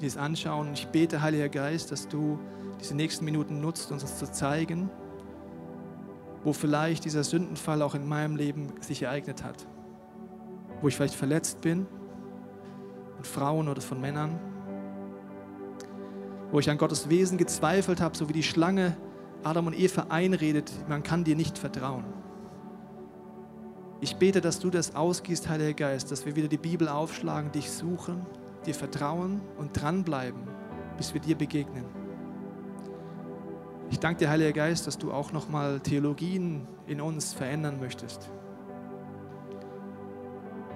die 0.00 0.06
es 0.06 0.16
anschauen. 0.16 0.72
Ich 0.72 0.86
bete, 0.88 1.20
Heiliger 1.20 1.48
Geist, 1.48 1.92
dass 1.92 2.08
du 2.08 2.38
diese 2.80 2.94
nächsten 2.94 3.24
Minuten 3.24 3.60
nutzt, 3.60 3.90
uns 3.90 4.02
das 4.02 4.18
zu 4.18 4.30
zeigen, 4.30 4.90
wo 6.44 6.52
vielleicht 6.52 7.04
dieser 7.04 7.24
Sündenfall 7.24 7.82
auch 7.82 7.94
in 7.94 8.06
meinem 8.06 8.36
Leben 8.36 8.72
sich 8.80 9.02
ereignet 9.02 9.42
hat. 9.42 9.66
Wo 10.80 10.88
ich 10.88 10.96
vielleicht 10.96 11.14
verletzt 11.14 11.60
bin, 11.60 11.86
von 13.16 13.24
Frauen 13.24 13.68
oder 13.68 13.80
von 13.80 14.00
Männern. 14.00 14.38
Wo 16.56 16.60
ich 16.60 16.70
an 16.70 16.78
Gottes 16.78 17.10
Wesen 17.10 17.36
gezweifelt 17.36 18.00
habe, 18.00 18.16
so 18.16 18.30
wie 18.30 18.32
die 18.32 18.42
Schlange 18.42 18.96
Adam 19.44 19.66
und 19.66 19.78
Eva 19.78 20.06
einredet, 20.08 20.72
man 20.88 21.02
kann 21.02 21.22
dir 21.22 21.36
nicht 21.36 21.58
vertrauen. 21.58 22.06
Ich 24.00 24.16
bete, 24.16 24.40
dass 24.40 24.58
du 24.58 24.70
das 24.70 24.94
ausgießt, 24.94 25.50
Heiliger 25.50 25.74
Geist, 25.74 26.10
dass 26.10 26.24
wir 26.24 26.34
wieder 26.34 26.48
die 26.48 26.56
Bibel 26.56 26.88
aufschlagen, 26.88 27.52
dich 27.52 27.70
suchen, 27.70 28.24
dir 28.64 28.72
vertrauen 28.72 29.42
und 29.58 29.78
dranbleiben, 29.78 30.40
bis 30.96 31.12
wir 31.12 31.20
dir 31.20 31.36
begegnen. 31.36 31.84
Ich 33.90 33.98
danke 33.98 34.20
dir, 34.20 34.30
Heiliger 34.30 34.52
Geist, 34.52 34.86
dass 34.86 34.96
du 34.96 35.12
auch 35.12 35.32
nochmal 35.32 35.80
Theologien 35.80 36.66
in 36.86 37.02
uns 37.02 37.34
verändern 37.34 37.80
möchtest. 37.80 38.30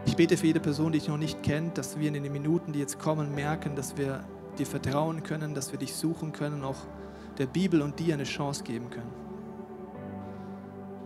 Ich 0.05 0.15
bete 0.15 0.37
für 0.37 0.49
jede 0.49 0.61
Person, 0.61 0.93
die 0.93 0.99
dich 0.99 1.09
noch 1.09 1.17
nicht 1.17 1.43
kennt, 1.43 1.79
dass 1.79 1.99
wir 1.99 2.09
in 2.09 2.23
den 2.23 2.31
Minuten, 2.31 2.75
die 2.75 2.81
jetzt 2.81 2.99
kommen, 2.99 3.35
merken, 3.35 3.77
dass 3.77 3.97
wir 3.97 4.25
dir 4.61 4.67
vertrauen 4.67 5.23
können, 5.23 5.55
dass 5.55 5.73
wir 5.73 5.79
dich 5.79 5.95
suchen 5.95 6.33
können, 6.33 6.63
auch 6.65 6.87
der 7.39 7.47
Bibel 7.47 7.83
und 7.83 7.99
dir 7.99 8.15
eine 8.15 8.25
Chance 8.25 8.63
geben 8.63 8.91
können. 8.91 9.11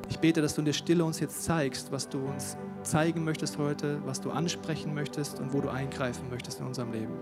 Ich 0.09 0.19
bete, 0.19 0.43
dass 0.43 0.55
du 0.55 0.61
in 0.61 0.67
der 0.67 0.73
Stille 0.73 1.05
uns 1.05 1.21
jetzt 1.21 1.45
zeigst, 1.45 1.91
was 1.91 2.09
du 2.09 2.19
uns 2.19 2.57
zeigen 2.83 3.25
möchtest 3.25 3.57
heute, 3.57 4.01
was 4.05 4.21
du 4.21 4.31
ansprechen 4.31 4.93
möchtest 4.95 5.41
und 5.41 5.53
wo 5.53 5.61
du 5.61 5.71
eingreifen 5.71 6.29
möchtest 6.29 6.61
in 6.61 6.67
unserem 6.67 6.93
Leben. 6.93 7.15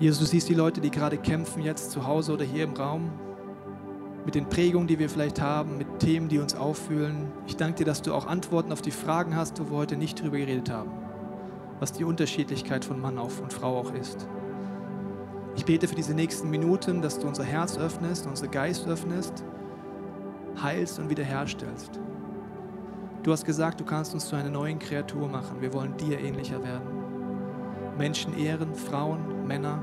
Jesus, 0.00 0.20
du 0.20 0.26
siehst 0.26 0.48
die 0.48 0.54
Leute, 0.54 0.80
die 0.80 0.92
gerade 0.92 1.18
kämpfen, 1.18 1.60
jetzt 1.62 1.90
zu 1.90 2.06
Hause 2.06 2.32
oder 2.32 2.44
hier 2.44 2.62
im 2.62 2.74
Raum, 2.74 3.10
mit 4.24 4.36
den 4.36 4.48
Prägungen, 4.48 4.86
die 4.86 5.00
wir 5.00 5.08
vielleicht 5.08 5.40
haben, 5.40 5.76
mit 5.76 5.98
Themen, 5.98 6.28
die 6.28 6.38
uns 6.38 6.54
auffühlen. 6.54 7.32
Ich 7.48 7.56
danke 7.56 7.78
dir, 7.78 7.84
dass 7.84 8.02
du 8.02 8.14
auch 8.14 8.26
Antworten 8.26 8.70
auf 8.70 8.80
die 8.80 8.92
Fragen 8.92 9.34
hast, 9.34 9.58
wo 9.58 9.70
wir 9.70 9.76
heute 9.76 9.96
nicht 9.96 10.22
drüber 10.22 10.36
geredet 10.36 10.70
haben, 10.70 10.90
was 11.80 11.92
die 11.92 12.04
Unterschiedlichkeit 12.04 12.84
von 12.84 13.00
Mann 13.00 13.18
und 13.18 13.52
Frau 13.52 13.76
auch 13.76 13.92
ist. 13.92 14.28
Ich 15.56 15.64
bete 15.64 15.88
für 15.88 15.96
diese 15.96 16.14
nächsten 16.14 16.48
Minuten, 16.48 17.02
dass 17.02 17.18
du 17.18 17.26
unser 17.26 17.42
Herz 17.42 17.76
öffnest, 17.76 18.28
unser 18.28 18.46
Geist 18.46 18.86
öffnest, 18.86 19.44
heilst 20.62 21.00
und 21.00 21.10
wiederherstellst. 21.10 21.98
Du 23.24 23.32
hast 23.32 23.44
gesagt, 23.44 23.80
du 23.80 23.84
kannst 23.84 24.14
uns 24.14 24.28
zu 24.28 24.36
einer 24.36 24.50
neuen 24.50 24.78
Kreatur 24.78 25.26
machen. 25.26 25.60
Wir 25.60 25.72
wollen 25.72 25.96
dir 25.96 26.20
ähnlicher 26.20 26.62
werden. 26.62 26.86
Menschen 27.98 28.38
ehren, 28.38 28.74
Frauen, 28.74 29.46
Männer, 29.46 29.82